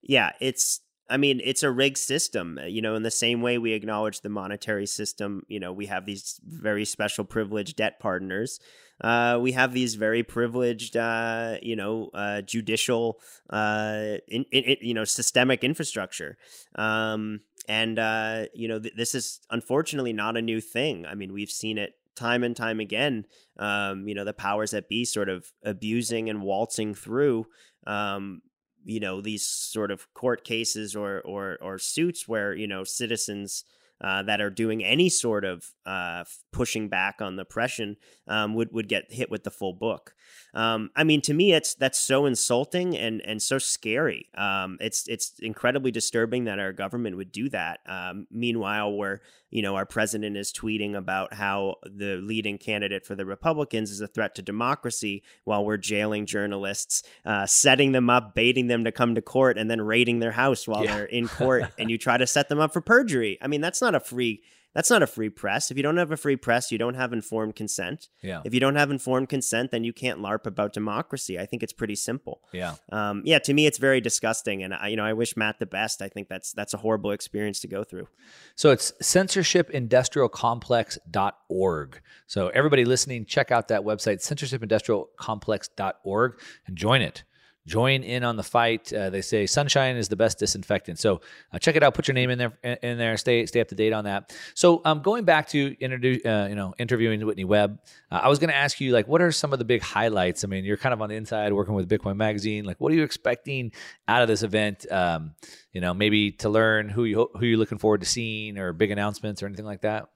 Yeah, 0.00 0.32
it's 0.40 0.80
I 1.10 1.16
mean, 1.16 1.40
it's 1.42 1.62
a 1.62 1.70
rigged 1.70 1.98
system. 1.98 2.58
uh, 2.58 2.66
You 2.66 2.82
know, 2.82 2.94
in 2.94 3.02
the 3.02 3.10
same 3.10 3.40
way 3.40 3.58
we 3.58 3.72
acknowledge 3.72 4.20
the 4.20 4.28
monetary 4.28 4.86
system, 4.86 5.42
you 5.48 5.58
know, 5.58 5.72
we 5.72 5.86
have 5.86 6.04
these 6.06 6.40
very 6.46 6.84
special 6.84 7.24
privileged 7.24 7.76
debt 7.76 7.98
partners. 7.98 8.60
Uh, 9.00 9.38
we 9.40 9.52
have 9.52 9.72
these 9.72 9.94
very 9.94 10.22
privileged, 10.22 10.96
uh, 10.96 11.56
you 11.62 11.76
know, 11.76 12.10
uh, 12.14 12.42
judicial, 12.42 13.20
uh, 13.50 14.16
in, 14.26 14.44
in, 14.50 14.64
in- 14.64 14.76
you 14.80 14.92
know, 14.94 15.04
systemic 15.04 15.64
infrastructure. 15.64 16.36
Um, 16.74 17.40
and, 17.68 17.98
uh, 17.98 18.46
you 18.54 18.66
know, 18.68 18.80
th- 18.80 18.94
this 18.96 19.14
is 19.14 19.40
unfortunately 19.50 20.12
not 20.12 20.36
a 20.36 20.42
new 20.42 20.60
thing. 20.60 21.06
I 21.06 21.14
mean, 21.14 21.32
we've 21.32 21.50
seen 21.50 21.78
it 21.78 21.94
time 22.16 22.42
and 22.42 22.56
time 22.56 22.80
again. 22.80 23.24
Um, 23.58 24.08
you 24.08 24.14
know, 24.14 24.24
the 24.24 24.32
powers 24.32 24.72
that 24.72 24.88
be 24.88 25.04
sort 25.04 25.28
of 25.28 25.52
abusing 25.62 26.28
and 26.28 26.42
waltzing 26.42 26.94
through, 26.94 27.46
um, 27.86 28.42
you 28.88 29.00
know 29.00 29.20
these 29.20 29.44
sort 29.46 29.90
of 29.90 30.12
court 30.14 30.44
cases 30.44 30.96
or 30.96 31.20
or 31.20 31.58
or 31.60 31.78
suits 31.78 32.26
where 32.26 32.54
you 32.54 32.66
know 32.66 32.84
citizens 32.84 33.64
uh, 34.00 34.22
that 34.22 34.40
are 34.40 34.50
doing 34.50 34.84
any 34.84 35.08
sort 35.08 35.44
of 35.44 35.66
uh, 35.86 36.24
pushing 36.52 36.88
back 36.88 37.16
on 37.20 37.36
the 37.36 37.42
oppression 37.42 37.96
um, 38.26 38.54
would 38.54 38.72
would 38.72 38.88
get 38.88 39.12
hit 39.12 39.30
with 39.30 39.44
the 39.44 39.50
full 39.50 39.72
book. 39.72 40.14
Um, 40.54 40.90
I 40.96 41.04
mean, 41.04 41.20
to 41.22 41.34
me, 41.34 41.52
it's 41.52 41.74
that's 41.74 41.98
so 41.98 42.26
insulting 42.26 42.96
and 42.96 43.20
and 43.22 43.40
so 43.42 43.58
scary. 43.58 44.28
Um, 44.36 44.76
it's 44.80 45.08
it's 45.08 45.32
incredibly 45.40 45.90
disturbing 45.90 46.44
that 46.44 46.58
our 46.58 46.72
government 46.72 47.16
would 47.16 47.32
do 47.32 47.48
that. 47.50 47.80
Um, 47.86 48.26
meanwhile, 48.30 48.92
where 48.92 49.20
you 49.50 49.62
know 49.62 49.76
our 49.76 49.86
president 49.86 50.36
is 50.36 50.52
tweeting 50.52 50.94
about 50.94 51.32
how 51.34 51.76
the 51.84 52.16
leading 52.16 52.58
candidate 52.58 53.06
for 53.06 53.14
the 53.14 53.24
Republicans 53.26 53.90
is 53.90 54.00
a 54.00 54.06
threat 54.06 54.34
to 54.36 54.42
democracy, 54.42 55.22
while 55.44 55.64
we're 55.64 55.76
jailing 55.78 56.26
journalists, 56.26 57.02
uh, 57.24 57.46
setting 57.46 57.92
them 57.92 58.10
up, 58.10 58.34
baiting 58.34 58.66
them 58.68 58.84
to 58.84 58.92
come 58.92 59.14
to 59.14 59.22
court, 59.22 59.56
and 59.58 59.70
then 59.70 59.80
raiding 59.80 60.18
their 60.18 60.32
house 60.32 60.68
while 60.68 60.84
Yeah. 60.84 60.96
they're 60.96 61.04
in 61.06 61.28
court, 61.28 61.64
and 61.78 61.90
you 61.90 61.96
try 61.98 62.16
to 62.18 62.26
set 62.26 62.48
them 62.48 62.58
up 62.60 62.72
for 62.72 62.80
perjury. 62.82 63.38
I 63.40 63.46
mean, 63.48 63.60
that's 63.60 63.80
not 63.80 63.87
a 63.94 64.00
free. 64.00 64.42
That's 64.74 64.90
not 64.90 65.02
a 65.02 65.06
free 65.06 65.30
press. 65.30 65.70
If 65.70 65.76
you 65.76 65.82
don't 65.82 65.96
have 65.96 66.12
a 66.12 66.16
free 66.16 66.36
press, 66.36 66.70
you 66.70 66.78
don't 66.78 66.94
have 66.94 67.12
informed 67.12 67.56
consent. 67.56 68.06
Yeah. 68.22 68.42
If 68.44 68.54
you 68.54 68.60
don't 68.60 68.76
have 68.76 68.92
informed 68.92 69.28
consent, 69.28 69.72
then 69.72 69.82
you 69.82 69.92
can't 69.92 70.20
LARP 70.20 70.46
about 70.46 70.72
democracy. 70.72 71.36
I 71.38 71.46
think 71.46 71.64
it's 71.64 71.72
pretty 71.72 71.96
simple. 71.96 72.42
Yeah. 72.52 72.74
Um, 72.92 73.22
yeah, 73.24 73.40
to 73.40 73.52
me, 73.54 73.66
it's 73.66 73.78
very 73.78 74.00
disgusting, 74.00 74.62
and 74.62 74.72
I, 74.74 74.86
you 74.88 74.96
know, 74.96 75.04
I 75.04 75.14
wish 75.14 75.36
Matt 75.36 75.58
the 75.58 75.66
best. 75.66 76.00
I 76.02 76.08
think 76.08 76.28
that's 76.28 76.52
that's 76.52 76.74
a 76.74 76.76
horrible 76.76 77.10
experience 77.10 77.58
to 77.60 77.68
go 77.68 77.82
through. 77.82 78.06
So 78.54 78.70
it's 78.70 78.92
censorshipindustrialcomplex.org. 79.02 82.00
So 82.26 82.48
everybody 82.48 82.84
listening, 82.84 83.24
check 83.24 83.50
out 83.50 83.68
that 83.68 83.82
website, 83.82 84.18
censorshipindustrialcomplex.org, 84.18 86.40
and 86.66 86.76
join 86.76 87.00
it. 87.02 87.24
Join 87.68 88.02
in 88.02 88.24
on 88.24 88.36
the 88.36 88.42
fight. 88.42 88.90
Uh, 88.92 89.10
they 89.10 89.20
say 89.20 89.46
sunshine 89.46 89.96
is 89.96 90.08
the 90.08 90.16
best 90.16 90.38
disinfectant. 90.38 90.98
So 90.98 91.20
uh, 91.52 91.58
check 91.58 91.76
it 91.76 91.82
out. 91.82 91.92
Put 91.92 92.08
your 92.08 92.14
name 92.14 92.30
in 92.30 92.38
there. 92.38 92.58
In 92.82 92.96
there. 92.96 93.16
Stay 93.18 93.44
stay 93.44 93.60
up 93.60 93.68
to 93.68 93.74
date 93.74 93.92
on 93.92 94.04
that. 94.04 94.34
So 94.54 94.80
um, 94.86 95.02
going 95.02 95.24
back 95.24 95.48
to 95.50 95.76
introduce, 95.78 96.24
uh, 96.24 96.46
you 96.48 96.56
know, 96.56 96.74
interviewing 96.78 97.24
Whitney 97.26 97.44
Webb, 97.44 97.78
uh, 98.10 98.20
I 98.22 98.28
was 98.28 98.38
going 98.38 98.48
to 98.48 98.56
ask 98.56 98.80
you 98.80 98.92
like, 98.92 99.06
what 99.06 99.20
are 99.20 99.30
some 99.30 99.52
of 99.52 99.58
the 99.58 99.66
big 99.66 99.82
highlights? 99.82 100.44
I 100.44 100.46
mean, 100.46 100.64
you're 100.64 100.78
kind 100.78 100.94
of 100.94 101.02
on 101.02 101.10
the 101.10 101.16
inside 101.16 101.52
working 101.52 101.74
with 101.74 101.88
Bitcoin 101.90 102.16
Magazine. 102.16 102.64
Like, 102.64 102.80
what 102.80 102.90
are 102.90 102.94
you 102.94 103.04
expecting 103.04 103.72
out 104.08 104.22
of 104.22 104.28
this 104.28 104.42
event? 104.42 104.90
Um, 104.90 105.34
you 105.72 105.82
know, 105.82 105.92
maybe 105.92 106.32
to 106.32 106.48
learn 106.48 106.88
who 106.88 107.04
you 107.04 107.28
who 107.34 107.44
you're 107.44 107.58
looking 107.58 107.78
forward 107.78 108.00
to 108.00 108.06
seeing, 108.06 108.56
or 108.56 108.72
big 108.72 108.90
announcements, 108.90 109.42
or 109.42 109.46
anything 109.46 109.66
like 109.66 109.82
that. 109.82 110.08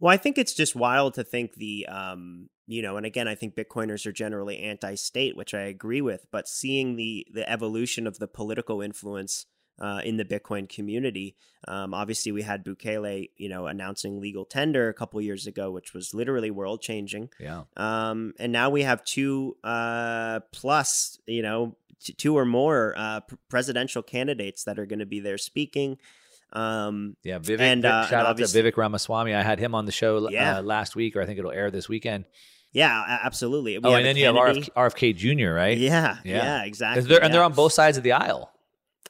Well, 0.00 0.12
I 0.12 0.16
think 0.16 0.38
it's 0.38 0.54
just 0.54 0.74
wild 0.74 1.14
to 1.14 1.24
think 1.24 1.54
the, 1.54 1.86
um, 1.86 2.48
you 2.66 2.80
know, 2.80 2.96
and 2.96 3.04
again, 3.04 3.28
I 3.28 3.34
think 3.34 3.54
Bitcoiners 3.54 4.06
are 4.06 4.12
generally 4.12 4.58
anti-state, 4.58 5.36
which 5.36 5.52
I 5.52 5.60
agree 5.60 6.00
with. 6.00 6.26
But 6.32 6.48
seeing 6.48 6.96
the 6.96 7.26
the 7.32 7.48
evolution 7.48 8.06
of 8.06 8.18
the 8.18 8.26
political 8.26 8.80
influence 8.80 9.46
uh, 9.78 10.00
in 10.04 10.16
the 10.16 10.24
Bitcoin 10.24 10.68
community, 10.68 11.36
um, 11.68 11.92
obviously, 11.92 12.32
we 12.32 12.42
had 12.42 12.64
Bukele, 12.64 13.28
you 13.36 13.48
know, 13.48 13.66
announcing 13.66 14.20
legal 14.20 14.46
tender 14.46 14.88
a 14.88 14.94
couple 14.94 15.20
years 15.20 15.46
ago, 15.46 15.70
which 15.70 15.92
was 15.92 16.14
literally 16.14 16.50
world 16.50 16.80
changing. 16.80 17.28
Yeah. 17.38 17.64
Um, 17.76 18.32
and 18.38 18.52
now 18.52 18.70
we 18.70 18.82
have 18.82 19.04
two 19.04 19.56
uh, 19.62 20.40
plus, 20.52 21.18
you 21.26 21.42
know, 21.42 21.76
t- 22.02 22.14
two 22.14 22.38
or 22.38 22.46
more 22.46 22.94
uh, 22.96 23.20
pr- 23.20 23.34
presidential 23.50 24.02
candidates 24.02 24.64
that 24.64 24.78
are 24.78 24.86
going 24.86 25.00
to 25.00 25.06
be 25.06 25.20
there 25.20 25.38
speaking. 25.38 25.98
Um, 26.52 27.16
Yeah, 27.22 27.38
Vivek. 27.38 27.60
And, 27.60 27.84
uh, 27.84 28.06
shout 28.06 28.20
and 28.26 28.28
out 28.28 28.36
to 28.38 28.42
Vivek 28.44 28.76
Ramaswamy. 28.76 29.34
I 29.34 29.42
had 29.42 29.58
him 29.58 29.74
on 29.74 29.86
the 29.86 29.92
show 29.92 30.28
Yeah. 30.30 30.58
uh, 30.58 30.62
last 30.62 30.96
week, 30.96 31.16
or 31.16 31.22
I 31.22 31.26
think 31.26 31.38
it'll 31.38 31.52
air 31.52 31.70
this 31.70 31.88
weekend. 31.88 32.24
yeah, 32.72 33.18
absolutely. 33.24 33.78
We 33.78 33.84
oh, 33.84 33.94
and 33.94 34.06
then 34.06 34.16
you 34.16 34.26
have 34.26 34.36
Kennedy- 34.36 34.70
RF, 34.76 34.92
RFK 34.94 35.12
Jr., 35.12 35.52
right? 35.52 35.76
Yeah, 35.76 36.18
Yeah. 36.24 36.36
yeah, 36.36 36.64
exactly. 36.64 37.02
They're, 37.04 37.22
and 37.22 37.32
they're 37.34 37.42
on 37.42 37.52
both 37.52 37.72
sides 37.72 37.96
of 37.96 38.04
the 38.04 38.12
aisle. 38.12 38.50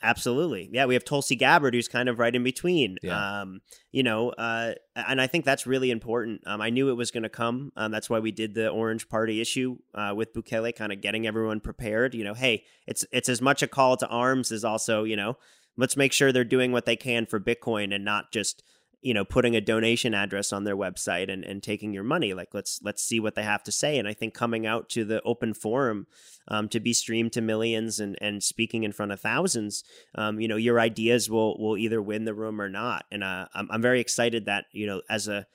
Absolutely. 0.02 0.70
Yeah, 0.72 0.86
we 0.86 0.94
have 0.94 1.04
Tulsi 1.04 1.36
Gabbard 1.36 1.74
who's 1.74 1.86
kind 1.88 2.08
of 2.08 2.18
right 2.18 2.34
in 2.34 2.42
between. 2.42 2.96
Yeah. 3.02 3.40
Um, 3.42 3.60
you 3.92 4.02
know, 4.02 4.30
uh, 4.30 4.72
and 4.96 5.20
I 5.20 5.26
think 5.26 5.44
that's 5.44 5.66
really 5.66 5.90
important. 5.90 6.40
Um, 6.46 6.62
I 6.62 6.70
knew 6.70 6.88
it 6.88 6.94
was 6.94 7.10
going 7.10 7.24
to 7.24 7.28
come. 7.28 7.70
Um, 7.76 7.92
that's 7.92 8.08
why 8.08 8.18
we 8.18 8.30
did 8.30 8.54
the 8.54 8.68
Orange 8.70 9.10
Party 9.10 9.42
issue 9.42 9.76
uh, 9.94 10.14
with 10.16 10.32
Bukele, 10.32 10.74
kind 10.74 10.90
of 10.90 11.02
getting 11.02 11.26
everyone 11.26 11.60
prepared. 11.60 12.14
You 12.14 12.24
know, 12.24 12.32
hey, 12.32 12.64
it's 12.86 13.04
it's 13.12 13.28
as 13.28 13.42
much 13.42 13.62
a 13.62 13.66
call 13.66 13.98
to 13.98 14.06
arms 14.08 14.50
as 14.52 14.64
also, 14.64 15.04
you 15.04 15.16
know, 15.16 15.36
let's 15.76 15.96
make 15.96 16.12
sure 16.12 16.32
they're 16.32 16.44
doing 16.44 16.72
what 16.72 16.86
they 16.86 16.96
can 16.96 17.26
for 17.26 17.40
Bitcoin 17.40 17.94
and 17.94 18.04
not 18.04 18.32
just 18.32 18.62
you 19.02 19.14
know 19.14 19.24
putting 19.24 19.56
a 19.56 19.60
donation 19.60 20.14
address 20.14 20.52
on 20.52 20.64
their 20.64 20.76
website 20.76 21.32
and, 21.32 21.44
and 21.44 21.62
taking 21.62 21.92
your 21.92 22.02
money. 22.02 22.34
Like 22.34 22.52
let's 22.52 22.80
let's 22.82 23.02
see 23.02 23.20
what 23.20 23.34
they 23.34 23.42
have 23.42 23.62
to 23.64 23.72
say. 23.72 23.98
And 23.98 24.06
i 24.06 24.12
think 24.12 24.34
coming 24.34 24.66
out 24.66 24.88
to 24.90 25.04
the 25.04 25.22
open 25.22 25.54
forum 25.54 26.06
um, 26.48 26.68
to 26.68 26.80
be 26.80 26.92
streamed 26.92 27.32
to 27.32 27.40
millions 27.40 28.00
and 28.00 28.16
and 28.20 28.42
speaking 28.42 28.84
in 28.84 28.92
front 28.92 29.12
of 29.12 29.20
thousands 29.20 29.84
um, 30.14 30.40
you 30.40 30.48
know 30.48 30.56
your 30.56 30.80
ideas 30.80 31.30
will 31.30 31.58
will 31.58 31.76
either 31.76 32.02
win 32.02 32.24
the 32.24 32.34
room 32.34 32.60
or 32.60 32.68
not. 32.68 33.04
And 33.10 33.24
uh, 33.24 33.46
I'm, 33.54 33.68
I'm 33.70 33.82
very 33.82 34.00
excited 34.00 34.46
that 34.46 34.66
you 34.72 34.86
know 34.86 35.02
as 35.08 35.28
a 35.28 35.46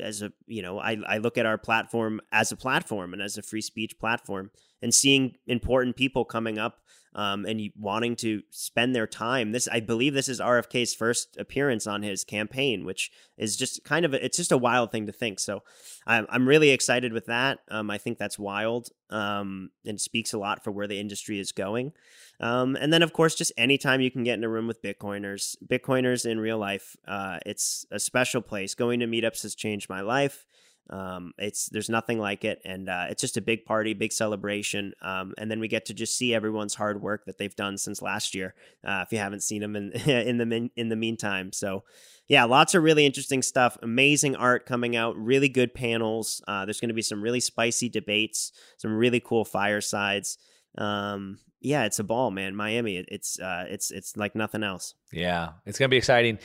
as 0.00 0.22
a 0.22 0.32
you 0.46 0.62
know 0.62 0.78
I, 0.78 0.98
I 1.06 1.18
look 1.18 1.38
at 1.38 1.46
our 1.46 1.58
platform 1.58 2.20
as 2.32 2.52
a 2.52 2.56
platform 2.56 3.12
and 3.12 3.22
as 3.22 3.38
a 3.38 3.42
free 3.42 3.62
speech 3.62 3.98
platform 3.98 4.50
and 4.82 4.94
seeing 4.94 5.36
important 5.46 5.96
people 5.96 6.24
coming 6.24 6.58
up 6.58 6.80
um, 7.14 7.44
and 7.44 7.60
wanting 7.76 8.16
to 8.16 8.42
spend 8.50 8.94
their 8.94 9.06
time. 9.06 9.52
This, 9.52 9.68
I 9.68 9.80
believe, 9.80 10.14
this 10.14 10.28
is 10.28 10.40
RFK's 10.40 10.94
first 10.94 11.36
appearance 11.38 11.86
on 11.86 12.02
his 12.02 12.24
campaign, 12.24 12.84
which 12.84 13.10
is 13.36 13.56
just 13.56 13.82
kind 13.84 14.04
of 14.04 14.14
a, 14.14 14.24
it's 14.24 14.36
just 14.36 14.52
a 14.52 14.58
wild 14.58 14.92
thing 14.92 15.06
to 15.06 15.12
think. 15.12 15.40
So 15.40 15.62
I'm 16.06 16.26
I'm 16.30 16.46
really 16.46 16.70
excited 16.70 17.12
with 17.12 17.26
that. 17.26 17.58
Um, 17.70 17.90
I 17.90 17.98
think 17.98 18.18
that's 18.18 18.38
wild 18.38 18.88
um, 19.10 19.70
and 19.84 20.00
speaks 20.00 20.32
a 20.32 20.38
lot 20.38 20.62
for 20.62 20.70
where 20.70 20.86
the 20.86 21.00
industry 21.00 21.38
is 21.38 21.52
going. 21.52 21.92
Um, 22.38 22.76
and 22.76 22.92
then, 22.92 23.02
of 23.02 23.12
course, 23.12 23.34
just 23.34 23.52
anytime 23.58 24.00
you 24.00 24.10
can 24.10 24.24
get 24.24 24.38
in 24.38 24.44
a 24.44 24.48
room 24.48 24.66
with 24.66 24.82
Bitcoiners, 24.82 25.56
Bitcoiners 25.66 26.24
in 26.24 26.40
real 26.40 26.58
life, 26.58 26.96
uh, 27.06 27.38
it's 27.44 27.84
a 27.90 28.00
special 28.00 28.40
place. 28.40 28.74
Going 28.74 29.00
to 29.00 29.06
meetups 29.06 29.42
has 29.42 29.54
changed 29.54 29.90
my 29.90 30.00
life. 30.00 30.46
Um, 30.90 31.32
it's 31.38 31.68
there's 31.68 31.88
nothing 31.88 32.18
like 32.18 32.44
it, 32.44 32.60
and 32.64 32.88
uh, 32.88 33.06
it's 33.08 33.20
just 33.20 33.36
a 33.36 33.40
big 33.40 33.64
party, 33.64 33.94
big 33.94 34.12
celebration. 34.12 34.92
Um, 35.00 35.34
and 35.38 35.50
then 35.50 35.60
we 35.60 35.68
get 35.68 35.86
to 35.86 35.94
just 35.94 36.16
see 36.16 36.34
everyone's 36.34 36.74
hard 36.74 37.00
work 37.00 37.24
that 37.26 37.38
they've 37.38 37.54
done 37.54 37.78
since 37.78 38.02
last 38.02 38.34
year. 38.34 38.54
Uh, 38.84 39.04
if 39.06 39.12
you 39.12 39.18
haven't 39.18 39.42
seen 39.42 39.60
them 39.60 39.76
in 39.76 39.92
in 40.08 40.38
the 40.38 40.70
in 40.76 40.88
the 40.88 40.96
meantime, 40.96 41.52
so 41.52 41.84
yeah, 42.28 42.44
lots 42.44 42.74
of 42.74 42.82
really 42.82 43.06
interesting 43.06 43.42
stuff. 43.42 43.76
Amazing 43.82 44.36
art 44.36 44.66
coming 44.66 44.96
out. 44.96 45.16
Really 45.16 45.48
good 45.48 45.74
panels. 45.74 46.42
Uh, 46.46 46.64
there's 46.64 46.80
going 46.80 46.88
to 46.88 46.94
be 46.94 47.02
some 47.02 47.22
really 47.22 47.40
spicy 47.40 47.88
debates. 47.88 48.52
Some 48.76 48.94
really 48.94 49.20
cool 49.20 49.44
firesides. 49.44 50.38
Um, 50.78 51.38
yeah, 51.60 51.84
it's 51.84 51.98
a 51.98 52.04
ball, 52.04 52.30
man. 52.30 52.56
Miami, 52.56 52.96
it, 52.96 53.06
it's 53.08 53.38
uh, 53.38 53.66
it's 53.68 53.90
it's 53.90 54.16
like 54.16 54.34
nothing 54.34 54.62
else. 54.62 54.94
Yeah, 55.12 55.50
it's 55.66 55.78
gonna 55.78 55.88
be 55.88 55.96
exciting. 55.96 56.38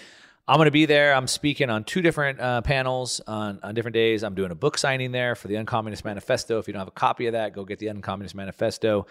I'm 0.47 0.57
going 0.57 0.65
to 0.65 0.71
be 0.71 0.85
there. 0.85 1.15
I'm 1.15 1.25
speaking 1.25 1.71
on 1.71 1.83
two 1.83 2.03
different 2.03 2.39
uh, 2.39 2.61
panels 2.61 3.19
on, 3.25 3.59
on 3.63 3.73
different 3.73 3.95
days. 3.95 4.23
I'm 4.23 4.35
doing 4.35 4.51
a 4.51 4.55
book 4.55 4.77
signing 4.77 5.11
there 5.11 5.33
for 5.33 5.47
the 5.47 5.55
Uncommunist 5.55 6.05
Manifesto. 6.05 6.59
If 6.59 6.67
you 6.67 6.73
don't 6.73 6.81
have 6.81 6.87
a 6.87 6.91
copy 6.91 7.25
of 7.25 7.33
that, 7.33 7.53
go 7.53 7.65
get 7.65 7.79
the 7.79 7.87
Uncommunist 7.87 8.35
Manifesto. 8.35 9.07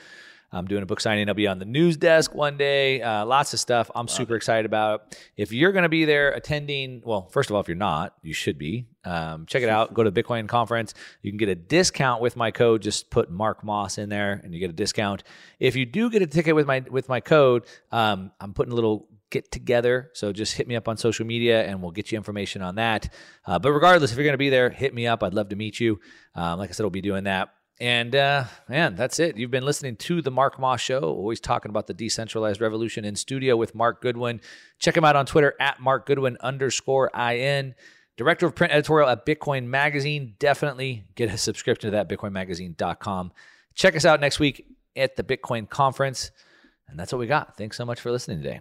I'm 0.53 0.67
doing 0.67 0.85
a 0.85 0.87
book 0.87 1.01
signing. 1.01 1.29
I'll 1.29 1.35
be 1.35 1.49
on 1.49 1.59
the 1.59 1.65
news 1.65 1.97
desk 1.97 2.37
one 2.37 2.57
day. 2.57 3.03
Uh, 3.03 3.27
lots 3.27 3.53
of 3.53 3.59
stuff. 3.59 3.91
I'm 3.97 4.07
Love 4.07 4.11
super 4.11 4.37
excited 4.37 4.65
about. 4.65 5.19
If 5.37 5.51
you're 5.51 5.73
going 5.73 5.83
to 5.83 5.89
be 5.89 6.05
there 6.05 6.31
attending, 6.31 7.03
well, 7.05 7.27
first 7.27 7.51
of 7.51 7.57
all, 7.57 7.61
if 7.61 7.67
you're 7.67 7.75
not, 7.75 8.15
you 8.23 8.33
should 8.33 8.57
be. 8.57 8.87
Um, 9.05 9.47
check 9.47 9.65
it 9.65 9.69
out. 9.69 9.93
Go 9.93 10.05
to 10.05 10.13
the 10.13 10.23
Bitcoin 10.23 10.47
conference. 10.47 10.95
You 11.21 11.33
can 11.33 11.39
get 11.39 11.49
a 11.49 11.57
discount 11.57 12.23
with 12.23 12.37
my 12.37 12.53
code. 12.53 12.81
Just 12.81 13.11
put 13.11 13.29
Mark 13.29 13.65
Moss 13.65 13.99
in 13.99 14.09
there, 14.09 14.41
and 14.45 14.55
you 14.55 14.61
get 14.61 14.71
a 14.71 14.75
discount. 14.75 15.25
If 15.59 15.75
you 15.75 15.85
do 15.85 16.11
get 16.11 16.23
a 16.23 16.29
ticket 16.29 16.55
with 16.55 16.69
my 16.69 16.85
with 16.89 17.09
my 17.09 17.19
code, 17.19 17.65
um, 17.91 18.31
I'm 18.41 18.55
putting 18.55 18.71
a 18.71 18.77
little 18.77 19.09
get 19.35 19.51
together. 19.51 20.11
So 20.15 20.33
just 20.33 20.55
hit 20.55 20.69
me 20.69 20.77
up 20.77 20.89
on 20.89 20.97
social 20.97 21.27
media 21.27 21.67
and 21.67 21.83
we'll 21.83 21.91
get 21.91 22.13
you 22.13 22.17
information 22.17 22.63
on 22.63 22.77
that. 22.77 23.13
Uh, 23.45 23.59
but 23.59 23.73
regardless, 23.73 24.13
if 24.13 24.17
you're 24.17 24.25
going 24.25 24.35
to 24.35 24.39
be 24.39 24.49
there, 24.49 24.71
hit 24.71 24.95
me 24.95 25.09
up. 25.09 25.23
I'd 25.23 25.35
love 25.35 25.49
to 25.49 25.57
meet 25.57 25.81
you. 25.81 25.99
Um, 26.37 26.61
like 26.61 26.71
I 26.71 26.73
said, 26.73 26.85
we'll 26.85 26.91
be 26.91 27.01
doing 27.01 27.25
that. 27.25 27.51
And 27.81 28.15
uh, 28.15 28.45
man, 28.69 28.95
that's 28.95 29.19
it. 29.19 29.37
You've 29.37 29.51
been 29.51 29.65
listening 29.65 29.97
to 29.97 30.23
the 30.23 30.31
Mark 30.31 30.61
Moss 30.61 30.81
Show, 30.81 31.01
always 31.01 31.41
talking 31.41 31.71
about 31.71 31.89
the 31.89 31.95
decentralized 31.95 32.61
revolution 32.61 33.05
in 33.05 33.17
studio 33.17 33.57
with 33.57 33.75
Mark 33.75 34.01
Goodwin. 34.01 34.41
Check 34.79 34.97
him 34.97 35.05
out 35.05 35.17
on 35.17 35.27
Twitter 35.27 35.55
at 35.59 35.81
Mark 35.81 36.07
Goodwin 36.07 36.37
underscore 36.41 37.11
IN. 37.19 37.75
Director 38.17 38.47
of 38.47 38.55
print 38.55 38.73
editorial 38.73 39.09
at 39.09 39.27
Bitcoin 39.27 39.67
Magazine. 39.67 40.37
Definitely 40.39 41.03
get 41.17 41.35
a 41.35 41.37
subscription 41.37 41.91
to 41.91 41.97
that, 41.97 42.09
bitcoinmagazine.com. 42.09 43.33
Check 43.75 43.97
us 43.97 44.05
out 44.05 44.21
next 44.21 44.39
week 44.39 44.65
at 44.95 45.17
the 45.17 45.25
Bitcoin 45.25 45.69
conference. 45.69 46.31
And 46.89 46.97
that's 46.97 47.13
what 47.13 47.19
we 47.19 47.27
got. 47.27 47.57
Thanks 47.57 47.77
so 47.77 47.85
much 47.85 48.01
for 48.01 48.13
listening 48.13 48.39
today. 48.41 48.61